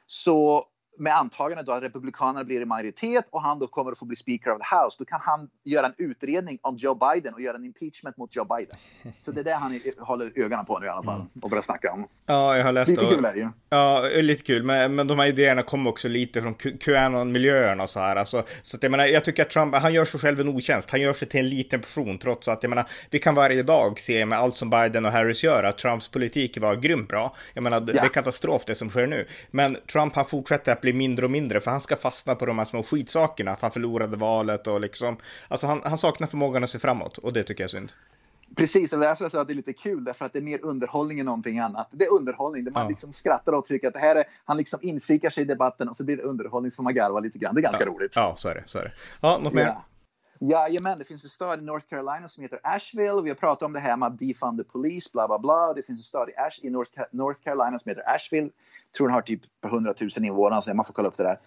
så 0.07 0.65
med 0.97 1.17
antagande 1.17 1.63
då 1.63 1.71
att 1.71 1.83
republikanerna 1.83 2.43
blir 2.43 2.61
i 2.61 2.65
majoritet 2.65 3.25
och 3.29 3.41
han 3.41 3.59
då 3.59 3.67
kommer 3.67 3.91
att 3.91 3.97
få 3.97 4.05
bli 4.05 4.15
speaker 4.15 4.51
of 4.51 4.57
the 4.57 4.75
house, 4.75 4.95
då 4.99 5.05
kan 5.05 5.19
han 5.21 5.49
göra 5.63 5.85
en 5.85 5.93
utredning 5.97 6.57
om 6.61 6.75
Joe 6.77 6.95
Biden 6.95 7.33
och 7.33 7.41
göra 7.41 7.57
en 7.57 7.65
impeachment 7.65 8.17
mot 8.17 8.35
Joe 8.35 8.45
Biden. 8.45 8.75
Så 9.21 9.31
det 9.31 9.39
är 9.39 9.43
det 9.43 9.53
han 9.53 9.79
håller 9.99 10.31
ögonen 10.35 10.65
på 10.65 10.79
nu 10.79 10.85
i 10.85 10.89
alla 10.89 11.03
fall 11.03 11.15
mm. 11.15 11.27
och 11.41 11.49
börjar 11.49 11.61
snacka 11.61 11.91
om. 11.93 12.07
Ja, 12.25 12.57
jag 12.57 12.63
har 12.63 12.71
läst 12.71 12.89
Lite 12.89 13.05
kul 13.05 13.25
är 13.25 13.33
det 13.33 13.39
ju. 13.39 13.47
Ja, 13.69 14.09
lite 14.15 14.43
kul, 14.43 14.63
men, 14.63 14.95
men 14.95 15.07
de 15.07 15.19
här 15.19 15.27
idéerna 15.27 15.63
kommer 15.63 15.89
också 15.89 16.07
lite 16.07 16.41
från 16.41 16.55
Qanon-miljöerna 16.55 17.83
och 17.83 17.89
så 17.89 17.99
här. 17.99 18.15
Alltså, 18.15 18.43
så 18.61 18.77
att 18.77 18.83
jag 18.83 18.91
menar, 18.91 19.05
jag 19.05 19.23
tycker 19.25 19.41
att 19.41 19.49
Trump, 19.49 19.75
han 19.75 19.93
gör 19.93 20.05
sig 20.05 20.19
själv 20.19 20.39
en 20.39 20.49
otjänst. 20.49 20.91
Han 20.91 21.01
gör 21.01 21.13
sig 21.13 21.27
till 21.27 21.39
en 21.39 21.49
liten 21.49 21.81
person 21.81 22.17
trots 22.17 22.47
att, 22.47 22.63
jag 22.63 22.69
menar, 22.69 22.89
vi 23.09 23.19
kan 23.19 23.35
varje 23.35 23.63
dag 23.63 23.99
se 23.99 24.25
med 24.25 24.39
allt 24.39 24.55
som 24.55 24.69
Biden 24.69 25.05
och 25.05 25.11
Harris 25.11 25.43
gör 25.43 25.63
att 25.63 25.77
Trumps 25.77 26.07
politik 26.09 26.57
var 26.57 26.75
grymt 26.75 27.09
bra. 27.09 27.35
Jag 27.53 27.63
menar, 27.63 27.77
ja. 27.77 27.93
det 27.93 27.99
är 27.99 28.09
katastrof 28.09 28.65
det 28.65 28.75
som 28.75 28.89
sker 28.89 29.07
nu. 29.07 29.27
Men 29.51 29.77
Trump, 29.91 30.15
han 30.15 30.25
fortsätter 30.25 30.71
att 30.71 30.81
bli 30.87 30.93
mindre 30.93 31.25
och 31.25 31.31
mindre 31.31 31.61
för 31.61 31.71
han 31.71 31.81
ska 31.81 31.95
fastna 31.95 32.35
på 32.35 32.45
de 32.45 32.57
här 32.57 32.65
små 32.65 32.83
skitsakerna, 32.83 33.51
att 33.51 33.61
han 33.61 33.71
förlorade 33.71 34.17
valet 34.17 34.67
och 34.67 34.81
liksom, 34.81 35.17
alltså 35.47 35.67
han, 35.67 35.81
han 35.83 35.97
saknar 35.97 36.27
förmågan 36.27 36.63
att 36.63 36.69
se 36.69 36.79
framåt 36.79 37.17
och 37.17 37.33
det 37.33 37.43
tycker 37.43 37.63
jag 37.63 37.65
är 37.65 37.69
synd. 37.69 37.91
Precis, 38.55 38.93
och 38.93 38.99
därför 38.99 39.29
så 39.29 39.39
att 39.39 39.47
det 39.47 39.53
är 39.53 39.55
lite 39.55 39.73
kul 39.73 40.03
därför 40.03 40.25
att 40.25 40.33
det 40.33 40.39
är 40.39 40.43
mer 40.43 40.59
underhållning 40.65 41.19
än 41.19 41.25
någonting 41.25 41.59
annat. 41.59 41.87
Det 41.91 42.05
är 42.05 42.13
underhållning 42.13 42.63
där 42.63 42.71
man 42.71 42.83
ja. 42.83 42.89
liksom 42.89 43.13
skrattar 43.13 43.53
och 43.53 43.65
tycker 43.65 43.87
att 43.87 43.93
det 43.93 43.99
här 43.99 44.15
är, 44.15 44.23
han 44.45 44.57
liksom 44.57 44.79
infikar 44.81 45.29
sig 45.29 45.43
i 45.43 45.45
debatten 45.45 45.89
och 45.89 45.97
så 45.97 46.03
blir 46.03 46.17
det 46.17 46.23
underhållning 46.23 46.71
så 46.71 46.75
får 46.75 46.83
man 46.83 46.93
garva 46.93 47.19
lite 47.19 47.37
grann. 47.37 47.55
Det 47.55 47.61
är 47.61 47.63
ganska 47.63 47.83
ja. 47.83 47.91
roligt. 47.91 48.11
Ja, 48.15 48.33
så 48.37 48.49
är 48.49 48.55
det. 48.55 48.63
Så 48.65 48.79
är 48.79 48.83
det. 48.83 48.91
Ja, 49.21 49.39
något 49.43 49.53
mer? 49.53 49.65
Ja. 49.65 49.85
Jajamän, 50.39 50.97
det 50.97 51.05
finns 51.05 51.23
en 51.23 51.29
stad 51.29 51.59
i 51.59 51.65
North 51.65 51.87
Carolina 51.87 52.27
som 52.27 52.43
heter 52.43 52.59
Asheville. 52.63 53.21
Vi 53.21 53.29
har 53.29 53.35
pratat 53.35 53.63
om 53.63 53.73
det 53.73 53.79
här 53.79 53.97
med 53.97 54.07
att 54.07 54.19
defund 54.19 54.59
the 54.59 54.63
police, 54.63 55.09
bla 55.13 55.27
bla 55.27 55.39
bla. 55.39 55.73
Det 55.73 55.83
finns 55.83 55.99
en 55.99 56.03
stad 56.03 56.29
i, 56.29 56.33
Ash, 56.37 56.59
i 56.63 56.69
North, 56.69 56.91
North 57.11 57.41
Carolina 57.43 57.79
som 57.79 57.89
heter 57.89 58.15
Asheville. 58.15 58.49
Jag 58.91 58.97
tror 58.97 59.07
den 59.07 59.13
har 59.13 59.21
typ 59.21 59.41
100 59.65 59.93
000 60.01 60.09
invånare, 60.25 60.61
så 60.61 60.73
man 60.73 60.85
får 60.85 60.93
kolla 60.93 61.07
upp 61.07 61.17
det 61.17 61.23
där. 61.23 61.37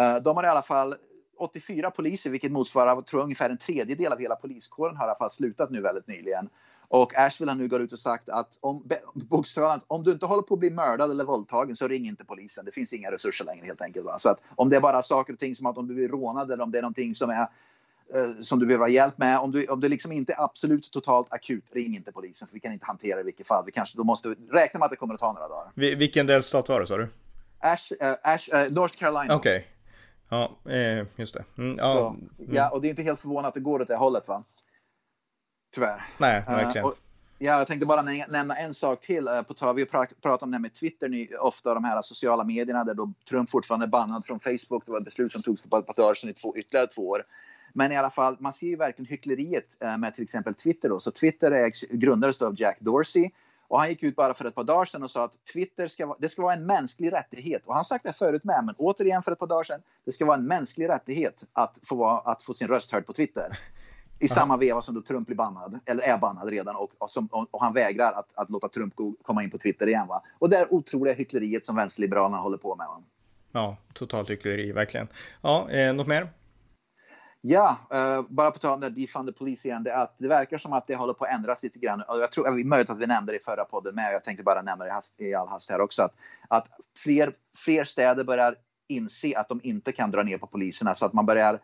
Uh, 0.00 0.22
de 0.22 0.36
har 0.36 0.44
i 0.44 0.46
alla 0.46 0.62
fall 0.62 0.94
84 1.38 1.90
poliser, 1.90 2.30
vilket 2.30 2.52
motsvarar 2.52 3.02
tror, 3.02 3.20
jag, 3.20 3.24
ungefär 3.24 3.50
en 3.50 3.58
tredjedel 3.58 4.12
av 4.12 4.18
hela 4.18 4.36
poliskåren 4.36 4.96
har 4.96 5.06
i 5.06 5.08
alla 5.08 5.18
fall 5.18 5.30
slutat 5.30 5.70
nu 5.70 5.80
väldigt 5.80 6.06
nyligen. 6.06 6.48
Och 6.88 7.18
Asheville 7.18 7.52
har 7.52 7.58
nu 7.58 7.68
gått 7.68 7.80
ut 7.80 7.92
och 7.92 7.98
sagt 7.98 8.28
att 8.28 8.58
om, 8.60 8.88
bokstavligt, 9.14 9.84
om 9.88 10.02
du 10.02 10.12
inte 10.12 10.26
håller 10.26 10.42
på 10.42 10.54
att 10.54 10.60
bli 10.60 10.70
mördad 10.70 11.10
eller 11.10 11.24
våldtagen 11.24 11.76
så 11.76 11.88
ring 11.88 12.06
inte 12.06 12.24
polisen. 12.24 12.64
Det 12.64 12.72
finns 12.72 12.92
inga 12.92 13.10
resurser 13.10 13.44
längre 13.44 13.66
helt 13.66 13.80
enkelt. 13.80 14.06
Va? 14.06 14.18
Så 14.18 14.30
att 14.30 14.40
om 14.56 14.68
det 14.68 14.76
är 14.76 14.80
bara 14.80 15.02
saker 15.02 15.32
och 15.32 15.38
ting 15.38 15.56
som 15.56 15.66
att 15.66 15.78
om 15.78 15.88
du 15.88 15.94
blir 15.94 16.08
rånad 16.08 16.50
eller 16.50 16.64
om 16.64 16.70
det 16.70 16.78
är 16.78 16.82
någonting 16.82 17.14
som 17.14 17.30
är 17.30 17.48
som 18.42 18.58
du 18.58 18.66
behöver 18.66 18.84
ha 18.84 18.88
hjälp 18.88 19.18
med. 19.18 19.38
Om, 19.38 19.52
du, 19.52 19.66
om 19.66 19.80
det 19.80 19.88
liksom 19.88 20.12
inte 20.12 20.32
är 20.32 20.44
absolut 20.44 20.90
totalt 20.90 21.32
akut, 21.32 21.64
ring 21.72 21.96
inte 21.96 22.12
polisen 22.12 22.48
för 22.48 22.54
vi 22.54 22.60
kan 22.60 22.72
inte 22.72 22.86
hantera 22.86 23.16
det 23.16 23.20
i 23.20 23.24
vilket 23.24 23.46
fall. 23.46 23.64
Vi 23.66 23.72
kanske 23.72 23.96
då 23.96 24.04
måste 24.04 24.28
räkna 24.50 24.78
med 24.78 24.84
att 24.84 24.90
det 24.90 24.96
kommer 24.96 25.14
att 25.14 25.20
ta 25.20 25.32
några 25.32 25.48
dagar. 25.48 25.70
Vilken 25.74 26.26
delstat 26.26 26.68
var 26.68 26.80
det 26.80 26.86
sa 26.86 26.96
du? 26.96 27.08
Ash, 27.62 27.92
uh, 27.92 28.14
Ash, 28.22 28.48
uh, 28.54 28.72
North 28.72 28.96
Carolina. 28.96 29.36
Okej. 29.36 29.56
Okay. 29.56 29.68
Ja, 30.28 30.70
eh, 30.72 31.06
just 31.16 31.34
det. 31.34 31.44
Mm, 31.58 31.76
ja, 31.78 31.94
så, 31.94 32.08
mm. 32.08 32.54
ja, 32.54 32.70
och 32.70 32.80
det 32.80 32.88
är 32.88 32.90
inte 32.90 33.02
helt 33.02 33.20
förvånande 33.20 33.48
att 33.48 33.54
det 33.54 33.60
går 33.60 33.80
åt 33.82 33.88
det 33.88 33.96
hållet 33.96 34.28
va? 34.28 34.44
Tyvärr. 35.74 36.04
Nej, 36.18 36.44
verkligen. 36.46 36.84
Uh, 36.84 36.90
och, 36.90 36.96
ja, 37.38 37.58
jag 37.58 37.66
tänkte 37.66 37.86
bara 37.86 38.02
nämna 38.28 38.56
en 38.56 38.74
sak 38.74 39.00
till. 39.00 39.28
På 39.48 39.54
tal, 39.54 39.74
vi 39.76 39.82
har 39.82 40.06
pratat 40.06 40.42
om 40.42 40.50
det 40.50 40.54
här 40.54 40.62
med 40.62 40.74
Twitter 40.74 41.08
nu, 41.08 41.28
ofta 41.40 41.74
de 41.74 41.84
här 41.84 42.02
sociala 42.02 42.44
medierna 42.44 42.84
där 42.84 42.94
då 42.94 43.12
Trump 43.28 43.50
fortfarande 43.50 43.86
är 43.86 43.90
bannad 43.90 44.24
från 44.24 44.40
Facebook. 44.40 44.86
Det 44.86 44.92
var 44.92 44.98
ett 44.98 45.04
beslut 45.04 45.32
som 45.32 45.42
togs 45.42 45.62
för 45.62 45.78
ett 45.78 45.96
par 45.96 46.04
år 46.04 46.14
sedan 46.14 46.30
i 46.30 46.34
två, 46.34 46.56
ytterligare 46.56 46.86
två 46.86 47.08
år. 47.08 47.22
Men 47.72 47.92
i 47.92 47.96
alla 47.96 48.10
fall, 48.10 48.36
man 48.40 48.52
ser 48.52 48.66
ju 48.66 48.76
verkligen 48.76 49.10
hyckleriet 49.10 49.76
uh, 49.84 49.98
med 49.98 50.14
till 50.14 50.24
exempel 50.24 50.54
Twitter 50.54 50.88
då. 50.88 51.00
Så 51.00 51.10
Twitter 51.10 51.50
är, 51.50 51.96
grundades 51.96 52.42
av 52.42 52.54
Jack 52.60 52.76
Dorsey 52.80 53.30
och 53.72 53.80
han 53.80 53.88
gick 53.88 54.02
ut 54.02 54.16
bara 54.16 54.34
för 54.34 54.44
ett 54.44 54.54
par 54.54 54.64
dagar 54.64 54.84
sedan 54.84 55.02
och 55.02 55.10
sa 55.10 55.24
att 55.24 55.44
Twitter 55.52 55.88
ska, 55.88 56.16
det 56.18 56.28
ska 56.28 56.42
vara 56.42 56.54
en 56.54 56.66
mänsklig 56.66 57.12
rättighet. 57.12 57.62
Och 57.66 57.74
han 57.74 57.78
har 57.78 57.84
sagt 57.84 58.04
det 58.04 58.12
förut 58.12 58.44
med, 58.44 58.64
men 58.64 58.74
återigen 58.78 59.22
för 59.22 59.32
ett 59.32 59.38
par 59.38 59.46
dagar 59.46 59.62
sedan. 59.62 59.80
Det 60.04 60.12
ska 60.12 60.24
vara 60.24 60.36
en 60.36 60.46
mänsklig 60.46 60.88
rättighet 60.88 61.44
att 61.52 61.78
få, 61.82 61.96
vara, 61.96 62.18
att 62.18 62.42
få 62.42 62.54
sin 62.54 62.68
röst 62.68 62.92
hörd 62.92 63.06
på 63.06 63.12
Twitter. 63.12 63.58
I 64.18 64.28
samma 64.28 64.56
veva 64.56 64.82
som 64.82 64.94
då 64.94 65.02
Trump 65.02 65.26
blir 65.26 65.36
bannad, 65.36 65.80
eller 65.86 66.02
är 66.02 66.18
bannad 66.18 66.48
redan, 66.48 66.76
och, 66.76 66.92
och, 66.98 67.10
som, 67.10 67.26
och, 67.26 67.48
och 67.50 67.60
han 67.60 67.72
vägrar 67.72 68.12
att, 68.12 68.28
att, 68.34 68.50
låta 68.50 68.68
Trump 68.68 68.94
komma 69.22 69.42
in 69.42 69.50
på 69.50 69.58
Twitter 69.58 69.86
igen. 69.86 70.06
Va? 70.08 70.22
Och 70.38 70.50
det 70.50 70.56
är 70.56 70.74
otroliga 70.74 71.14
hyckleriet 71.14 71.66
som 71.66 71.76
vänsterliberalerna 71.76 72.36
håller 72.36 72.58
på 72.58 72.76
med. 72.76 72.86
Va? 72.86 73.02
Ja, 73.52 73.76
totalt 73.92 74.30
hyckleri, 74.30 74.72
verkligen. 74.72 75.08
Ja, 75.42 75.70
eh, 75.70 75.94
något 75.94 76.06
mer? 76.06 76.28
Ja, 77.44 77.78
uh, 77.94 78.26
bara 78.28 78.50
på 78.50 78.58
tal 78.58 78.74
om 78.74 78.80
det 78.80 78.90
defund 78.90 79.28
the 79.28 79.32
police 79.32 79.68
igen. 79.68 79.82
Det, 79.82 79.96
att 79.96 80.18
det 80.18 80.28
verkar 80.28 80.58
som 80.58 80.72
att 80.72 80.86
det 80.86 80.94
håller 80.96 81.12
på 81.12 81.24
att 81.24 81.34
ändras 81.34 81.62
lite 81.62 81.78
grann. 81.78 82.02
Och 82.02 82.18
jag 82.18 82.32
tror, 82.32 82.44
det 82.44 82.60
är 82.60 82.64
möjligt 82.64 82.90
att 82.90 82.98
vi 82.98 83.06
nämnde 83.06 83.32
det 83.32 83.36
i 83.36 83.42
förra 83.44 83.64
podden 83.64 83.94
med. 83.94 84.14
Jag 84.14 84.24
tänkte 84.24 84.44
bara 84.44 84.62
nämna 84.62 84.84
det 84.84 84.90
i, 84.90 84.92
hast, 84.92 85.20
i 85.20 85.34
all 85.34 85.48
hast 85.48 85.70
här 85.70 85.80
också. 85.80 86.02
Att, 86.02 86.14
att 86.48 86.66
fler, 86.98 87.32
fler 87.56 87.84
städer 87.84 88.24
börjar 88.24 88.56
inse 88.88 89.38
att 89.38 89.48
de 89.48 89.60
inte 89.62 89.92
kan 89.92 90.10
dra 90.10 90.22
ner 90.22 90.38
på 90.38 90.46
poliserna. 90.46 90.94
Så 90.94 91.06
att 91.06 91.12
man 91.12 91.26
börjar 91.26 91.60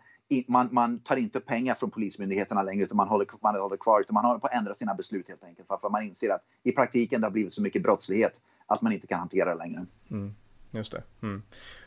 man, 0.46 0.68
man, 0.72 0.98
tar 0.98 1.16
inte 1.16 1.40
pengar 1.40 1.74
från 1.74 1.90
polismyndigheterna 1.90 2.62
längre 2.62 2.84
utan 2.84 2.96
man 2.96 3.08
håller, 3.08 3.26
man 3.42 3.54
håller 3.54 3.76
kvar. 3.76 4.00
Utan 4.00 4.14
man 4.14 4.24
håller 4.24 4.40
på 4.40 4.46
att 4.46 4.54
ändra 4.54 4.74
sina 4.74 4.94
beslut 4.94 5.28
helt 5.28 5.44
enkelt. 5.44 5.68
För 5.68 5.74
att 5.74 5.92
man 5.92 6.02
inser 6.02 6.30
att 6.30 6.42
i 6.62 6.72
praktiken 6.72 7.20
det 7.20 7.26
har 7.26 7.32
blivit 7.32 7.52
så 7.52 7.62
mycket 7.62 7.82
brottslighet 7.82 8.40
att 8.66 8.82
man 8.82 8.92
inte 8.92 9.06
kan 9.06 9.18
hantera 9.18 9.50
det 9.50 9.54
längre. 9.54 9.86
Mm, 10.10 10.34
just 10.70 10.92
det. 10.92 11.02
Mm. 11.22 11.42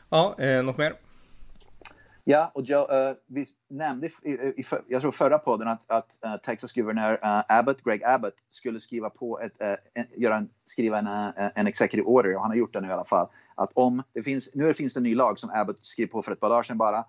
Ja, 0.10 0.36
eh, 0.40 0.64
något 0.64 0.78
mer? 0.78 0.94
Ja, 2.32 2.52
och 2.54 2.64
Joe, 2.64 2.82
uh, 2.82 3.16
vi 3.28 3.46
nämnde 3.70 4.08
i, 4.08 4.32
i, 4.32 4.66
jag 4.88 5.02
tror 5.02 5.12
förra 5.12 5.40
podden 5.40 5.68
att, 5.68 5.92
att 5.92 6.18
uh, 6.26 6.36
Texas 6.38 6.74
guvernör 6.74 7.14
uh, 7.14 7.30
eh, 7.30 7.44
Abbott, 7.48 7.84
Greg 7.84 8.04
Abbott, 8.04 8.34
skulle 8.50 8.80
skriva 8.80 9.10
på 9.10 9.40
ett, 9.40 9.62
eh, 9.62 9.76
en, 9.94 10.06
göra 10.22 10.38
en, 10.38 10.50
skriva 10.64 11.00
en, 11.00 11.08
en 11.56 11.68
executive 11.68 12.08
order, 12.08 12.36
och 12.36 12.42
han 12.42 12.52
har 12.52 12.58
gjort 12.58 12.74
det 12.74 12.82
nu 12.82 12.88
i 12.88 12.92
alla 12.92 13.06
fall. 13.06 13.28
Att 13.56 13.72
om 13.74 14.04
det 14.14 14.24
finns, 14.24 14.50
nu 14.54 14.74
finns 14.74 14.94
det 14.94 15.00
en 15.00 15.04
ny 15.04 15.16
lag 15.16 15.40
som 15.40 15.50
Abbott 15.50 15.86
skrev 15.86 16.08
på 16.08 16.22
för 16.22 16.32
ett 16.32 16.40
par 16.40 16.50
dagar 16.50 16.64
sedan 16.64 16.78
bara. 16.78 17.06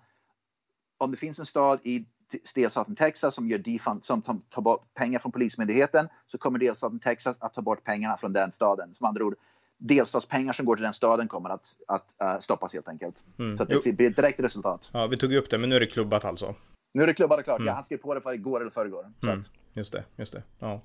Om 0.97 1.11
det 1.11 1.17
finns 1.17 1.39
en 1.39 1.45
stad 1.45 1.79
i 1.83 2.07
delstaten 2.55 2.95
Texas 2.95 3.35
som, 3.35 3.47
gör 3.47 3.57
defund, 3.57 4.03
som 4.03 4.21
tar 4.21 4.61
bort 4.61 4.93
pengar 4.93 5.19
från 5.19 5.31
polismyndigheten 5.31 6.07
så 6.27 6.37
kommer 6.37 6.59
delstaten 6.59 6.99
Texas 6.99 7.37
att 7.39 7.53
ta 7.53 7.61
bort 7.61 7.83
pengarna 7.83 8.17
från 8.17 8.33
den 8.33 8.51
staden. 8.51 8.95
Som 8.95 9.07
andra 9.07 9.25
ord, 9.25 9.35
delstatspengar 9.83 10.53
som 10.53 10.65
går 10.65 10.75
till 10.75 10.83
den 10.83 10.93
staden 10.93 11.27
kommer 11.27 11.49
att, 11.49 11.75
att 11.87 12.15
uh, 12.23 12.39
stoppas 12.39 12.73
helt 12.73 12.87
enkelt. 12.87 13.23
Mm. 13.39 13.57
Så 13.57 13.63
att 13.63 13.69
det 13.69 13.91
blir 13.91 14.09
ett 14.09 14.15
direkt 14.15 14.39
resultat. 14.39 14.89
Ja, 14.93 15.07
vi 15.07 15.17
tog 15.17 15.31
ju 15.31 15.37
upp 15.37 15.49
det, 15.49 15.57
men 15.57 15.69
nu 15.69 15.75
är 15.75 15.79
det 15.79 15.87
klubbat 15.87 16.25
alltså. 16.25 16.55
Nu 16.93 17.03
är 17.03 17.07
det 17.07 17.13
klubbat 17.13 17.39
och 17.39 17.45
klart. 17.45 17.59
Mm. 17.59 17.67
Ja, 17.67 17.73
han 17.73 17.83
skrev 17.83 17.97
på 17.97 18.13
det 18.13 18.21
för 18.21 18.33
igår 18.33 18.61
eller 18.61 18.71
förrgår. 18.71 19.11
Mm. 19.23 19.43
Just 19.73 19.93
det, 19.93 20.03
just 20.15 20.33
det. 20.33 20.43
Ja. 20.59 20.81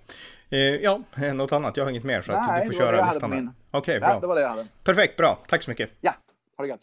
Eh, 0.50 0.58
ja, 0.58 1.00
något 1.34 1.52
annat. 1.52 1.76
Jag 1.76 1.84
har 1.84 1.90
inget 1.90 2.04
mer 2.04 2.22
så 2.22 2.32
Nej, 2.32 2.40
att 2.40 2.62
du 2.62 2.72
får 2.72 2.78
köra 2.78 3.11
listan. 3.11 3.32
Okej, 3.70 3.80
okay, 3.80 4.00
bra. 4.00 4.08
Ja, 4.08 4.20
det 4.20 4.26
var 4.26 4.34
det 4.34 4.40
jag 4.40 4.48
hade. 4.48 4.64
Perfekt, 4.84 5.16
bra. 5.16 5.38
Tack 5.48 5.62
så 5.62 5.70
mycket. 5.70 5.90
Ja, 6.00 6.14
ha 6.56 6.64
det 6.64 6.68
gött. 6.68 6.80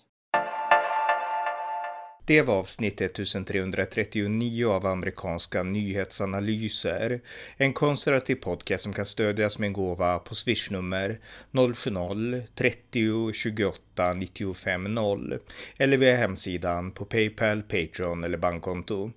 Det 2.27 2.41
var 2.41 2.55
avsnitt 2.55 3.01
1339 3.01 4.67
av 4.69 4.85
amerikanska 4.85 5.63
nyhetsanalyser. 5.63 7.21
En 7.57 7.73
konservativ 7.73 8.35
podcast 8.35 8.83
som 8.83 8.93
kan 8.93 9.05
stödjas 9.05 9.59
med 9.59 9.67
en 9.67 9.73
gåva 9.73 10.19
på 10.19 10.35
swishnummer 10.35 11.19
070-30 11.51 13.33
28 13.33 14.13
95 14.13 14.83
0 14.83 15.39
eller 15.77 15.97
via 15.97 16.15
hemsidan 16.15 16.91
på 16.91 17.05
Paypal, 17.05 17.63
Patreon 17.63 18.23
eller 18.23 18.37
bankkonto. 18.37 19.11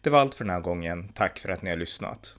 Det 0.00 0.10
var 0.10 0.18
allt 0.18 0.34
för 0.34 0.44
den 0.44 0.54
här 0.54 0.60
gången. 0.60 1.08
Tack 1.14 1.38
för 1.38 1.48
att 1.48 1.62
ni 1.62 1.70
har 1.70 1.76
lyssnat. 1.76 2.36